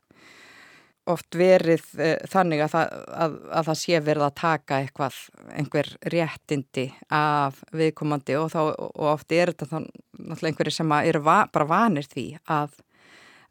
oft 1.13 1.35
verið 1.35 1.85
uh, 1.99 2.15
þannig 2.31 2.63
að 2.65 2.75
það, 2.75 2.93
að, 3.25 3.39
að 3.59 3.69
það 3.69 3.79
sé 3.81 4.01
verið 4.05 4.25
að 4.27 4.35
taka 4.41 4.81
eitthvað, 4.83 5.21
einhver 5.53 5.89
réttindi 6.15 6.85
af 7.15 7.63
viðkomandi 7.71 8.37
og, 8.39 8.51
þá, 8.53 8.61
og 8.89 9.07
oft 9.13 9.31
er 9.35 9.53
þetta 9.53 9.69
þá 9.71 9.79
náttúrulega 9.79 10.51
einhverju 10.51 10.75
sem 10.75 10.95
eru 10.99 11.23
va, 11.25 11.39
bara 11.53 11.69
vanir 11.69 12.07
því 12.09 12.27
að 12.49 12.77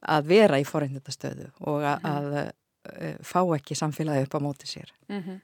að 0.07 0.31
vera 0.31 0.59
í 0.61 0.66
forreindastöðu 0.66 1.49
og 1.66 1.83
að, 1.83 1.99
mm 1.99 2.09
-hmm. 2.09 2.14
að 2.14 3.09
uh, 3.09 3.16
fá 3.23 3.40
ekki 3.57 3.75
samfélagi 3.75 4.27
upp 4.27 4.35
á 4.38 4.40
móti 4.40 4.66
sér. 4.66 4.92
Mm 5.09 5.23
-hmm. 5.23 5.40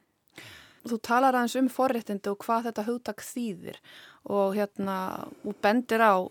Þú 0.84 1.00
talar 1.00 1.34
aðeins 1.34 1.56
um 1.56 1.68
forreitindi 1.68 2.30
og 2.30 2.38
hvað 2.38 2.64
þetta 2.68 2.86
hugtak 2.86 3.20
þýðir 3.22 3.76
og 4.24 4.54
hérna 4.54 5.26
og 5.44 5.56
bendir 5.62 6.00
á 6.00 6.28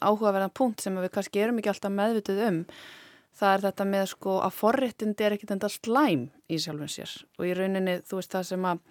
áhugaverðan 0.00 0.54
punkt 0.54 0.80
sem 0.80 0.96
við 0.96 1.10
kannski 1.10 1.40
erum 1.40 1.58
ekki 1.58 1.68
alltaf 1.68 1.92
meðvitið 1.92 2.48
um 2.48 2.64
það 3.36 3.52
er 3.52 3.64
þetta 3.66 3.86
með 3.92 4.06
sko 4.12 4.38
að 4.44 4.56
forreitindi 4.56 5.26
er 5.26 5.36
ekkit 5.36 5.54
enda 5.56 5.70
slæm 5.72 6.26
í 6.48 6.60
sjálfum 6.62 6.90
sér. 6.90 7.12
Og 7.38 7.48
í 7.48 7.54
rauninni 7.56 7.98
þú 8.06 8.20
veist 8.20 8.36
það 8.36 8.48
sem 8.50 8.68
að 8.70 8.84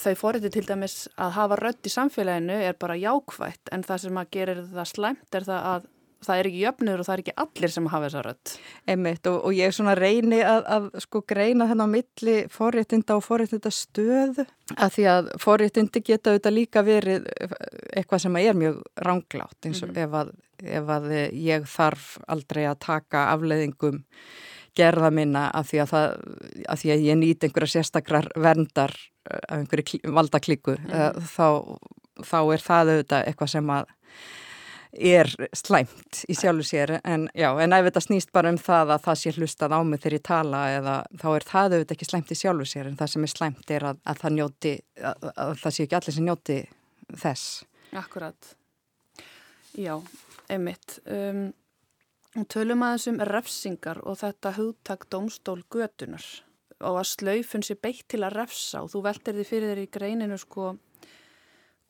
þau 0.00 0.14
forreiti 0.16 0.50
til 0.52 0.64
dæmis 0.68 0.96
að 1.20 1.34
hafa 1.38 1.58
rött 1.60 1.86
í 1.86 1.92
samfélaginu 1.92 2.56
er 2.68 2.78
bara 2.80 2.96
jákvægt 2.96 3.72
en 3.74 3.84
það 3.84 4.06
sem 4.06 4.20
að 4.20 4.30
gerir 4.36 4.62
það 4.70 4.90
slæmt 4.90 5.38
er 5.38 5.46
það 5.48 5.68
að 5.72 5.90
það 6.26 6.40
er 6.40 6.48
ekki 6.50 6.62
jöfnur 6.64 7.00
og 7.00 7.06
það 7.08 7.14
er 7.14 7.22
ekki 7.22 7.36
allir 7.44 7.74
sem 7.74 7.88
hafa 7.92 8.08
þessa 8.08 8.22
rött. 8.26 8.54
Emmitt 8.94 9.28
og, 9.30 9.38
og 9.48 9.56
ég 9.56 9.74
svona 9.76 9.96
reyni 9.98 10.40
að, 10.44 10.62
að 10.76 10.88
sko 11.04 11.22
greina 11.28 11.68
þennan 11.70 11.92
á 11.92 11.94
milli 11.94 12.36
forréttinda 12.52 13.18
og 13.18 13.26
forréttinda 13.26 13.72
stöðu 13.74 14.46
að 14.74 14.96
því 14.96 15.04
að 15.12 15.30
forréttindi 15.42 16.04
geta 16.04 16.32
auðvitað 16.32 16.56
líka 16.56 16.84
verið 16.86 17.28
eitthvað 17.94 18.24
sem 18.24 18.40
er 18.40 18.58
mjög 18.58 18.80
ránglátt 18.96 19.68
eins 19.68 19.82
og 19.82 19.92
mm 19.92 19.94
-hmm. 19.94 20.04
ef, 20.04 20.12
að, 20.20 20.32
ef 20.80 20.88
að 20.96 21.06
ég 21.32 21.68
þarf 21.68 22.18
aldrei 22.26 22.64
að 22.66 22.80
taka 22.80 23.28
afleðingum 23.34 24.02
gerða 24.74 25.10
minna 25.14 25.48
að 25.54 25.68
því 25.70 25.82
að, 25.82 25.90
það, 25.92 26.14
að, 26.68 26.78
því 26.82 26.94
að 26.94 27.04
ég 27.08 27.18
nýt 27.20 27.44
einhverja 27.46 27.74
sérstakrar 27.74 28.30
verndar 28.36 28.94
eh, 29.30 29.38
af 29.48 29.58
einhverju 29.58 30.14
valdaklíku 30.16 30.76
mm 30.78 30.90
-hmm. 30.90 31.28
þá, 31.36 31.48
þá 32.24 32.38
er 32.54 32.64
það 32.68 32.90
auðvitað 32.90 33.26
eitthvað 33.28 33.52
sem 33.54 33.70
að 33.70 33.84
er 34.94 35.30
slæmt 35.56 36.22
í 36.30 36.36
sjálfu 36.38 36.66
sér 36.68 36.98
en, 37.02 37.26
já, 37.34 37.48
en 37.60 37.74
ef 37.74 37.88
þetta 37.88 38.02
snýst 38.04 38.32
bara 38.34 38.52
um 38.52 38.58
það 38.60 38.94
að 38.94 39.04
það 39.06 39.20
sé 39.20 39.32
hlustað 39.34 39.74
á 39.74 39.80
mig 39.82 40.02
þegar 40.02 40.16
ég 40.18 40.24
tala 40.28 40.60
eða 40.76 40.94
þá 41.22 41.26
er 41.32 41.46
það 41.48 41.76
auðvitað 41.76 41.96
ekki 41.96 42.08
slæmt 42.10 42.30
í 42.30 42.38
sjálfu 42.38 42.68
sér 42.70 42.90
en 42.90 42.98
það 43.00 43.12
sem 43.14 43.26
er 43.26 43.32
slæmt 43.32 43.74
er 43.74 43.88
að, 43.90 44.00
að 44.04 44.22
það 44.22 44.36
njóti 44.38 44.74
að, 45.00 45.26
að 45.34 45.52
það 45.64 45.76
sé 45.76 45.86
ekki 45.86 45.98
allir 45.98 46.16
sem 46.18 46.28
njóti 46.28 46.58
þess. 47.24 47.44
Akkurat. 47.94 48.54
Já, 49.74 49.94
einmitt. 50.50 50.98
Um, 51.10 51.44
Tölum 52.50 52.82
aðeins 52.82 53.06
um 53.06 53.20
refsingar 53.28 54.00
og 54.02 54.18
þetta 54.18 54.50
hugtak 54.56 55.04
domstól 55.06 55.60
götunar 55.70 56.24
og 56.82 56.98
að 56.98 57.12
slaufun 57.12 57.62
sé 57.62 57.76
beitt 57.78 58.08
til 58.10 58.24
að 58.26 58.34
refsa 58.40 58.82
og 58.82 58.90
þú 58.90 59.04
veldir 59.04 59.36
því 59.36 59.44
fyrir 59.46 59.70
þér 59.70 59.82
í 59.84 59.92
greininu 59.94 60.38
sko 60.42 60.72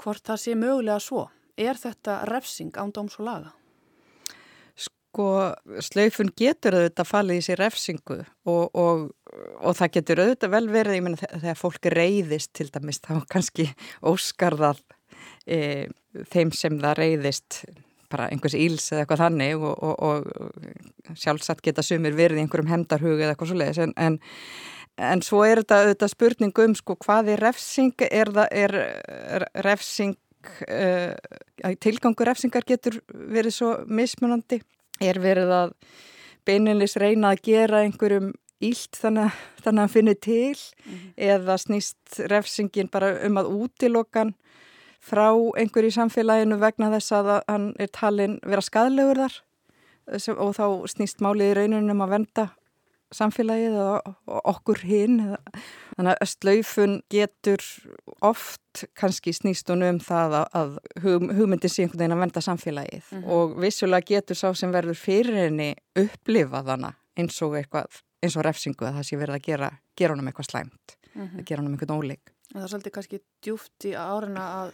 hvort 0.00 0.26
það 0.26 0.42
sé 0.42 0.56
mögulega 0.58 1.00
svo. 1.00 1.24
Er 1.60 1.78
þetta 1.78 2.24
refsing 2.30 2.74
án 2.74 2.90
dóms 2.94 3.18
og 3.20 3.28
laga? 3.28 3.52
Sko, 4.74 5.28
slaufun 5.86 6.32
getur 6.34 6.74
auðvitað 6.74 7.06
fallið 7.06 7.38
í 7.38 7.44
sér 7.46 7.60
refsingu 7.62 8.16
og, 8.50 8.64
og, 8.74 9.04
og 9.62 9.76
það 9.78 9.92
getur 9.98 10.22
auðvitað 10.24 10.54
vel 10.56 10.66
verið, 10.74 10.98
ég 10.98 11.04
menna 11.06 11.30
þegar 11.30 11.60
fólk 11.60 11.88
reyðist 11.94 12.50
til 12.58 12.66
dæmis, 12.74 12.98
þá 13.04 13.22
kannski 13.32 13.68
óskarðað 14.02 14.82
e, 15.46 15.86
þeim 16.34 16.50
sem 16.56 16.80
það 16.82 16.98
reyðist 17.04 17.62
bara 18.10 18.28
einhvers 18.30 18.58
íls 18.58 18.90
eða 18.90 19.04
eitthvað 19.04 19.22
þannig 19.22 19.62
og, 19.62 19.88
og 20.10 21.14
sjálfsagt 21.18 21.62
geta 21.64 21.82
sumir 21.86 22.14
verið 22.18 22.42
í 22.42 22.44
einhverjum 22.44 22.70
hemdarhug 22.70 23.20
eða 23.20 23.34
eitthvað 23.34 23.52
svo 23.52 23.62
leiðis 23.62 23.84
en, 23.86 23.94
en 23.98 24.18
En 24.94 25.24
svo 25.26 25.40
er 25.42 25.58
þetta 25.58 25.80
auðvitað 25.82 26.10
spurning 26.12 26.58
um 26.62 26.74
sko 26.78 26.94
hvað 27.02 27.32
er 27.34 27.40
refsing, 27.42 28.04
er 28.14 28.28
það 28.30 28.52
er, 28.54 28.74
er 29.34 29.44
refsing, 30.44 31.14
uh, 31.64 31.74
tilgangur 31.80 32.28
refsingar 32.28 32.66
getur 32.66 33.00
verið 33.12 33.54
svo 33.56 33.70
mismunandi, 33.86 34.60
er 35.00 35.20
verið 35.22 35.52
að 35.52 35.76
beininlis 36.46 36.96
reyna 37.00 37.32
að 37.32 37.44
gera 37.48 37.82
einhverjum 37.84 38.32
ílt 38.64 38.96
þannig, 39.00 39.34
þannig 39.62 39.78
að 39.78 39.82
hann 39.82 39.92
finnir 39.92 40.18
til? 40.20 40.58
Mm 40.84 40.92
-hmm. 40.92 41.12
eða 41.16 41.58
snýst 41.58 42.20
refsingin 42.30 42.88
bara 42.88 43.18
um 43.26 43.36
að 43.36 43.50
útilokan 43.50 44.34
frá 45.00 45.30
einhverju 45.58 45.88
í 45.88 45.96
samfélaginu 45.98 46.58
vegna 46.58 46.90
þess 46.90 47.12
að 47.12 47.42
hann 47.48 47.74
er 47.78 47.88
talin 47.92 48.38
vera 48.42 48.62
skadlegur 48.62 49.16
þar? 49.16 49.40
Og 50.36 50.52
þá 50.56 50.66
snýst 50.88 51.20
málið 51.20 51.50
í 51.50 51.54
rauninu 51.54 51.90
um 51.90 52.04
að 52.04 52.10
venda 52.10 52.48
samfélagið 53.14 53.76
og 53.78 54.00
okkur 54.26 54.82
hinn 54.84 55.36
þannig 55.96 56.18
að 56.20 56.30
slöifun 56.32 56.96
getur 57.12 57.62
oft 58.24 58.84
kannski 58.98 59.34
snýst 59.36 59.70
hún 59.70 59.84
um 59.86 60.00
það 60.02 60.36
að 60.42 60.76
hugmyndin 61.02 61.70
sé 61.70 61.84
einhvern 61.84 62.00
veginn 62.02 62.16
að 62.16 62.24
venda 62.24 62.42
samfélagið 62.44 63.04
mm 63.10 63.22
-hmm. 63.22 63.30
og 63.36 63.56
vissulega 63.62 64.08
getur 64.14 64.36
sá 64.36 64.48
sem 64.54 64.72
verður 64.72 64.98
fyrir 64.98 65.40
henni 65.44 65.74
upplifa 65.94 66.62
þannig 66.62 66.94
eins 67.16 67.42
og 67.42 67.56
eitthvað, 67.56 68.02
eins 68.22 68.36
og 68.36 68.44
refsingu 68.44 68.86
að 68.86 68.98
það 68.98 69.08
sé 69.08 69.16
verið 69.16 69.34
að 69.34 69.46
gera, 69.46 69.70
gera 69.96 70.14
honum 70.14 70.28
eitthvað 70.28 70.50
slæmt 70.50 70.96
mm 71.14 71.22
-hmm. 71.22 71.38
að 71.38 71.44
gera 71.44 71.62
honum 71.62 71.72
einhvern 71.72 71.98
óleik 71.98 72.30
Það 72.54 72.62
er 72.62 72.68
svolítið 72.68 72.92
kannski 72.92 73.20
djúft 73.42 73.84
í 73.84 73.92
árina 73.98 74.42
að 74.62 74.72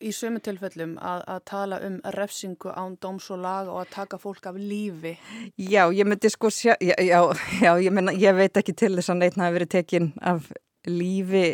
í 0.00 0.12
sömu 0.12 0.40
tilfellum 0.44 0.96
að, 1.00 1.22
að 1.32 1.42
tala 1.48 1.80
um 1.86 1.96
refsingu 2.16 2.72
án 2.76 2.96
dóms 3.00 3.30
og 3.32 3.40
laga 3.42 3.72
og 3.72 3.82
að 3.84 3.92
taka 3.94 4.20
fólk 4.20 4.48
af 4.50 4.58
lífi. 4.60 5.16
Já, 5.56 5.86
ég 5.94 6.08
myndi 6.08 6.30
sko, 6.32 6.50
sjá, 6.52 6.74
já, 6.80 6.94
já, 7.00 7.20
já 7.62 7.72
ég, 7.80 7.92
myna, 7.94 8.14
ég 8.16 8.36
veit 8.36 8.56
ekki 8.60 8.76
til 8.76 8.94
þess 8.98 9.14
að 9.14 9.22
neitt 9.22 9.40
hafi 9.40 9.56
verið 9.56 9.72
tekinn 9.72 10.12
af 10.20 10.50
lífi 10.86 11.46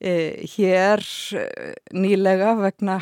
eh, 0.00 0.44
hér 0.54 1.04
eh, 1.40 1.74
nýlega 1.96 2.54
vegna 2.60 3.00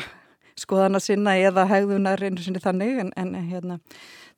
skoðana 0.59 1.01
sinna 1.01 1.35
eða 1.41 1.65
hegðunar 1.69 2.21
einu 2.23 2.43
sinni 2.43 2.61
þannig 2.63 3.01
en, 3.03 3.11
en 3.17 3.33
hérna 3.49 3.79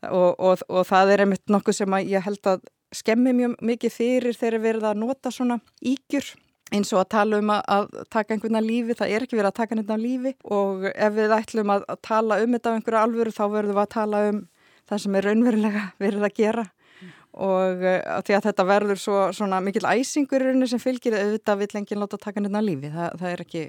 og, 0.10 0.40
og, 0.40 0.64
og 0.70 0.88
það 0.88 1.14
er 1.14 1.26
einmitt 1.26 1.52
nokkuð 1.52 1.80
sem 1.82 1.98
ég 2.08 2.26
held 2.26 2.50
að 2.50 2.66
skemmi 2.96 3.34
mjög 3.36 3.56
mikið 3.66 3.94
fyrir 3.94 4.38
þegar 4.38 4.64
verið 4.64 4.90
að 4.90 5.00
nota 5.02 5.32
svona 5.34 5.60
ígjur 5.84 6.32
eins 6.74 6.91
og 6.93 7.03
að 7.03 7.09
tala 7.13 7.39
um 7.41 7.51
að 7.53 7.91
taka 8.09 8.34
einhvern 8.34 8.57
á 8.57 8.63
lífi, 8.66 8.95
það 8.97 9.13
er 9.13 9.26
ekki 9.26 9.38
verið 9.38 9.51
að 9.51 9.59
taka 9.59 9.76
einhvern 9.76 10.01
á 10.01 10.05
lífi 10.05 10.34
og 10.57 10.88
ef 10.89 11.13
við 11.13 11.36
ætlum 11.36 11.74
að 11.76 11.86
tala 12.01 12.39
um 12.41 12.55
þetta 12.55 12.74
á 12.74 12.76
einhverju 12.76 13.01
alvöru 13.01 13.34
þá 13.36 13.43
verðum 13.53 13.78
við 13.78 13.84
að 13.84 13.93
tala 13.93 14.24
um 14.32 14.41
það 14.89 15.03
sem 15.03 15.16
er 15.16 15.30
raunverulega 15.30 15.86
verið 16.03 16.26
að 16.26 16.36
gera 16.39 16.66
mm. 16.66 17.13
og 17.47 17.86
uh, 17.86 18.20
því 18.26 18.38
að 18.38 18.45
þetta 18.49 18.68
verður 18.72 19.01
svo, 19.01 19.22
svona 19.38 19.61
mikil 19.61 19.86
æsingur 19.86 20.45
sem 20.66 20.82
fylgir 20.82 21.18
auðvitað 21.20 21.63
vill 21.63 21.82
enginn 21.82 22.01
láta 22.01 22.22
taka 22.22 22.41
einhvern 22.41 22.61
á 22.61 22.63
lífi, 22.66 22.93
það, 22.93 23.18
það 23.22 23.32
er 23.32 23.43
ekki 23.45 23.66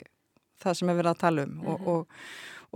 það 0.64 0.78
sem 0.78 0.92
er 0.92 1.00
verið 1.00 1.12
að 1.12 1.24
tala 1.24 1.46
um 1.46 1.50
mm 1.50 1.64
-hmm. 1.64 1.72
og, 1.72 1.80
mhm. 1.80 1.90
og, 1.92 2.06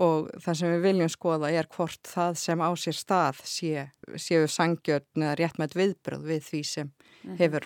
og 0.05 0.43
það 0.45 0.59
sem 0.59 0.75
við 0.75 0.83
viljum 0.85 1.13
skoða 1.13 1.53
er 1.53 1.67
hvort 1.77 2.03
það 2.05 2.35
sem 2.43 2.61
á 2.61 2.71
sér 2.77 2.97
stað 2.97 3.41
sé, 3.45 3.87
séu 4.17 4.45
sangjörn 4.49 5.25
eða 5.25 5.39
réttmætt 5.41 5.77
viðbröð 5.77 6.29
við 6.29 6.45
því 6.45 6.63
sem, 6.65 6.87
mm 6.87 7.31
-hmm. 7.31 7.39
hefur, 7.39 7.65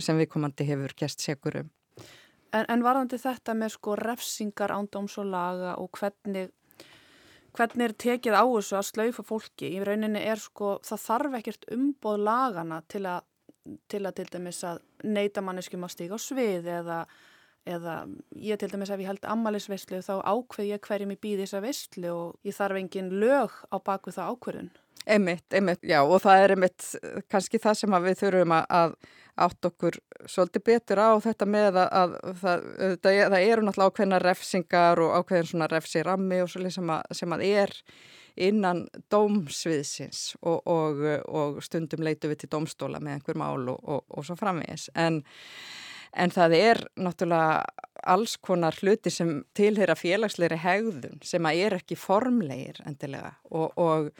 sem 0.00 0.18
viðkomandi 0.18 0.66
hefur 0.66 0.94
gæst 0.98 1.20
segur 1.20 1.62
um. 1.62 1.70
En, 2.52 2.66
en 2.68 2.84
varðandi 2.84 3.18
þetta 3.20 3.54
með 3.56 3.76
sko 3.78 3.96
refsingar 3.96 4.74
ándóms 4.74 5.16
og 5.22 5.30
laga 5.32 5.76
og 5.80 5.88
hvernig, 5.96 6.50
hvernig 7.56 7.86
er 7.88 7.94
tekið 8.04 8.36
á 8.36 8.44
þessu 8.44 8.76
að 8.76 8.88
slaufa 8.90 9.24
fólki, 9.24 9.70
í 9.72 9.84
rauninni 9.84 10.20
er 10.20 10.40
sko, 10.40 10.74
það 10.84 11.04
þarf 11.06 11.38
ekkert 11.40 11.68
umboð 11.72 12.24
lagana 12.28 12.82
til 12.92 13.06
að 13.08 13.22
til 13.62 14.02
að 14.06 14.16
til 14.18 14.28
dæmis 14.32 14.62
að 14.66 14.80
neyta 15.06 15.42
manneskjum 15.44 15.86
að 15.86 15.94
stíka 15.94 16.18
á 16.18 16.20
svið 16.22 16.68
eða, 16.78 16.98
eða 17.68 17.96
ég 18.42 18.60
til 18.60 18.70
dæmis 18.72 18.92
ef 18.92 19.02
ég 19.02 19.10
held 19.10 19.28
ammaliðsveistlu 19.34 20.02
þá 20.04 20.14
ákveð 20.18 20.70
ég 20.72 20.86
hverjum 20.86 21.14
ég 21.14 21.22
býði 21.22 21.44
þessa 21.44 21.62
veistlu 21.64 22.14
og 22.14 22.48
ég 22.48 22.56
þarf 22.56 22.80
engin 22.80 23.12
lög 23.22 23.58
á 23.70 23.76
baku 23.78 24.14
það 24.14 24.32
ákveðun. 24.34 24.72
Einmitt, 25.02 25.46
einmitt, 25.50 25.82
já 25.82 25.98
og 26.02 26.20
það 26.22 26.44
er 26.44 26.54
einmitt 26.54 26.88
kannski 27.30 27.58
það 27.62 27.78
sem 27.80 27.98
við 28.04 28.18
þurfum 28.20 28.56
að 28.58 28.96
átt 29.40 29.64
okkur 29.64 29.96
svolítið 30.28 30.64
betur 30.66 31.00
á 31.00 31.10
þetta 31.24 31.46
með 31.48 31.78
að, 31.80 31.92
að 32.00 32.16
það, 32.40 32.64
það, 33.04 33.20
það 33.34 33.44
eru 33.46 33.66
náttúrulega 33.66 33.92
ákveðna 33.92 34.18
refsingar 34.22 35.00
og 35.00 35.14
ákveðin 35.20 35.48
svona 35.52 35.68
refsirammi 35.72 36.40
og 36.42 36.50
svolítið 36.52 36.74
sem, 36.76 36.92
sem 37.16 37.36
að 37.36 37.46
er 37.48 37.76
innan 38.36 38.82
dómsviðsins 39.12 40.20
og, 40.40 40.60
og, 40.68 41.00
og 41.28 41.62
stundum 41.64 42.04
leitu 42.04 42.30
við 42.30 42.44
til 42.44 42.52
dómstóla 42.54 43.00
með 43.00 43.18
einhver 43.18 43.40
mál 43.40 43.72
og, 43.74 44.04
og 44.08 44.26
svo 44.26 44.36
framvegis. 44.40 44.88
En, 44.96 45.20
en 46.12 46.32
það 46.32 46.56
er 46.58 46.84
náttúrulega 47.00 47.88
alls 48.12 48.36
konar 48.40 48.76
hluti 48.80 49.12
sem 49.12 49.42
tilheyra 49.56 49.96
félagsleiri 49.96 50.60
hegðun 50.60 51.20
sem 51.24 51.44
að 51.48 51.64
er 51.66 51.78
ekki 51.80 51.98
formlegir 52.00 52.80
endilega 52.88 53.36
og 53.52 54.16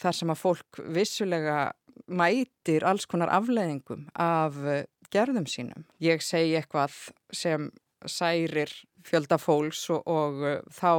þar 0.00 0.16
sem 0.16 0.32
að 0.32 0.40
fólk 0.40 0.80
vissulega 0.92 1.58
mætir 2.06 2.86
alls 2.86 3.06
konar 3.06 3.32
afleðingum 3.32 4.06
af 4.18 4.58
eh, 4.66 4.84
gerðum 5.12 5.46
sínum. 5.50 5.86
Ég 6.02 6.22
segi 6.24 6.56
eitthvað 6.58 6.94
sem 7.34 7.70
særir 8.06 8.72
fjölda 9.06 9.38
fólks 9.38 9.88
og, 9.92 10.06
og 10.06 10.46
eh, 10.46 10.62
þá 10.72 10.92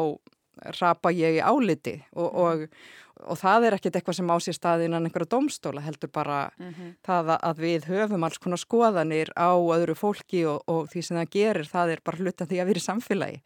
rapa 0.80 1.12
ég 1.12 1.40
í 1.40 1.42
áliti 1.42 1.96
og, 2.14 2.28
mhm. 2.30 2.44
og, 2.44 3.24
og 3.34 3.40
það 3.40 3.68
er 3.68 3.78
ekkert 3.78 3.98
eitthvað 3.98 4.20
sem 4.20 4.30
á 4.30 4.38
sér 4.44 4.58
staðinan 4.58 5.08
einhverja 5.08 5.32
domstóla 5.34 5.82
heldur 5.84 6.12
bara 6.14 6.52
mm 6.58 6.70
-hmm. 6.70 6.94
það 7.04 7.34
að 7.40 7.60
við 7.66 7.88
höfum 7.90 8.24
alls 8.24 8.38
konar 8.38 8.62
skoðanir 8.62 9.34
á 9.34 9.52
öðru 9.56 9.96
fólki 9.96 10.46
og 10.46 10.88
því 10.92 11.02
sem 11.02 11.18
það 11.18 11.34
gerir 11.34 11.68
það 11.68 11.92
er 11.92 12.00
bara 12.04 12.18
hluta 12.18 12.46
því 12.46 12.60
að 12.60 12.66
við 12.66 12.76
erum 12.76 12.88
samfélagi 12.88 13.42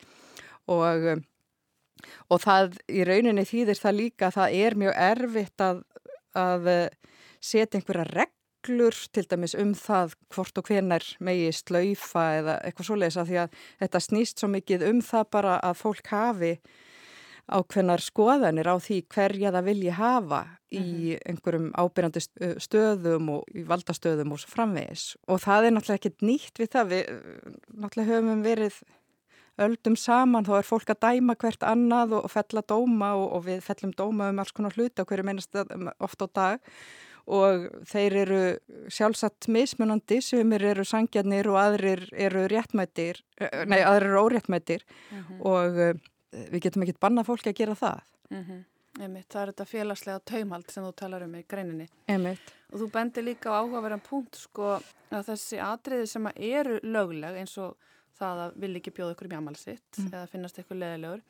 og 0.67 1.05
eh, 1.05 1.17
og 2.29 2.41
það 2.41 2.77
í 2.89 3.03
rauninni 3.03 3.45
þýðir 3.47 3.79
það 3.79 3.99
líka 4.01 4.27
að 4.27 4.37
það 4.37 4.53
er 4.53 4.75
mjög 4.75 4.93
erfitt 4.95 5.61
að, 5.61 5.83
að 6.33 6.67
setja 7.43 7.79
einhverja 7.79 8.07
reglur 8.13 8.97
til 9.13 9.25
dæmis 9.29 9.55
um 9.59 9.73
það 9.77 10.17
hvort 10.33 10.59
og 10.59 10.69
hvenar 10.71 11.05
megi 11.23 11.53
slaufa 11.55 12.25
eða 12.41 12.59
eitthvað 12.65 12.89
svoleiðis 12.89 13.21
að 13.21 13.31
því 13.31 13.39
að 13.43 13.63
þetta 13.83 14.03
snýst 14.07 14.41
svo 14.43 14.51
mikið 14.51 14.85
um 14.89 15.01
það 15.05 15.31
bara 15.37 15.55
að 15.63 15.81
fólk 15.83 16.11
hafi 16.11 16.53
ákveðnar 17.47 18.03
skoðanir 18.03 18.67
á 18.67 18.75
því 18.83 18.97
hverja 19.07 19.53
það 19.55 19.67
vilji 19.69 19.95
hafa 19.95 20.41
í 20.67 20.83
mhm. 20.83 21.21
einhverjum 21.31 21.69
ábyrjandi 21.79 22.23
stöðum 22.59 23.31
og 23.37 23.55
í 23.55 23.63
valdastöðum 23.67 24.33
og 24.35 24.41
svo 24.43 24.51
framvegis. 24.51 25.13
Og 25.31 25.39
það 25.45 25.69
er 25.69 25.75
náttúrulega 25.75 26.01
ekkert 26.01 26.25
nýtt 26.27 26.59
við 26.59 26.71
það. 26.73 26.91
Við 26.91 27.11
náttúrulega 27.71 28.17
höfum 28.17 28.43
verið 28.43 28.81
öldum 29.63 29.97
saman 29.97 30.45
þá 30.45 30.53
er 30.59 30.67
fólk 30.67 30.91
að 30.93 31.01
dæma 31.07 31.37
hvert 31.39 31.63
annað 31.65 32.17
og 32.19 32.29
fella 32.31 32.63
dóma 32.67 33.13
og, 33.17 33.27
og 33.37 33.45
við 33.47 33.63
fellum 33.65 33.93
dóma 33.97 34.29
um 34.33 34.41
alls 34.43 34.53
konar 34.53 34.75
hluti 34.77 35.01
á 35.01 35.07
hverju 35.07 35.25
meinast 35.25 35.57
ofta 36.03 36.27
á 36.27 36.35
dag 36.37 36.73
og 37.27 37.67
þeir 37.89 38.15
eru 38.23 38.41
sjálfsagt 38.93 39.49
mismunandi 39.51 40.21
sem 40.23 40.53
eru 40.55 40.85
sangjarnir 40.87 41.49
og 41.51 41.59
aðrir 41.59 42.05
eru 42.15 42.45
réttmættir, 42.51 43.19
eh, 43.39 43.65
nei 43.67 43.81
aðrir 43.81 44.13
eru 44.13 44.23
óréttmættir 44.27 44.85
mhm. 45.11 45.23
-huh. 45.27 45.45
og 45.45 45.77
uh, 45.77 45.93
við 46.51 46.61
getum 46.67 46.83
ekki 46.83 46.99
banna 46.99 47.23
fólki 47.23 47.51
að 47.51 47.59
gera 47.61 47.75
það. 47.75 48.01
Mhm. 48.29 48.43
-huh. 48.49 48.63
Einmitt, 48.97 49.27
það 49.29 49.41
er 49.41 49.49
þetta 49.51 49.65
félagslega 49.65 50.19
taumhald 50.25 50.71
sem 50.71 50.83
þú 50.83 50.95
talar 50.95 51.23
um 51.23 51.35
í 51.35 51.43
greininni. 51.47 51.87
Einmitt. 52.07 52.53
Og 52.73 52.79
þú 52.79 52.91
bendir 52.91 53.23
líka 53.23 53.53
á 53.53 53.61
áhugaverðan 53.61 54.01
punkt 54.01 54.35
sko 54.35 54.81
að 55.11 55.27
þessi 55.27 55.59
atriði 55.61 56.07
sem 56.07 56.27
eru 56.35 56.79
lögleg 56.81 57.37
eins 57.37 57.57
og 57.57 57.77
það 58.17 58.41
að 58.45 58.57
vil 58.63 58.75
ekki 58.79 58.93
bjóða 58.97 59.13
ykkur 59.13 59.29
í 59.29 59.33
mjamalsitt 59.35 59.99
mm. 59.99 60.09
eða 60.13 60.27
finnast 60.31 60.59
ykkur 60.59 60.79
leðilegur 60.81 61.21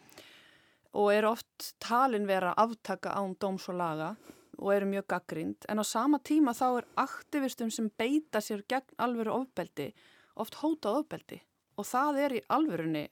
og 0.97 1.13
eru 1.13 1.31
oft 1.33 1.71
talin 1.83 2.27
vera 2.27 2.53
aftaka 2.57 3.13
án 3.19 3.35
dóms 3.41 3.67
og 3.69 3.79
laga 3.81 4.15
og 4.57 4.73
eru 4.73 4.89
mjög 4.89 5.07
gaggrind 5.13 5.67
en 5.69 5.81
á 5.81 5.85
sama 5.85 6.19
tíma 6.19 6.53
þá 6.57 6.67
er 6.69 6.87
aktivistum 7.03 7.71
sem 7.71 7.89
beita 7.97 8.41
sér 8.41 8.63
gegn 8.69 8.97
alveru 8.97 9.33
ofbeldi 9.41 9.91
oft 10.35 10.59
hótað 10.61 11.03
ofbeldi 11.03 11.39
og 11.77 11.85
það 11.85 12.19
er 12.25 12.35
í 12.39 12.41
alverunni 12.49 13.05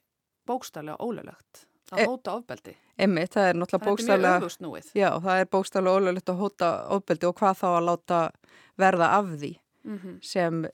bókstarlega 0.46 0.98
ólöglegt 1.02 1.66
að 1.92 2.02
e 2.02 2.06
hóta 2.10 2.34
ofbeldi. 2.34 2.74
Emmi, 2.98 3.26
það 3.30 3.48
er 3.48 3.58
náttúrulega 3.60 3.90
bókstarlega, 3.90 4.80
já 4.96 5.08
það 5.22 5.40
er 5.40 5.48
bókstarlega 5.52 6.00
ólöglegt 6.00 6.32
að 6.32 6.40
hóta 6.40 6.70
ofbeldi 6.96 7.28
og 7.28 7.38
hvað 7.38 7.58
þá 7.60 7.66
að 7.70 7.86
láta 7.90 8.20
verða 8.80 9.10
af 9.18 9.32
því 9.36 9.52
mm 9.86 9.98
-hmm. 9.98 10.18
sem 10.22 10.64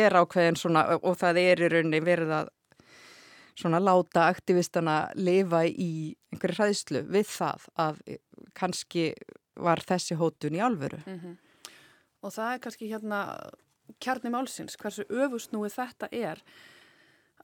er 0.00 0.12
ákveðin 0.12 0.56
svona 0.56 0.98
og 1.02 1.16
það 1.16 1.38
er 1.38 1.60
í 1.60 1.68
rauninni 1.68 2.00
verið 2.00 2.30
að 2.40 2.48
svona 3.54 3.78
láta 3.78 4.28
aktivistana 4.28 5.10
lifa 5.14 5.64
í 5.64 6.16
einhverju 6.32 6.56
hræðslu 6.58 7.02
við 7.02 7.26
það 7.26 7.66
að 7.78 8.00
kannski 8.54 9.14
var 9.56 9.82
þessi 9.84 10.16
hótun 10.18 10.56
í 10.56 10.62
alvöru. 10.62 11.00
Mm 11.06 11.18
-hmm. 11.20 11.36
Og 12.24 12.32
það 12.32 12.52
er 12.52 12.62
kannski 12.64 12.90
hérna 12.90 13.20
kjarni 14.00 14.30
málsins, 14.32 14.76
hversu 14.80 15.04
öfusnúið 15.08 15.76
þetta 15.76 16.08
er 16.12 16.40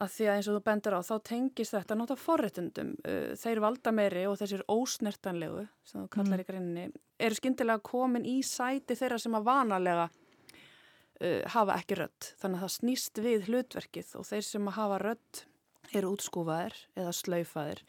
að 0.00 0.08
því 0.14 0.26
að 0.26 0.36
eins 0.36 0.48
og 0.48 0.56
þú 0.56 0.62
bendur 0.64 0.96
á 0.96 1.00
þá 1.04 1.14
tengist 1.28 1.74
þetta 1.74 1.96
náttúrulega 1.98 2.24
forréttundum. 2.24 2.94
Uh, 3.04 3.36
þeir 3.36 3.60
valda 3.60 3.92
meiri 3.92 4.24
og 4.26 4.38
þessir 4.40 4.64
ósnertanlegu 4.72 5.66
sem 5.84 6.00
þú 6.00 6.08
kallar 6.08 6.38
mm. 6.38 6.40
í 6.40 6.48
greininni 6.48 6.86
eru 7.20 7.34
skindilega 7.34 7.84
komin 7.84 8.24
í 8.24 8.40
sæti 8.46 8.96
þeirra 8.96 9.18
sem 9.18 9.36
að 9.36 9.44
vanalega 9.50 10.08
uh, 10.08 11.42
hafa 11.52 11.76
ekki 11.76 12.00
rött. 12.00 12.34
Þannig 12.40 12.56
að 12.56 12.64
það 12.64 12.76
snýst 12.78 13.22
við 13.26 13.48
hlutverkið 13.50 14.14
og 14.16 14.28
þeir 14.30 14.46
sem 14.48 14.70
að 14.72 14.78
hafa 14.80 15.00
rött 15.04 15.44
eru 15.92 16.14
útskúfaðir 16.14 16.76
eða 16.96 17.12
slaufaðir 17.16 17.84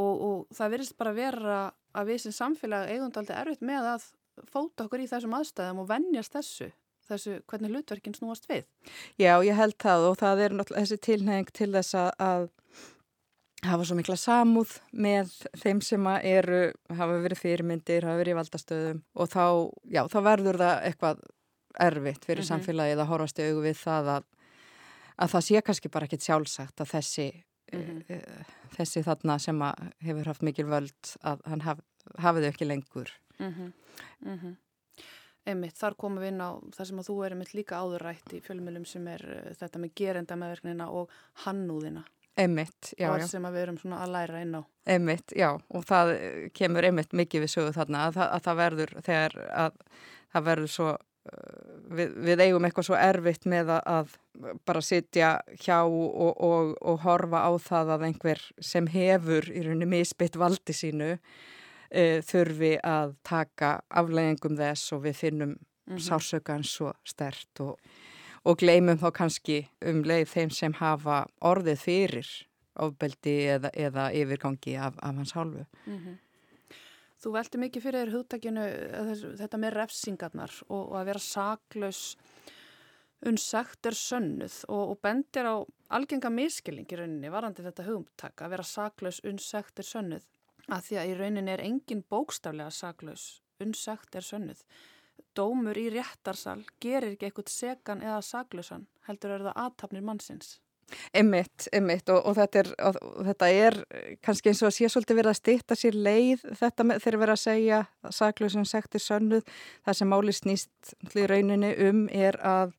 og, 0.00 0.14
og 0.14 0.56
það 0.56 0.72
verðist 0.74 0.96
bara 0.98 1.16
vera 1.16 1.58
að 1.94 2.12
við 2.12 2.22
sem 2.24 2.36
samfélag 2.36 2.90
eigundaldi 2.90 3.34
erfitt 3.36 3.64
með 3.66 3.88
að 3.94 4.06
fóta 4.50 4.86
okkur 4.86 5.02
í 5.02 5.10
þessum 5.10 5.34
aðstæðum 5.36 5.82
og 5.82 5.90
vennjast 5.90 6.36
þessu 6.36 6.70
þessu 7.10 7.40
hvernig 7.50 7.74
hlutverkinn 7.74 8.14
snúast 8.14 8.46
við. 8.50 8.66
Já, 9.18 9.34
ég 9.42 9.56
held 9.58 9.76
það 9.82 10.06
og 10.10 10.16
það 10.20 10.42
er 10.44 10.56
náttúrulega 10.56 10.86
þessi 10.86 11.04
tilnefing 11.06 11.52
til 11.56 11.70
þess 11.74 11.96
að 11.98 12.48
hafa 13.66 13.84
svo 13.84 13.96
mikla 13.98 14.16
samúð 14.16 14.76
með 14.92 15.32
þeim 15.60 15.82
sem 15.84 16.06
eru, 16.22 16.62
hafa 16.96 17.18
verið 17.20 17.42
fyrirmyndir, 17.42 18.06
hafa 18.08 18.20
verið 18.22 18.34
í 18.34 18.38
valdastöðum 18.38 19.02
og 19.14 19.30
þá, 19.32 19.44
já, 19.92 20.02
þá 20.08 20.18
verður 20.30 20.60
það 20.62 20.86
eitthvað 20.88 21.24
erfitt 21.80 22.24
fyrir 22.24 22.40
mm 22.40 22.46
-hmm. 22.46 22.50
samfélagið 22.54 23.02
að 23.02 23.10
horfast 23.12 23.38
í 23.38 23.48
augu 23.50 23.64
við 23.66 23.76
það 23.82 24.12
að, 24.16 24.24
að 25.16 25.32
það 25.34 25.46
sé 25.48 25.62
kannski 25.66 25.92
bara 25.92 26.08
ekkit 26.08 26.26
sjálfsagt 26.26 26.80
að 26.80 26.92
þessi, 26.94 27.28
mm 27.72 28.02
-hmm. 28.08 28.48
þessi 28.76 29.02
þarna 29.06 29.38
sem 29.38 29.62
hefur 30.06 30.32
haft 30.32 30.42
mikil 30.42 30.66
völd 30.66 31.14
að 31.22 31.44
hann 31.46 31.64
haf, 31.66 31.80
hafi 32.18 32.40
þau 32.40 32.50
ekki 32.50 32.68
lengur. 32.68 33.12
Mm 33.38 33.72
-hmm. 34.24 34.56
Einmitt, 35.48 35.76
þar 35.78 35.96
komum 35.96 36.20
við 36.20 36.34
inn 36.34 36.42
á 36.44 36.50
það 36.76 36.86
sem 36.86 36.98
að 37.00 37.08
þú 37.08 37.14
er 37.24 37.34
einmitt 37.34 37.54
líka 37.54 37.80
áðurrætt 37.80 38.32
í 38.36 38.40
fjölmjölum 38.44 38.84
sem 38.86 39.06
er 39.08 39.22
uh, 39.24 39.52
þetta 39.56 39.78
með 39.78 39.94
gerenda 39.96 40.36
meðverknina 40.36 40.88
og 40.90 41.10
hannúðina. 41.44 42.04
Einmitt, 42.36 42.94
já, 42.98 43.10
já. 43.18 43.26
sem 43.26 43.44
að 43.44 43.56
við 43.56 43.62
erum 43.62 43.78
svona 43.80 44.02
að 44.04 44.12
læra 44.14 44.40
inn 44.44 44.54
á. 44.54 44.62
Einmitt, 44.86 45.32
já, 45.36 45.50
og 45.68 45.84
það 45.84 46.12
kemur 46.56 46.86
einmitt 46.86 47.12
mikið 47.12 47.40
við 47.44 47.52
sögu 47.52 47.72
þarna 47.76 48.04
að, 48.08 48.20
að 48.26 48.44
það 48.46 48.60
verður 48.60 48.94
þegar 49.08 49.36
að 49.50 49.80
það 50.32 50.46
verður 50.46 50.72
svo, 50.74 50.90
við, 51.90 52.12
við 52.26 52.42
eigum 52.46 52.66
eitthvað 52.66 52.88
svo 52.88 52.98
erfitt 52.98 53.46
með 53.50 53.72
að, 53.78 54.12
bara 54.66 54.82
sitja 54.84 55.30
hjá 55.60 55.78
og, 55.84 56.34
og, 56.36 56.74
og 56.80 57.00
horfa 57.04 57.44
á 57.46 57.50
það 57.62 57.94
að 57.96 58.04
einhver 58.08 58.44
sem 58.60 58.88
hefur 58.90 59.48
í 59.50 59.64
rauninni 59.66 59.90
misbytt 59.90 60.38
valdi 60.40 60.76
sínu 60.76 61.10
uh, 61.16 62.18
þurfi 62.26 62.76
að 62.86 63.16
taka 63.26 63.80
afleggingum 63.88 64.58
þess 64.60 64.94
og 64.96 65.04
við 65.08 65.18
finnum 65.24 65.56
mm 65.56 65.96
-hmm. 65.96 66.06
sársökan 66.06 66.64
svo 66.64 66.92
stert 67.04 67.60
og, 67.60 67.78
og 68.44 68.58
gleymum 68.58 68.98
þá 68.98 69.10
kannski 69.12 69.68
um 69.86 70.02
leið 70.02 70.28
þeim 70.28 70.50
sem 70.50 70.72
hafa 70.72 71.26
orðið 71.40 71.78
fyrir 71.78 72.30
ofbeldi 72.80 73.36
eða, 73.56 73.70
eða 73.74 74.10
yfirgangi 74.16 74.76
af, 74.76 74.94
af 75.02 75.14
hans 75.14 75.32
hálfu. 75.32 75.64
Mm 75.86 75.98
-hmm. 75.98 76.16
Þú 77.20 77.34
veldi 77.36 77.60
mikið 77.60 77.84
fyrir 77.84 78.00
þér 78.04 78.14
hugtakinu 78.16 78.66
þetta 79.40 79.60
með 79.60 79.74
refsingarnar 79.76 80.54
og, 80.68 80.80
og 80.80 80.96
að 81.00 81.10
vera 81.10 81.24
saklaus 81.24 82.02
unnsagt 83.28 83.84
er 83.90 83.96
sönnuð 83.98 84.62
og, 84.72 84.94
og 84.94 85.00
bendir 85.04 85.44
á 85.44 85.60
algenga 85.92 86.30
miskilling 86.32 86.88
í 86.88 86.96
rauninni 86.96 87.32
varandi 87.32 87.66
þetta 87.66 87.84
hugumtak 87.84 88.40
að 88.40 88.54
vera 88.56 88.64
saklaus 88.64 89.20
unnsagt 89.28 89.82
er 89.82 89.88
sönnuð 89.90 90.24
að 90.70 90.86
því 90.86 90.98
að 91.00 91.10
í 91.10 91.18
rauninni 91.18 91.52
er 91.54 91.62
engin 91.64 92.02
bókstaflega 92.10 92.70
saklaus, 92.74 93.26
unnsagt 93.62 94.16
er 94.16 94.26
sönnuð. 94.26 94.62
Dómur 95.36 95.78
í 95.78 95.88
réttarsal 95.92 96.62
gerir 96.82 97.14
ekki 97.14 97.28
eitthvað 97.28 97.52
segan 97.52 98.02
eða 98.04 98.20
saklausan, 98.26 98.86
heldur 99.06 99.36
er 99.36 99.46
það 99.46 99.60
aðtapnir 99.64 100.06
mannsins. 100.06 100.58
Emmitt, 101.16 101.68
emmitt 101.76 102.10
og, 102.12 102.22
og, 102.24 102.36
þetta 102.38 102.62
er, 102.62 102.72
og 102.88 103.22
þetta 103.28 103.52
er 103.66 103.78
kannski 104.24 104.52
eins 104.52 104.64
og 104.64 104.70
að 104.70 104.76
sé 104.78 104.90
svolítið 104.92 105.20
verið 105.20 105.34
að 105.34 105.40
stýtta 105.40 105.78
sér 105.78 106.00
leið 106.08 106.44
þetta 106.62 106.88
með, 106.88 107.04
þegar 107.04 107.22
verið 107.24 107.36
að 107.36 107.44
segja 107.44 107.80
saklausun 108.20 108.68
sektir 108.68 109.04
sönnuð, 109.04 109.56
það 109.86 110.00
sem 110.00 110.12
máli 110.14 110.36
snýst 110.36 110.94
í 111.14 111.30
rauninni 111.30 111.72
um 111.90 112.04
er 112.12 112.38
að 112.40 112.76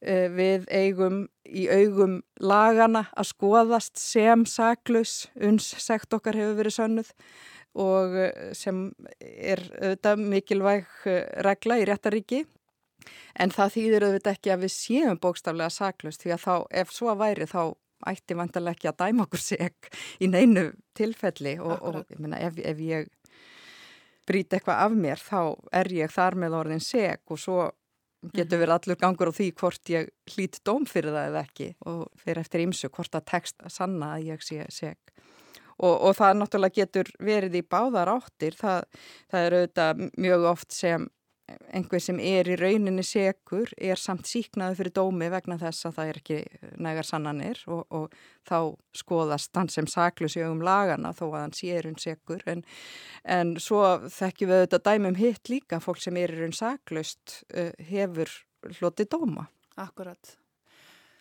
Eh, 0.00 0.30
við 0.32 0.64
eigum 0.72 1.26
í 1.44 1.66
augum 1.68 2.22
lagana 2.40 3.02
að 3.12 3.26
skoðast 3.34 4.00
sem 4.00 4.46
saklaus, 4.48 5.26
uns 5.36 5.66
sekt 5.76 6.16
okkar 6.16 6.38
hefur 6.40 6.56
verið 6.56 6.76
sönnuð 6.78 7.10
og 7.84 8.16
eh, 8.16 8.54
sem 8.56 8.86
er 9.20 9.60
auðvitað 9.76 10.22
mikilvæg 10.32 10.88
eh, 11.04 11.26
regla 11.44 11.76
í 11.82 11.84
réttaríki 11.90 12.40
en 13.40 13.54
það 13.54 13.74
þýðir 13.76 14.06
auðvitað 14.06 14.36
ekki 14.36 14.52
að 14.54 14.64
við 14.64 14.74
séum 14.74 15.20
bókstaflega 15.20 15.74
saklaus 15.74 16.20
því 16.20 16.34
að 16.36 16.44
þá, 16.44 16.54
ef 16.82 16.92
svo 16.94 17.14
væri 17.18 17.48
þá 17.50 17.62
ætti 18.10 18.36
vantarlega 18.36 18.78
ekki 18.78 18.90
að 18.90 19.00
dæma 19.02 19.26
okkur 19.26 19.42
seg 19.44 19.90
í 20.24 20.30
neinu 20.30 20.70
tilfelli. 20.96 21.58
Og, 21.60 21.74
og 21.82 22.00
ég 22.06 22.22
meina, 22.22 22.40
ef, 22.40 22.56
ef 22.56 22.80
ég 22.84 23.10
bríti 24.28 24.56
eitthvað 24.56 24.86
af 24.86 24.96
mér 24.96 25.20
þá 25.20 25.42
er 25.82 25.92
ég 25.96 26.14
þar 26.14 26.38
með 26.38 26.56
orðin 26.60 26.84
seg 26.84 27.20
og 27.26 27.40
svo 27.40 27.60
getur 28.34 28.58
mhm. 28.58 28.62
verið 28.62 28.74
allur 28.76 28.98
gangur 29.00 29.30
á 29.32 29.38
því 29.38 29.46
hvort 29.56 29.90
ég 29.92 30.10
hlít 30.34 30.60
dóm 30.68 30.84
fyrir 30.88 31.14
það 31.14 31.30
eða 31.30 31.44
ekki 31.46 31.68
og 31.88 32.02
fyrir 32.20 32.42
eftir 32.42 32.64
ímsu 32.66 32.90
hvort 32.92 33.16
að 33.16 33.28
text 33.32 33.64
sanna 33.72 34.14
að 34.18 34.26
ég 34.34 34.44
sé 34.44 34.66
seg 34.68 34.98
og, 35.80 35.94
og 35.94 36.12
það 36.18 36.36
náttúrulega 36.40 36.76
getur 36.82 37.10
verið 37.24 37.56
í 37.60 37.64
báðar 37.64 38.12
áttir. 38.12 38.56
Það, 38.58 38.84
það 39.32 39.46
er 39.46 39.56
auðvitað 39.58 40.04
mjög 40.26 40.46
oft 40.52 40.76
sem 40.76 41.08
einhver 41.74 42.02
sem 42.02 42.18
er 42.22 42.48
í 42.50 42.56
rauninni 42.58 43.04
segur 43.06 43.70
er 43.76 44.00
samt 44.00 44.28
síknaði 44.30 44.78
fyrir 44.78 44.94
dómi 44.96 45.30
vegna 45.32 45.58
þess 45.60 45.88
að 45.88 45.96
það 45.98 46.10
er 46.10 46.20
ekki 46.20 46.38
nægar 46.86 47.08
sannanir 47.08 47.62
og, 47.70 47.84
og 47.90 48.18
þá 48.48 48.58
skoðast 48.96 49.56
hann 49.58 49.70
sem 49.72 49.88
saklus 49.90 50.36
í 50.38 50.44
augum 50.44 50.64
lagana 50.66 51.14
þó 51.16 51.24
að 51.30 51.38
hann 51.40 51.56
sé 51.56 51.78
raun 51.84 52.00
segur 52.00 52.44
en, 52.50 52.64
en 53.24 53.54
svo 53.60 53.84
þekkjum 54.08 54.52
við 54.52 54.62
auðvitað 54.64 54.86
dæmum 54.90 55.20
hitt 55.20 55.52
líka 55.52 55.80
fólk 55.82 56.02
sem 56.02 56.20
er 56.20 56.34
raun 56.36 56.56
saklust 56.56 57.40
uh, 57.54 57.72
hefur 57.90 58.32
hlotið 58.80 59.12
dóma. 59.16 59.48
Akkurat 59.80 60.36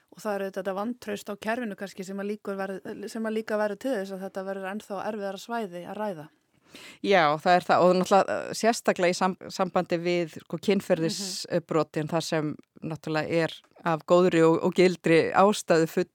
og 0.09 0.23
það 0.23 0.35
eru 0.35 0.49
þetta 0.51 0.75
vantraust 0.75 1.29
á 1.31 1.33
kerfinu 1.39 1.77
kannski 1.79 2.03
sem 2.03 2.19
að 2.19 2.31
líka 2.31 3.57
verður 3.59 3.79
til 3.79 3.93
þess 3.93 4.15
að 4.15 4.23
þetta 4.25 4.45
verður 4.47 4.69
ennþá 4.73 5.01
erfiðara 5.05 5.39
svæði 5.39 5.83
að 5.85 5.99
ræða. 5.99 6.25
Já, 7.05 7.23
það 7.41 7.55
er 7.55 7.65
það 7.67 7.83
og 7.85 7.95
náttúrulega 7.97 8.35
eh, 8.35 8.51
sérstaklega 8.59 9.13
í 9.13 9.17
sam, 9.17 9.35
sambandi 9.49 9.99
við 10.01 10.35
sko, 10.43 10.59
kynferðisbrotin 10.67 12.03
mm 12.03 12.07
-hmm. 12.07 12.11
þar 12.13 12.25
sem 12.27 12.55
náttúrulega 12.83 13.43
er 13.43 13.55
af 13.87 14.03
góðri 14.07 14.41
og, 14.43 14.59
og 14.63 14.75
gildri 14.75 15.19
ástæðu 15.35 15.87
full, 15.87 16.09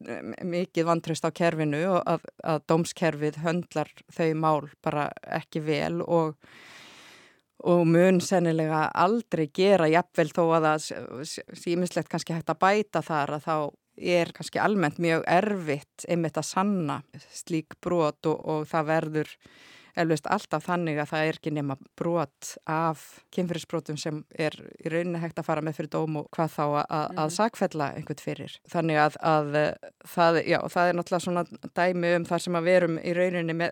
mikið 0.45 0.87
vantraust 0.89 1.25
á 1.25 1.31
kerfinu 1.33 1.81
og 1.95 2.03
að, 2.07 2.27
að 2.45 2.63
dómskerfið 2.69 3.41
höndlar 3.45 3.91
þau 4.13 4.35
mál 4.35 4.69
bara 4.85 5.09
ekki 5.25 5.63
vel 5.65 6.03
og, 6.03 6.35
og 7.65 7.87
mun 7.89 8.21
sennilega 8.21 8.91
aldrei 8.95 9.47
gera 9.55 9.89
jafnvel 9.89 10.29
þó 10.29 10.45
að 10.59 10.69
það 10.69 11.33
símislegt 11.57 12.09
kannski 12.13 12.37
hægt 12.37 12.53
að 12.53 12.61
bæta 12.67 13.03
þar 13.03 13.39
að 13.39 13.49
þá 13.49 13.57
er 13.97 14.33
kannski 14.35 14.59
almennt 14.59 14.99
mjög 14.99 15.25
erfitt 15.31 16.05
einmitt 16.09 16.39
að 16.39 16.49
sanna 16.49 16.99
slík 17.31 17.79
brot 17.81 18.27
og, 18.27 18.41
og 18.45 18.67
það 18.69 18.91
verður 18.91 19.37
eflaust 19.95 20.27
alltaf 20.31 20.65
þannig 20.67 20.99
að 20.99 21.11
það 21.13 21.29
er 21.29 21.39
ekki 21.39 21.53
nema 21.55 21.77
brot 21.99 22.51
af 22.71 23.03
kynfyrirsbrotum 23.35 23.99
sem 24.01 24.21
er 24.35 24.57
í 24.83 24.91
rauninni 24.91 25.21
hægt 25.23 25.39
að 25.39 25.49
fara 25.49 25.65
með 25.65 25.79
fyrir 25.79 25.93
dóm 25.95 26.19
og 26.21 26.29
hvað 26.35 26.53
þá 26.57 26.63
að, 26.65 26.85
að 26.91 27.09
mhm. 27.13 27.35
sakfella 27.37 27.89
einhvern 27.95 28.23
fyrir. 28.25 28.59
Þannig 28.73 29.01
að, 29.05 29.19
að 29.31 29.59
það, 30.15 30.41
já, 30.51 30.59
það 30.75 30.91
er 30.91 30.99
náttúrulega 30.99 31.25
svona 31.27 31.73
dæmi 31.81 32.13
um 32.19 32.29
þar 32.31 32.45
sem 32.47 32.61
að 32.61 32.71
verum 32.71 33.01
í 33.01 33.17
rauninni 33.19 33.59
me, 33.59 33.71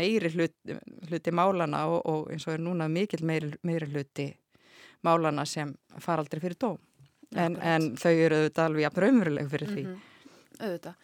meiri 0.00 0.32
hluti, 0.34 0.78
hluti 1.10 1.34
málana 1.34 1.84
og, 1.92 2.00
og 2.10 2.32
eins 2.34 2.48
og 2.48 2.56
er 2.56 2.64
núna 2.64 2.88
mikil 2.92 3.24
meiri, 3.26 3.54
meiri 3.64 3.90
hluti 3.92 4.30
málana 5.04 5.44
sem 5.48 5.74
fara 6.00 6.24
aldrei 6.24 6.42
fyrir 6.44 6.60
dóm. 6.60 6.80
En, 7.34 7.56
en 7.58 7.94
þau 7.98 8.12
eru 8.12 8.42
auðvitað 8.42 8.68
alveg 8.68 8.84
jafn 8.84 9.02
raunveruleg 9.04 9.48
fyrir 9.50 9.72
því. 9.72 9.84
Mm 9.84 9.94
-hmm. 9.94 10.10
Auðvitað. 10.60 10.94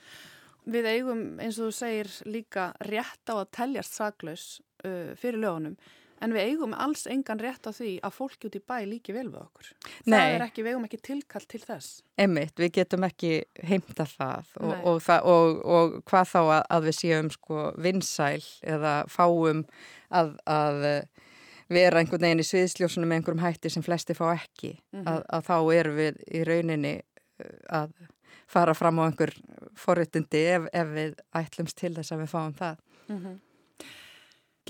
Við 0.71 0.91
eigum, 0.91 1.23
eins 1.43 1.59
og 1.59 1.71
þú 1.71 1.77
segir, 1.81 2.11
líka 2.31 2.71
rétt 2.87 3.33
á 3.33 3.35
að 3.41 3.49
teljast 3.57 3.97
saklaus 3.99 4.45
uh, 4.85 5.16
fyrir 5.18 5.41
lögunum, 5.43 5.77
en 6.21 6.35
við 6.37 6.51
eigum 6.53 6.75
alls 6.77 7.07
engan 7.11 7.41
rétt 7.41 7.64
á 7.66 7.73
því 7.73 7.95
að 8.05 8.16
fólki 8.16 8.49
út 8.51 8.59
í 8.59 8.61
bæ 8.61 8.77
líki 8.89 9.14
vel 9.16 9.27
við 9.31 9.41
okkur. 9.41 9.71
Nei. 10.05 10.16
Það 10.16 10.35
er 10.35 10.45
ekki, 10.47 10.64
við 10.64 10.75
eigum 10.75 10.87
ekki 10.89 11.01
tilkall 11.09 11.47
til 11.49 11.62
þess. 11.64 12.03
Emmitt, 12.21 12.55
við 12.61 12.75
getum 12.77 13.07
ekki 13.09 13.33
heimta 13.66 14.07
það 14.09 14.53
og, 14.61 14.75
og, 14.93 15.01
og, 15.33 15.62
og 15.64 15.97
hvað 16.11 16.29
þá 16.35 16.41
að, 16.43 16.61
að 16.77 16.91
við 16.91 16.99
séum 16.99 17.33
sko 17.35 17.64
vinsæl 17.81 18.45
eða 18.77 18.95
fáum 19.11 19.64
að, 20.12 20.37
að 20.45 20.85
vera 21.71 22.03
einhvern 22.03 22.27
veginn 22.27 22.43
í 22.43 22.47
sviðsljósunum 22.47 23.11
með 23.11 23.21
einhverjum 23.21 23.45
hætti 23.45 23.73
sem 23.73 23.85
flesti 23.87 24.16
fá 24.18 24.27
ekki, 24.35 24.75
mm 24.93 25.01
-hmm. 25.01 25.11
að, 25.12 25.21
að 25.37 25.47
þá 25.49 25.57
erum 25.81 26.01
við 26.01 26.25
í 26.29 26.45
rauninni 26.49 26.97
uh, 27.01 27.59
að 27.81 27.95
fara 28.51 28.75
fram 28.75 28.99
á 28.99 29.07
einhver 29.07 29.33
forréttindi 29.79 30.43
ef, 30.57 30.67
ef 30.73 30.91
við 30.97 31.23
ætlumst 31.39 31.79
til 31.79 31.95
þess 31.97 32.15
að 32.15 32.25
við 32.25 32.33
fáum 32.35 32.57
það. 32.59 32.83
Mm 33.09 33.19
-hmm. 33.21 33.39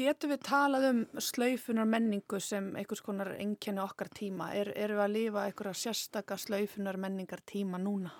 Getur 0.00 0.30
við 0.30 0.40
talað 0.46 0.84
um 0.90 1.00
slaufunar 1.18 1.84
menningu 1.84 2.40
sem 2.40 2.76
einhvers 2.76 3.02
konar 3.04 3.34
enginni 3.36 3.82
okkar 3.82 4.08
tíma? 4.08 4.52
Er, 4.54 4.72
er 4.76 4.94
við 4.94 5.02
að 5.04 5.14
lifa 5.16 5.44
einhverja 5.44 5.74
sérstakar 5.74 6.38
slaufunar 6.38 6.96
menningar 6.96 7.40
tíma 7.44 7.78
núna? 7.78 8.10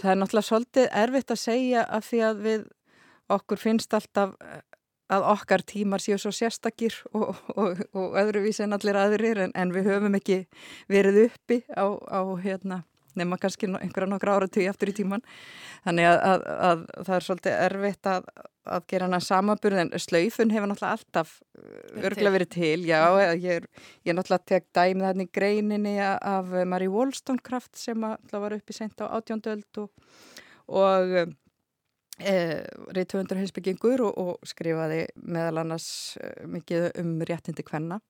Það 0.00 0.10
er 0.10 0.18
náttúrulega 0.18 0.48
svolítið 0.48 0.88
erfitt 0.92 1.30
að 1.30 1.40
segja 1.40 1.84
af 1.88 2.04
því 2.04 2.20
að 2.26 2.42
við 2.46 2.66
okkur 3.28 3.56
finnst 3.56 3.94
alltaf 3.94 4.34
að 5.12 5.26
okkar 5.32 5.62
tímar 5.68 6.00
séu 6.00 6.18
svo 6.18 6.32
sérstakir 6.32 6.94
og, 7.12 7.36
og, 7.56 7.80
og 7.92 8.16
öðruvísi 8.20 8.64
en 8.64 8.76
allir 8.76 8.96
aðrir 8.96 9.38
en, 9.46 9.52
en 9.54 9.72
við 9.74 9.90
höfum 9.92 10.16
ekki 10.18 10.38
verið 10.88 11.26
uppi 11.26 11.62
á, 11.76 11.86
á 11.88 12.20
hérna 12.42 12.82
nema 13.18 13.38
kannski 13.40 13.68
einhverja 13.70 14.10
nokkra 14.10 14.36
ára 14.38 14.48
tíu 14.50 14.68
eftir 14.70 14.92
í 14.92 14.96
tíman 14.96 15.24
þannig 15.84 16.08
að, 16.08 16.18
að, 16.30 16.46
að 16.68 16.84
það 17.08 17.14
er 17.16 17.26
svolítið 17.26 17.58
erfitt 17.66 18.10
að, 18.12 18.30
að 18.76 18.86
gera 18.92 19.08
hana 19.08 19.20
samaburð 19.26 19.82
en 19.82 19.92
slaufun 20.06 20.54
hefur 20.54 20.70
náttúrulega 20.70 20.98
alltaf 20.98 21.34
uh, 21.58 22.06
örglega 22.06 22.34
verið 22.36 22.52
til, 22.56 22.78
já, 22.88 23.02
ég 23.34 23.60
er, 23.60 23.68
ég 24.02 24.14
er 24.14 24.18
náttúrulega 24.18 24.50
tek 24.54 24.70
dæmið 24.76 25.08
þarna 25.08 25.28
í 25.28 25.32
greininni 25.40 25.96
af 26.06 26.56
Marie 26.68 26.92
Wollstonecraft 26.92 27.78
sem 27.80 28.08
var 28.32 28.58
upp 28.58 28.74
í 28.74 28.76
sent 28.76 29.04
á 29.04 29.10
átjóndöld 29.18 29.82
og, 29.82 29.92
og 30.72 31.16
e, 32.20 32.34
reytöfundur 32.94 33.40
heimsbyggingur 33.40 34.04
og, 34.06 34.18
og 34.18 34.48
skrifaði 34.48 35.04
meðal 35.22 35.62
annars 35.64 35.88
e, 36.20 36.32
mikið 36.50 36.88
um 37.02 37.14
réttindi 37.28 37.64
kvenna 37.66 38.00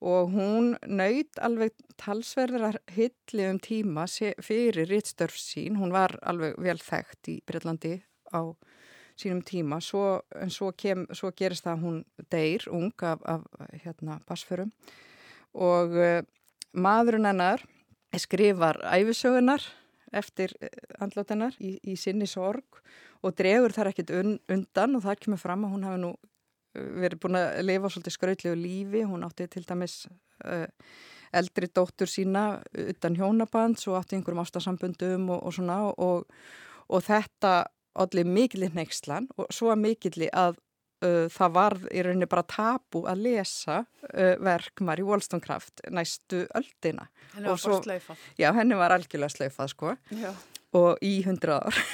og 0.00 0.32
hún 0.32 0.74
nöyt 0.88 1.38
alveg 1.44 1.74
talsverðar 2.00 2.80
hilli 2.94 3.46
um 3.50 3.58
tíma 3.60 4.06
fyrir 4.40 4.88
rittstörf 4.88 5.36
sín, 5.36 5.76
hún 5.76 5.92
var 5.92 6.16
alveg 6.22 6.56
vel 6.58 6.78
þekkt 6.80 7.28
í 7.28 7.40
Breitlandi 7.46 7.98
á 8.32 8.48
sínum 9.20 9.42
tíma, 9.44 9.80
svo, 9.84 10.22
en 10.40 10.50
svo, 10.50 10.70
kem, 10.72 11.04
svo 11.12 11.32
gerist 11.36 11.66
það 11.66 11.74
að 11.74 11.84
hún 11.84 11.98
deyr 12.32 12.64
ung 12.72 13.04
af, 13.04 13.20
af 13.28 13.44
hérna, 13.82 14.16
basförum 14.24 14.72
og 15.52 15.92
uh, 15.98 16.22
maðurinn 16.72 17.28
hennar 17.28 17.60
skrifar 18.16 18.80
æfisögunar 18.90 19.62
eftir 20.12 20.54
eh, 20.60 20.70
andlátennar 21.02 21.54
í, 21.62 21.76
í 21.86 21.96
sinni 21.98 22.26
sorg 22.26 22.80
og 23.22 23.36
dregur 23.38 23.74
þar 23.74 23.92
ekkit 23.92 24.12
un, 24.16 24.36
undan. 24.50 24.96
Og 24.98 25.04
það 25.04 25.20
kemur 25.24 25.42
fram 25.42 25.66
að 25.66 25.74
hún 25.74 25.86
hafi 25.86 26.00
nú 26.02 26.12
verið 26.74 27.20
búin 27.22 27.38
að 27.38 27.60
lifa 27.66 27.90
svolítið 27.90 28.16
skrautlegu 28.16 28.58
lífi, 28.58 29.02
hún 29.08 29.26
átti 29.26 29.48
til 29.50 29.64
dæmis 29.66 30.04
uh, 30.44 30.66
eldri 31.36 31.70
dóttur 31.74 32.10
sína 32.10 32.60
utan 32.72 33.18
hjónabands 33.18 33.86
og 33.90 34.00
átti 34.00 34.18
einhverjum 34.18 34.42
ástasambundum 34.44 35.28
og, 35.30 35.44
og 35.46 35.54
svona 35.54 35.78
og, 35.90 36.26
og 36.90 37.06
þetta 37.06 37.54
allir 38.00 38.26
mikillir 38.26 38.74
neykslan 38.74 39.28
og 39.36 39.50
svo 39.54 39.74
mikillir 39.78 40.30
að 40.36 40.58
uh, 41.06 41.26
það 41.32 41.56
var 41.56 41.78
í 41.90 42.04
rauninni 42.06 42.30
bara 42.30 42.46
tabu 42.46 43.04
að 43.10 43.26
lesa 43.26 43.82
uh, 43.82 44.36
verk 44.42 44.82
Mari 44.86 45.06
Wollstonecraft 45.06 45.86
næstu 45.90 46.46
öldina. 46.54 47.10
Henni 47.34 47.50
var 47.50 47.66
bara 47.66 47.82
sleifað. 47.82 48.24
Já, 48.38 48.50
henni 48.54 48.78
var 48.78 48.94
algjörlega 48.94 49.38
sleifað 49.38 49.74
sko. 49.74 49.98
Já 50.22 50.32
og 50.76 51.00
í 51.02 51.20
hundra 51.26 51.60
ár. 51.64 51.80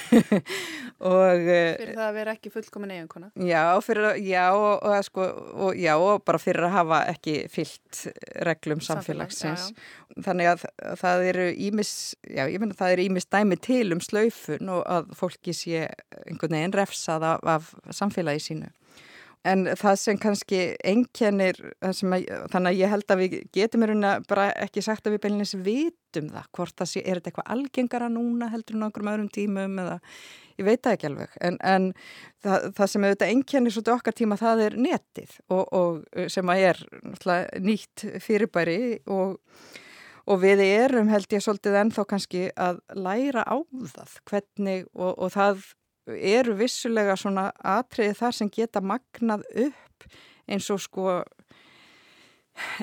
Og, 0.97 1.43
eh, 1.45 1.75
fyrir 1.77 1.93
það 1.93 2.07
að 2.07 2.15
vera 2.15 2.31
ekki 2.33 2.49
fullkomin 2.49 2.91
eiginkona. 2.95 3.27
Já, 3.45 3.61
fyrir, 3.85 4.15
já, 4.25 4.47
og, 4.57 4.79
og, 4.81 4.95
sko, 5.05 5.27
og 5.67 5.77
já, 5.77 5.91
og 6.01 6.23
bara 6.25 6.39
fyrir 6.41 6.65
að 6.65 6.73
hafa 6.73 7.01
ekki 7.11 7.35
fyllt 7.53 7.99
reglum 8.47 8.81
samfélagsins. 8.81 9.67
Samfélag, 9.67 9.77
já, 9.77 10.17
já. 10.17 10.23
þannig 10.25 10.49
að 10.49 10.65
það 11.03 11.27
eru 11.29 11.45
ímis 11.67 11.91
það 12.25 12.95
eru 12.95 13.05
ímis 13.11 13.29
dæmi 13.29 13.59
til 13.61 13.93
um 13.93 14.01
slaufun 14.01 14.73
og 14.73 14.81
að 14.89 15.13
fólki 15.19 15.53
sé 15.53 15.85
einhvern 16.23 16.57
veginn 16.57 16.75
refsað 16.75 17.27
af, 17.29 17.45
af 17.45 17.69
samfélagi 17.93 18.41
sínu 18.47 18.73
En 19.47 19.67
það 19.79 19.99
sem 20.01 20.19
kannski 20.21 20.61
enkenir, 20.87 21.59
þannig 21.81 22.71
að 22.71 22.79
ég 22.79 22.91
held 22.91 23.13
að 23.13 23.21
við 23.21 23.37
getum 23.55 23.85
bara 24.27 24.49
ekki 24.65 24.83
sagt 24.83 25.07
að 25.07 25.15
við 25.15 25.23
beilinins 25.25 25.55
vitum 25.55 26.27
það, 26.33 26.49
hvort 26.57 26.75
það 26.81 26.91
sé, 26.91 27.03
er 27.03 27.19
þetta 27.19 27.31
eitthvað 27.31 27.53
algengara 27.55 28.09
núna 28.11 28.51
heldur 28.51 28.77
en 28.77 28.89
okkur 28.89 29.05
um 29.05 29.11
öðrum 29.13 29.31
tímum 29.33 29.79
eða 29.83 29.97
ég 30.57 30.67
veit 30.67 30.83
það 30.83 30.95
ekki 30.97 31.09
alveg. 31.11 31.33
En, 31.47 31.57
en 31.61 31.89
það, 32.43 32.69
það 32.77 32.91
sem 32.91 33.07
auðvitað 33.07 33.33
enkenir 33.35 33.75
svolítið 33.75 33.95
okkar 33.95 34.17
tíma 34.17 34.39
það 34.41 34.63
er 34.67 34.77
netið 34.87 35.35
og, 35.47 35.65
og 35.79 36.29
sem 36.33 36.53
að 36.53 36.63
er 36.71 36.83
nýtt 37.63 38.05
fyrirbæri 38.23 38.79
og, 39.13 39.37
og 40.27 40.43
við 40.43 40.63
erum 40.67 41.11
held 41.13 41.37
ég 41.37 41.45
svolítið 41.45 41.81
ennþá 41.83 42.07
kannski 42.09 42.47
að 42.55 42.81
læra 42.97 43.45
á 43.45 43.57
það 43.93 44.17
hvernig 44.31 44.87
og, 44.93 45.13
og 45.13 45.35
það 45.35 45.67
eru 46.15 46.55
vissulega 46.57 47.15
svona 47.19 47.49
atriði 47.63 48.15
þar 48.17 48.37
sem 48.39 48.51
geta 48.53 48.81
magnað 48.81 49.43
upp 49.67 50.07
eins 50.47 50.69
og 50.71 50.81
sko 50.81 51.23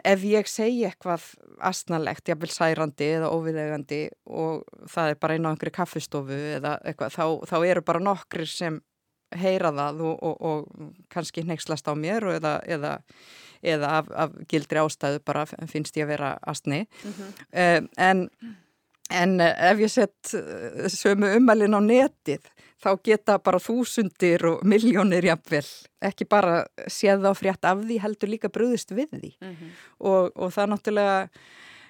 ef 0.06 0.24
ég 0.26 0.48
segi 0.50 0.84
eitthvað 0.86 1.24
asnalegt, 1.64 2.28
jafnvel 2.28 2.50
særandi 2.52 3.08
eða 3.16 3.30
óviðegandi 3.34 4.00
og 4.30 4.64
það 4.90 5.12
er 5.12 5.20
bara 5.22 5.36
einn 5.36 5.48
á 5.48 5.52
einhverju 5.52 5.74
kaffistofu 5.74 6.40
eða 6.58 6.76
eitthvað, 6.84 7.16
þá, 7.16 7.24
þá 7.50 7.56
eru 7.70 7.84
bara 7.86 8.02
nokkrir 8.02 8.50
sem 8.50 8.80
heyra 9.34 9.72
það 9.74 10.04
og, 10.06 10.20
og, 10.22 10.44
og 10.46 10.92
kannski 11.10 11.42
nexlast 11.46 11.88
á 11.90 11.94
mér 11.98 12.28
eða, 12.36 12.58
eða, 12.70 12.92
eða 13.66 13.94
af, 14.00 14.12
af 14.14 14.36
gildri 14.50 14.82
ástæðu 14.82 15.22
bara 15.26 15.46
finnst 15.48 15.96
ég 15.98 16.06
að 16.06 16.12
vera 16.14 16.34
asni 16.46 16.84
mm 16.84 17.14
-hmm. 17.16 17.32
um, 17.64 17.88
en 17.96 18.28
En 19.12 19.40
ef 19.40 19.78
ég 19.78 19.90
sett 19.92 20.32
sömu 20.88 21.34
umælinn 21.36 21.76
á 21.76 21.80
netið 21.84 22.46
þá 22.84 22.90
geta 23.04 23.38
bara 23.42 23.60
þúsundir 23.62 24.44
og 24.48 24.64
miljónir 24.68 25.24
jafnvel 25.30 25.64
ekki 26.04 26.26
bara 26.28 26.64
séð 26.90 27.28
á 27.28 27.32
frétt 27.36 27.68
af 27.68 27.82
því 27.84 27.98
heldur 28.02 28.32
líka 28.32 28.50
bröðist 28.52 28.92
við 28.92 29.12
því 29.12 29.30
mm 29.40 29.52
-hmm. 29.52 29.70
og, 29.98 30.32
og 30.36 30.52
það 30.52 30.70
náttúrulega 30.72 31.28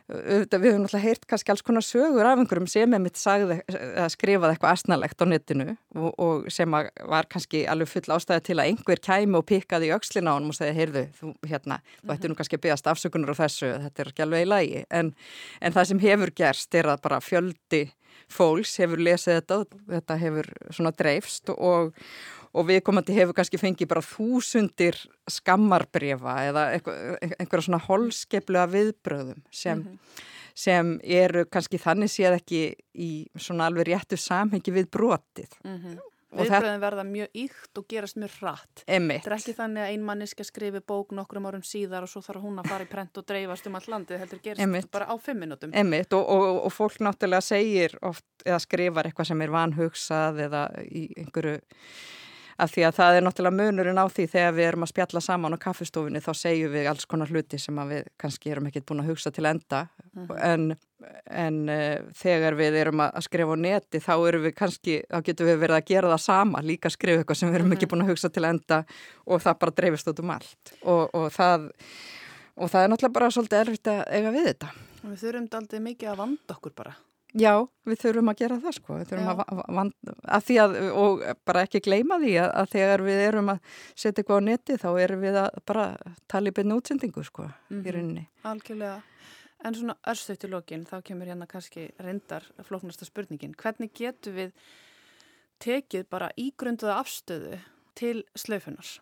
við 0.04 0.52
höfum 0.52 0.82
náttúrulega 0.82 1.00
heyrt 1.00 1.22
kannski 1.28 1.52
alls 1.54 1.62
konar 1.64 1.84
sögur 1.84 2.26
af 2.28 2.36
einhverjum 2.36 2.66
sem 2.68 2.92
er 2.92 3.00
mitt 3.00 3.16
sagði 3.16 3.56
að 3.72 4.10
skrifaði 4.12 4.52
eitthvað 4.52 4.74
asnalegt 4.76 5.24
á 5.24 5.26
netinu 5.30 5.66
og, 5.96 6.10
og 6.20 6.50
sem 6.52 6.76
var 6.76 7.28
kannski 7.32 7.62
alveg 7.70 7.88
full 7.88 8.12
ástæði 8.12 8.44
til 8.44 8.58
að 8.58 8.68
einhver 8.68 9.00
kæmi 9.00 9.40
og 9.40 9.46
pikkaði 9.48 9.88
í 9.88 9.94
aukslina 9.96 10.34
á 10.34 10.36
hann 10.36 10.50
og 10.52 10.58
segði, 10.58 10.76
heyrðu, 10.76 11.04
þú 11.16 11.32
hérna 11.48 11.80
þú 12.02 12.14
ætti 12.16 12.30
nú 12.30 12.38
kannski 12.40 12.60
að 12.60 12.64
byggast 12.66 12.92
afsökunar 12.92 13.32
á 13.32 13.40
þessu 13.40 13.72
þetta 13.86 14.04
er 14.04 14.12
ekki 14.12 14.26
alveg 14.26 14.44
í 14.44 14.50
lagi, 14.50 14.84
en, 14.92 15.12
en 15.64 15.76
það 15.78 15.90
sem 15.90 16.04
hefur 16.04 16.34
gerst 16.42 16.80
er 16.80 16.92
að 16.92 17.04
bara 17.08 17.24
fjöldi 17.24 17.84
fólks 18.28 18.76
hefur 18.82 19.00
lesið 19.00 19.40
þetta 19.40 19.60
þetta 19.88 20.20
hefur 20.20 20.52
svona 20.68 20.92
dreifst 21.00 21.48
og, 21.56 21.96
og 22.54 22.68
viðkomandi 22.68 23.16
hefur 23.16 23.36
kannski 23.36 23.58
fengið 23.60 23.90
bara 23.90 24.04
þúsundir 24.04 24.98
skammarbrifa 25.30 26.36
eða 26.48 26.64
einhverja 26.76 27.66
svona 27.66 27.82
holskeplega 27.82 28.70
viðbröðum 28.70 29.42
sem, 29.50 29.78
mm 29.78 29.84
-hmm. 29.84 30.24
sem 30.54 30.96
eru 31.02 31.44
kannski 31.46 31.78
þannig 31.82 32.14
séð 32.14 32.38
ekki 32.38 32.64
í 32.94 33.12
svona 33.36 33.66
alveg 33.66 33.90
réttu 33.90 34.16
samhengi 34.16 34.70
við 34.72 34.90
brotið. 34.90 35.50
Mm 35.64 35.78
-hmm. 35.78 36.02
Viðbröðin 36.34 36.80
verða 36.82 37.04
mjög 37.06 37.28
ykt 37.44 37.78
og 37.78 37.84
gerast 37.88 38.16
mjög 38.16 38.32
rætt. 38.42 38.82
Emmitt. 38.86 39.22
Það 39.22 39.32
er 39.32 39.36
ekki 39.38 39.54
þannig 39.54 39.82
að 39.82 39.92
ein 39.92 40.02
manniska 40.02 40.44
skrifi 40.44 40.80
bók 40.80 41.12
nokkrum 41.14 41.46
árum 41.46 41.62
síðar 41.62 42.02
og 42.02 42.10
svo 42.10 42.20
þarf 42.20 42.42
hún 42.42 42.58
að 42.58 42.70
fara 42.72 42.84
í 42.84 42.90
prent 42.90 43.20
og 43.20 43.26
dreifast 43.28 43.66
um 43.66 43.74
all 43.78 43.86
landið. 43.86 44.18
Þetta 44.24 44.40
gerist 44.42 44.60
Einmitt. 44.60 44.90
bara 44.90 45.06
á 45.06 45.14
fimm 45.18 45.38
minútum. 45.44 45.70
Emmitt 45.72 46.12
og, 46.12 46.26
og, 46.28 46.64
og 46.64 46.72
fólk 46.72 46.98
náttúrulega 46.98 47.40
segir 47.40 47.94
oft 48.02 48.26
eða 48.44 48.58
skrifar 48.58 49.06
eitthvað 49.06 49.30
sem 49.30 49.42
er 49.46 49.54
vanhugsað 49.54 50.42
eða 50.48 50.64
í 50.90 51.06
einhverju 51.22 51.60
af 52.58 52.72
því 52.72 52.86
að 52.88 52.96
það 52.98 53.18
er 53.18 53.26
náttúrulega 53.26 53.58
munurinn 53.58 54.00
á 54.00 54.06
því 54.06 54.26
þegar 54.32 54.56
við 54.56 54.68
erum 54.68 54.86
að 54.86 54.92
spjalla 54.92 55.22
saman 55.24 55.56
á 55.56 55.64
kaffistofunni 55.64 56.22
þá 56.24 56.32
segjum 56.38 56.72
við 56.74 56.88
alls 56.90 57.06
konar 57.10 57.32
hluti 57.32 57.58
sem 57.58 57.80
við 57.90 58.08
kannski 58.20 58.54
erum 58.54 58.68
ekkert 58.70 58.88
búin 58.88 59.04
að 59.04 59.10
hugsa 59.12 59.30
til 59.34 59.46
enda 59.50 59.86
-huh. 60.14 60.34
en, 60.40 60.76
en 61.26 61.60
uh, 61.68 61.98
þegar 62.14 62.54
við 62.54 62.80
erum 62.80 63.00
að 63.00 63.20
skrifa 63.26 63.54
á 63.54 63.56
neti 63.58 64.00
þá 64.00 64.14
erum 64.28 64.42
við 64.42 64.54
kannski, 64.54 65.02
þá 65.10 65.20
getum 65.22 65.46
við 65.46 65.58
verið 65.58 65.76
að 65.76 65.86
gera 65.92 66.12
það 66.14 66.26
sama, 66.26 66.62
líka 66.62 66.90
skrifa 66.90 67.22
eitthvað 67.22 67.38
sem 67.38 67.48
við 67.48 67.54
erum 67.54 67.70
-huh. 67.70 67.76
ekki 67.76 67.90
búin 67.90 68.02
að 68.02 68.10
hugsa 68.10 68.28
til 68.28 68.44
enda 68.44 68.84
og 69.26 69.42
það 69.42 69.58
bara 69.58 69.76
dreifist 69.76 70.08
út 70.08 70.20
um 70.20 70.30
allt 70.30 70.76
og, 70.82 71.14
og 71.14 71.32
það 71.32 71.70
og 72.56 72.70
það 72.70 72.84
er 72.84 72.92
náttúrulega 72.92 73.18
bara 73.18 73.30
svolítið 73.30 73.60
erfitt 73.64 73.90
að 73.90 74.02
eiga 74.10 74.30
við 74.34 74.46
þetta. 74.50 74.68
Við 75.04 75.18
þurfum 75.20 75.48
aldrei 75.58 75.80
mikið 75.80 76.12
að 76.12 76.20
vanda 76.22 76.56
okkur 76.56 76.74
bara. 76.76 76.94
Já, 77.34 77.64
við 77.82 77.98
þurfum 77.98 78.30
að 78.30 78.36
gera 78.38 78.56
það 78.62 78.74
sko, 78.76 78.96
við 79.00 79.08
þurfum 79.10 79.30
að, 79.32 79.40
að, 79.82 79.88
að 80.36 80.44
því 80.46 80.58
að, 80.62 80.74
og 81.02 81.22
bara 81.48 81.64
ekki 81.66 81.80
gleyma 81.82 82.18
því 82.22 82.34
að, 82.44 82.50
að 82.60 82.68
þegar 82.74 83.02
við 83.02 83.22
erum 83.24 83.48
að 83.50 83.72
setja 83.90 84.22
eitthvað 84.22 84.38
á 84.38 84.46
neti 84.46 84.76
þá 84.78 84.86
erum 85.02 85.24
við 85.24 85.38
að 85.40 85.56
bara 85.66 85.86
tala 86.30 86.52
í 86.52 86.54
byrnu 86.54 86.76
útsendingu 86.78 87.24
sko, 87.26 87.48
mm 87.48 87.56
-hmm. 87.56 87.74
í 87.74 87.80
mhm. 87.80 87.96
rauninni. 87.96 88.24
Algjörlega, 88.46 89.00
en 89.66 89.74
svona 89.74 89.96
örstuðt 90.12 90.46
í 90.46 90.50
lokin, 90.52 90.84
þá 90.86 90.96
kemur 91.08 91.30
hérna 91.32 91.48
kannski 91.50 91.88
reyndar 91.98 92.46
flóknasta 92.68 93.08
spurningin, 93.08 93.56
hvernig 93.58 93.90
getur 93.98 94.36
við 94.38 94.52
tekið 95.58 96.06
bara 96.10 96.30
ígrunduða 96.38 97.00
afstöðu 97.02 97.58
til 97.98 98.22
slöfunars? 98.38 99.00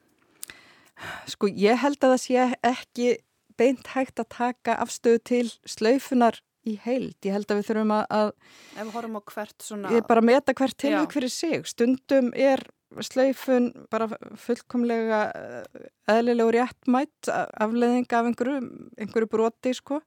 Sko, 1.28 1.48
ég 1.48 1.76
held 1.82 2.00
að 2.00 2.14
það 2.14 2.22
sé 2.24 2.48
ekki 2.62 3.10
beint 3.58 3.92
hægt 3.92 4.20
að 4.20 4.28
taka 4.32 4.78
afstöðu 4.80 5.20
til 5.24 5.46
slöfunar 5.68 6.40
í 6.68 6.76
heild. 6.84 7.16
Ég 7.26 7.34
held 7.34 7.50
að 7.50 7.60
við 7.60 7.68
þurfum 7.70 7.94
að, 7.96 8.04
að 8.18 8.28
Ef 8.76 8.84
við 8.84 8.94
horfum 8.96 9.18
á 9.18 9.22
hvert 9.32 9.66
svona... 9.66 9.92
Ég 9.92 10.02
er 10.02 10.08
bara 10.08 10.22
að 10.22 10.28
meta 10.30 10.54
hvert 10.58 10.78
tilvík 10.78 11.16
fyrir 11.16 11.32
sig. 11.32 11.66
Stundum 11.70 12.30
er 12.38 12.64
slaufun 13.00 13.70
bara 13.92 14.08
fullkomlega 14.40 15.22
eh, 15.32 15.86
eðlilega 16.12 16.48
og 16.48 16.54
réttmætt 16.56 17.30
afleðing 17.32 18.06
af 18.12 18.28
einhverju, 18.28 18.60
einhverju 19.00 19.30
broti 19.32 19.72
sko. 19.76 20.02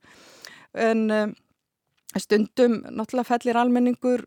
En 0.76 1.06
um, 1.10 1.36
stundum 2.20 2.82
náttúrulega 2.86 3.30
fellir 3.32 3.60
almenningur 3.60 4.26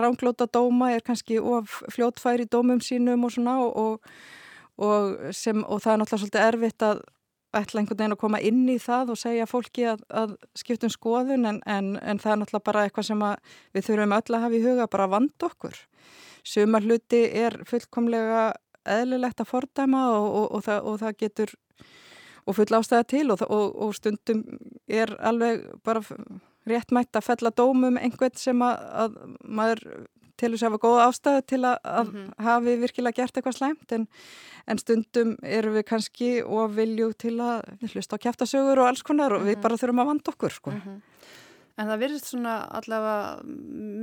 ránglóta 0.00 0.48
dóma, 0.50 0.92
er 0.94 1.04
kannski 1.06 1.38
of 1.38 1.80
fljótfæri 1.92 2.48
dómum 2.50 2.80
sínum 2.82 3.26
og 3.26 3.34
svona 3.34 3.58
og, 3.66 4.04
og, 4.78 5.32
sem, 5.36 5.64
og 5.64 5.82
það 5.82 5.92
er 5.92 6.02
náttúrulega 6.02 6.22
svolítið 6.24 6.46
erfitt 6.48 6.86
að 6.86 7.02
ætla 7.56 7.80
einhvern 7.80 7.98
veginn 7.98 8.14
að 8.14 8.20
koma 8.20 8.40
inn 8.46 8.64
í 8.70 8.76
það 8.78 9.14
og 9.14 9.18
segja 9.18 9.46
fólki 9.50 9.86
að, 9.90 10.02
að 10.08 10.34
skiptum 10.58 10.92
skoðun 10.92 11.48
en, 11.50 11.60
en, 11.66 11.94
en 11.98 12.20
það 12.22 12.32
er 12.32 12.40
náttúrulega 12.42 12.68
bara 12.70 12.84
eitthvað 12.86 13.08
sem 13.08 13.24
við 13.74 13.86
þurfum 13.88 14.16
öll 14.18 14.36
að 14.36 14.44
hafa 14.44 14.58
í 14.58 14.64
huga 14.64 14.90
bara 14.90 15.08
að 15.08 15.14
vanda 15.16 15.48
okkur. 15.48 15.80
Sumar 16.46 16.86
hluti 16.86 17.24
er 17.42 17.58
fullkomlega 17.68 18.44
eðlilegt 18.88 19.42
að 19.42 19.50
fordæma 19.50 20.04
og, 20.14 20.28
og, 20.28 20.46
og, 20.46 20.62
það, 20.68 20.86
og 20.86 21.02
það 21.02 21.18
getur 21.24 21.56
og 22.48 22.56
full 22.56 22.78
ástæða 22.78 23.08
til 23.10 23.26
og 23.34 23.90
stundum 23.98 24.44
er 24.88 25.12
alveg 25.18 25.66
bara 25.84 26.02
réttmætt 26.70 27.18
að 27.18 27.26
fella 27.26 27.52
dómum 27.56 27.98
einhvern 28.00 28.38
sem 28.38 28.62
að, 28.64 28.86
að 29.04 29.18
maður 29.44 29.84
til 30.40 30.50
þess 30.52 30.64
að 30.64 30.70
hafa 30.70 30.82
góða 30.84 31.06
ástæðu 31.08 31.44
til 31.52 31.60
að, 31.60 31.76
að 31.84 32.06
mm 32.06 32.14
-hmm. 32.16 32.44
hafi 32.46 32.76
virkilega 32.84 33.18
gert 33.20 33.36
eitthvað 33.36 33.58
slæmt 33.58 33.92
en, 33.96 34.06
en 34.66 34.78
stundum 34.80 35.36
erum 35.42 35.76
við 35.76 35.86
kannski 35.92 36.30
og 36.42 36.76
vilju 36.76 37.12
til 37.12 37.36
að 37.40 37.62
hlusta 37.92 38.16
á 38.16 38.22
kæftasögur 38.24 38.80
og 38.80 38.88
alls 38.88 39.02
konar 39.02 39.32
og 39.32 39.40
mm 39.40 39.46
-hmm. 39.46 39.50
við 39.50 39.56
mhm. 39.56 39.62
bara 39.62 39.76
þurfum 39.76 40.02
að 40.02 40.10
vanda 40.12 40.32
okkur 40.32 40.50
sko. 40.50 40.70
Mm 40.70 40.80
-hmm. 40.80 41.00
En 41.78 41.86
það 41.86 41.98
virðist 41.98 42.26
svona 42.26 42.54
allavega 42.76 43.40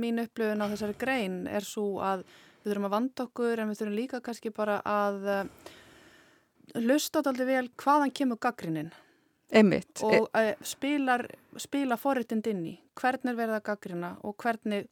mín 0.02 0.18
upplöfun 0.18 0.62
á 0.62 0.70
þessari 0.70 0.94
grein 0.98 1.46
er 1.46 1.64
svo 1.64 2.00
að 2.00 2.24
við 2.62 2.72
þurfum 2.72 2.88
að 2.88 2.96
vanda 2.96 3.24
okkur 3.24 3.60
en 3.60 3.68
við 3.68 3.78
þurfum 3.78 3.98
líka 3.98 4.20
kannski 4.20 4.50
bara 4.50 4.80
að 4.84 5.18
uh, 5.24 5.44
hlusta 6.74 7.22
þetta 7.22 7.44
vel 7.44 7.68
hvaðan 7.76 8.10
kemur 8.10 8.40
gaggrinnin 8.42 8.90
Einmitt. 9.48 10.02
og 10.02 10.28
uh, 10.36 10.52
spilar, 10.62 11.24
spila 11.56 11.96
forréttind 11.96 12.46
inn 12.50 12.64
í 12.66 12.74
hvernig 12.98 13.32
er 13.32 13.38
verið 13.38 13.58
að 13.58 13.66
gaggrina 13.70 14.10
og 14.26 14.36
hvernig 14.42 14.88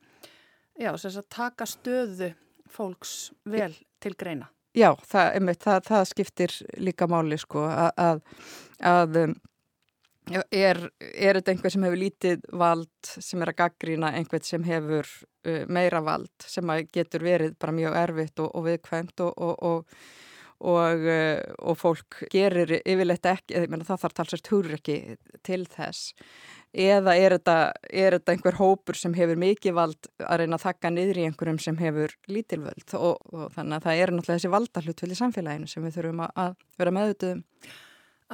Já, 0.77 0.93
þess 0.93 1.21
að 1.23 1.31
taka 1.33 1.67
stöðu 1.69 2.31
fólks 2.71 3.17
vel 3.49 3.73
til 4.03 4.13
greina. 4.19 4.51
Já, 4.77 4.91
það, 5.09 5.29
einmitt, 5.39 5.63
það, 5.65 5.79
það 5.87 6.09
skiptir 6.11 6.55
líka 6.85 7.07
máli 7.09 7.39
sko 7.41 7.63
að, 7.65 8.19
að 8.85 9.17
um, 9.23 9.33
er, 10.53 10.83
er 11.01 11.39
þetta 11.39 11.55
einhver 11.55 11.73
sem 11.73 11.87
hefur 11.87 12.03
lítið 12.03 12.45
vald 12.61 13.11
sem 13.15 13.41
er 13.41 13.53
að 13.55 13.59
gaggrína 13.63 14.13
einhvern 14.19 14.45
sem 14.45 14.67
hefur 14.69 15.09
uh, 15.49 15.65
meira 15.73 16.03
vald 16.05 16.45
sem 16.45 16.75
getur 16.93 17.25
verið 17.25 17.57
bara 17.57 17.77
mjög 17.79 17.99
erfitt 18.03 18.45
og, 18.45 18.53
og 18.53 18.67
viðkvæmt 18.69 19.25
og, 19.25 19.41
og, 19.71 19.97
og 20.75 21.09
uh, 21.09 21.73
fólk 21.81 22.21
gerir 22.33 22.77
yfirleitt 22.83 23.33
ekki, 23.33 23.65
það 23.73 24.05
þarf 24.05 24.19
talsast 24.21 24.53
húr 24.53 24.75
ekki 24.77 25.01
til 25.47 25.63
þess 25.73 26.13
eða 26.77 27.15
er 27.17 27.37
þetta, 27.39 27.57
er 27.89 28.19
þetta 28.19 28.35
einhver 28.35 28.59
hópur 28.61 28.99
sem 28.99 29.15
hefur 29.17 29.41
mikið 29.41 29.77
vald 29.77 30.09
að 30.21 30.43
reyna 30.43 30.59
að 30.59 30.67
þakka 30.67 30.93
niður 30.93 31.21
í 31.21 31.25
einhverjum 31.31 31.61
sem 31.63 31.79
hefur 31.81 32.13
lítilvöld 32.29 32.97
og, 32.99 33.23
og 33.33 33.55
þannig 33.57 33.79
að 33.79 33.87
það 33.87 34.03
er 34.03 34.13
náttúrulega 34.13 34.37
þessi 34.37 34.53
valdahlutvöld 34.53 35.17
í 35.17 35.19
samfélaginu 35.23 35.71
sem 35.73 35.87
við 35.87 35.97
þurfum 35.97 36.25
að 36.27 36.57
vera 36.77 36.95
meðutuðum. 36.99 37.43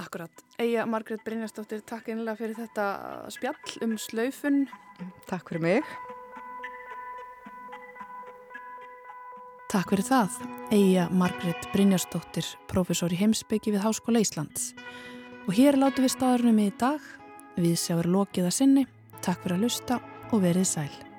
Akkurat. 0.03 0.43
Eija 0.57 0.87
Margret 0.89 1.21
Brynjarsdóttir, 1.27 1.83
takk 1.85 2.09
einlega 2.09 2.39
fyrir 2.39 2.57
þetta 2.57 2.87
spjall 3.35 3.85
um 3.85 3.95
slaufun. 4.01 4.65
Takk 5.29 5.53
fyrir 5.53 5.67
mig. 5.67 5.95
Takk 9.73 9.93
fyrir 9.93 10.05
það. 10.09 10.43
Eija 10.73 11.07
Margret 11.13 11.69
Brynjarsdóttir, 11.73 12.49
professor 12.73 13.13
í 13.13 13.21
heimsbyggi 13.21 13.77
við 13.77 13.85
Háskóla 13.85 14.25
Íslands. 14.25 14.73
Og 15.45 15.57
hér 15.59 15.77
látu 15.77 16.05
við 16.05 16.17
staðurnum 16.17 16.61
í 16.63 16.71
dag 16.81 17.05
Við 17.61 17.77
sjáum 17.77 18.13
lokið 18.15 18.49
að 18.49 18.55
sinni, 18.57 18.85
takk 19.21 19.43
fyrir 19.45 19.59
að 19.59 19.65
lusta 19.67 19.99
og 20.33 20.45
verið 20.45 20.69
sæl. 20.69 21.12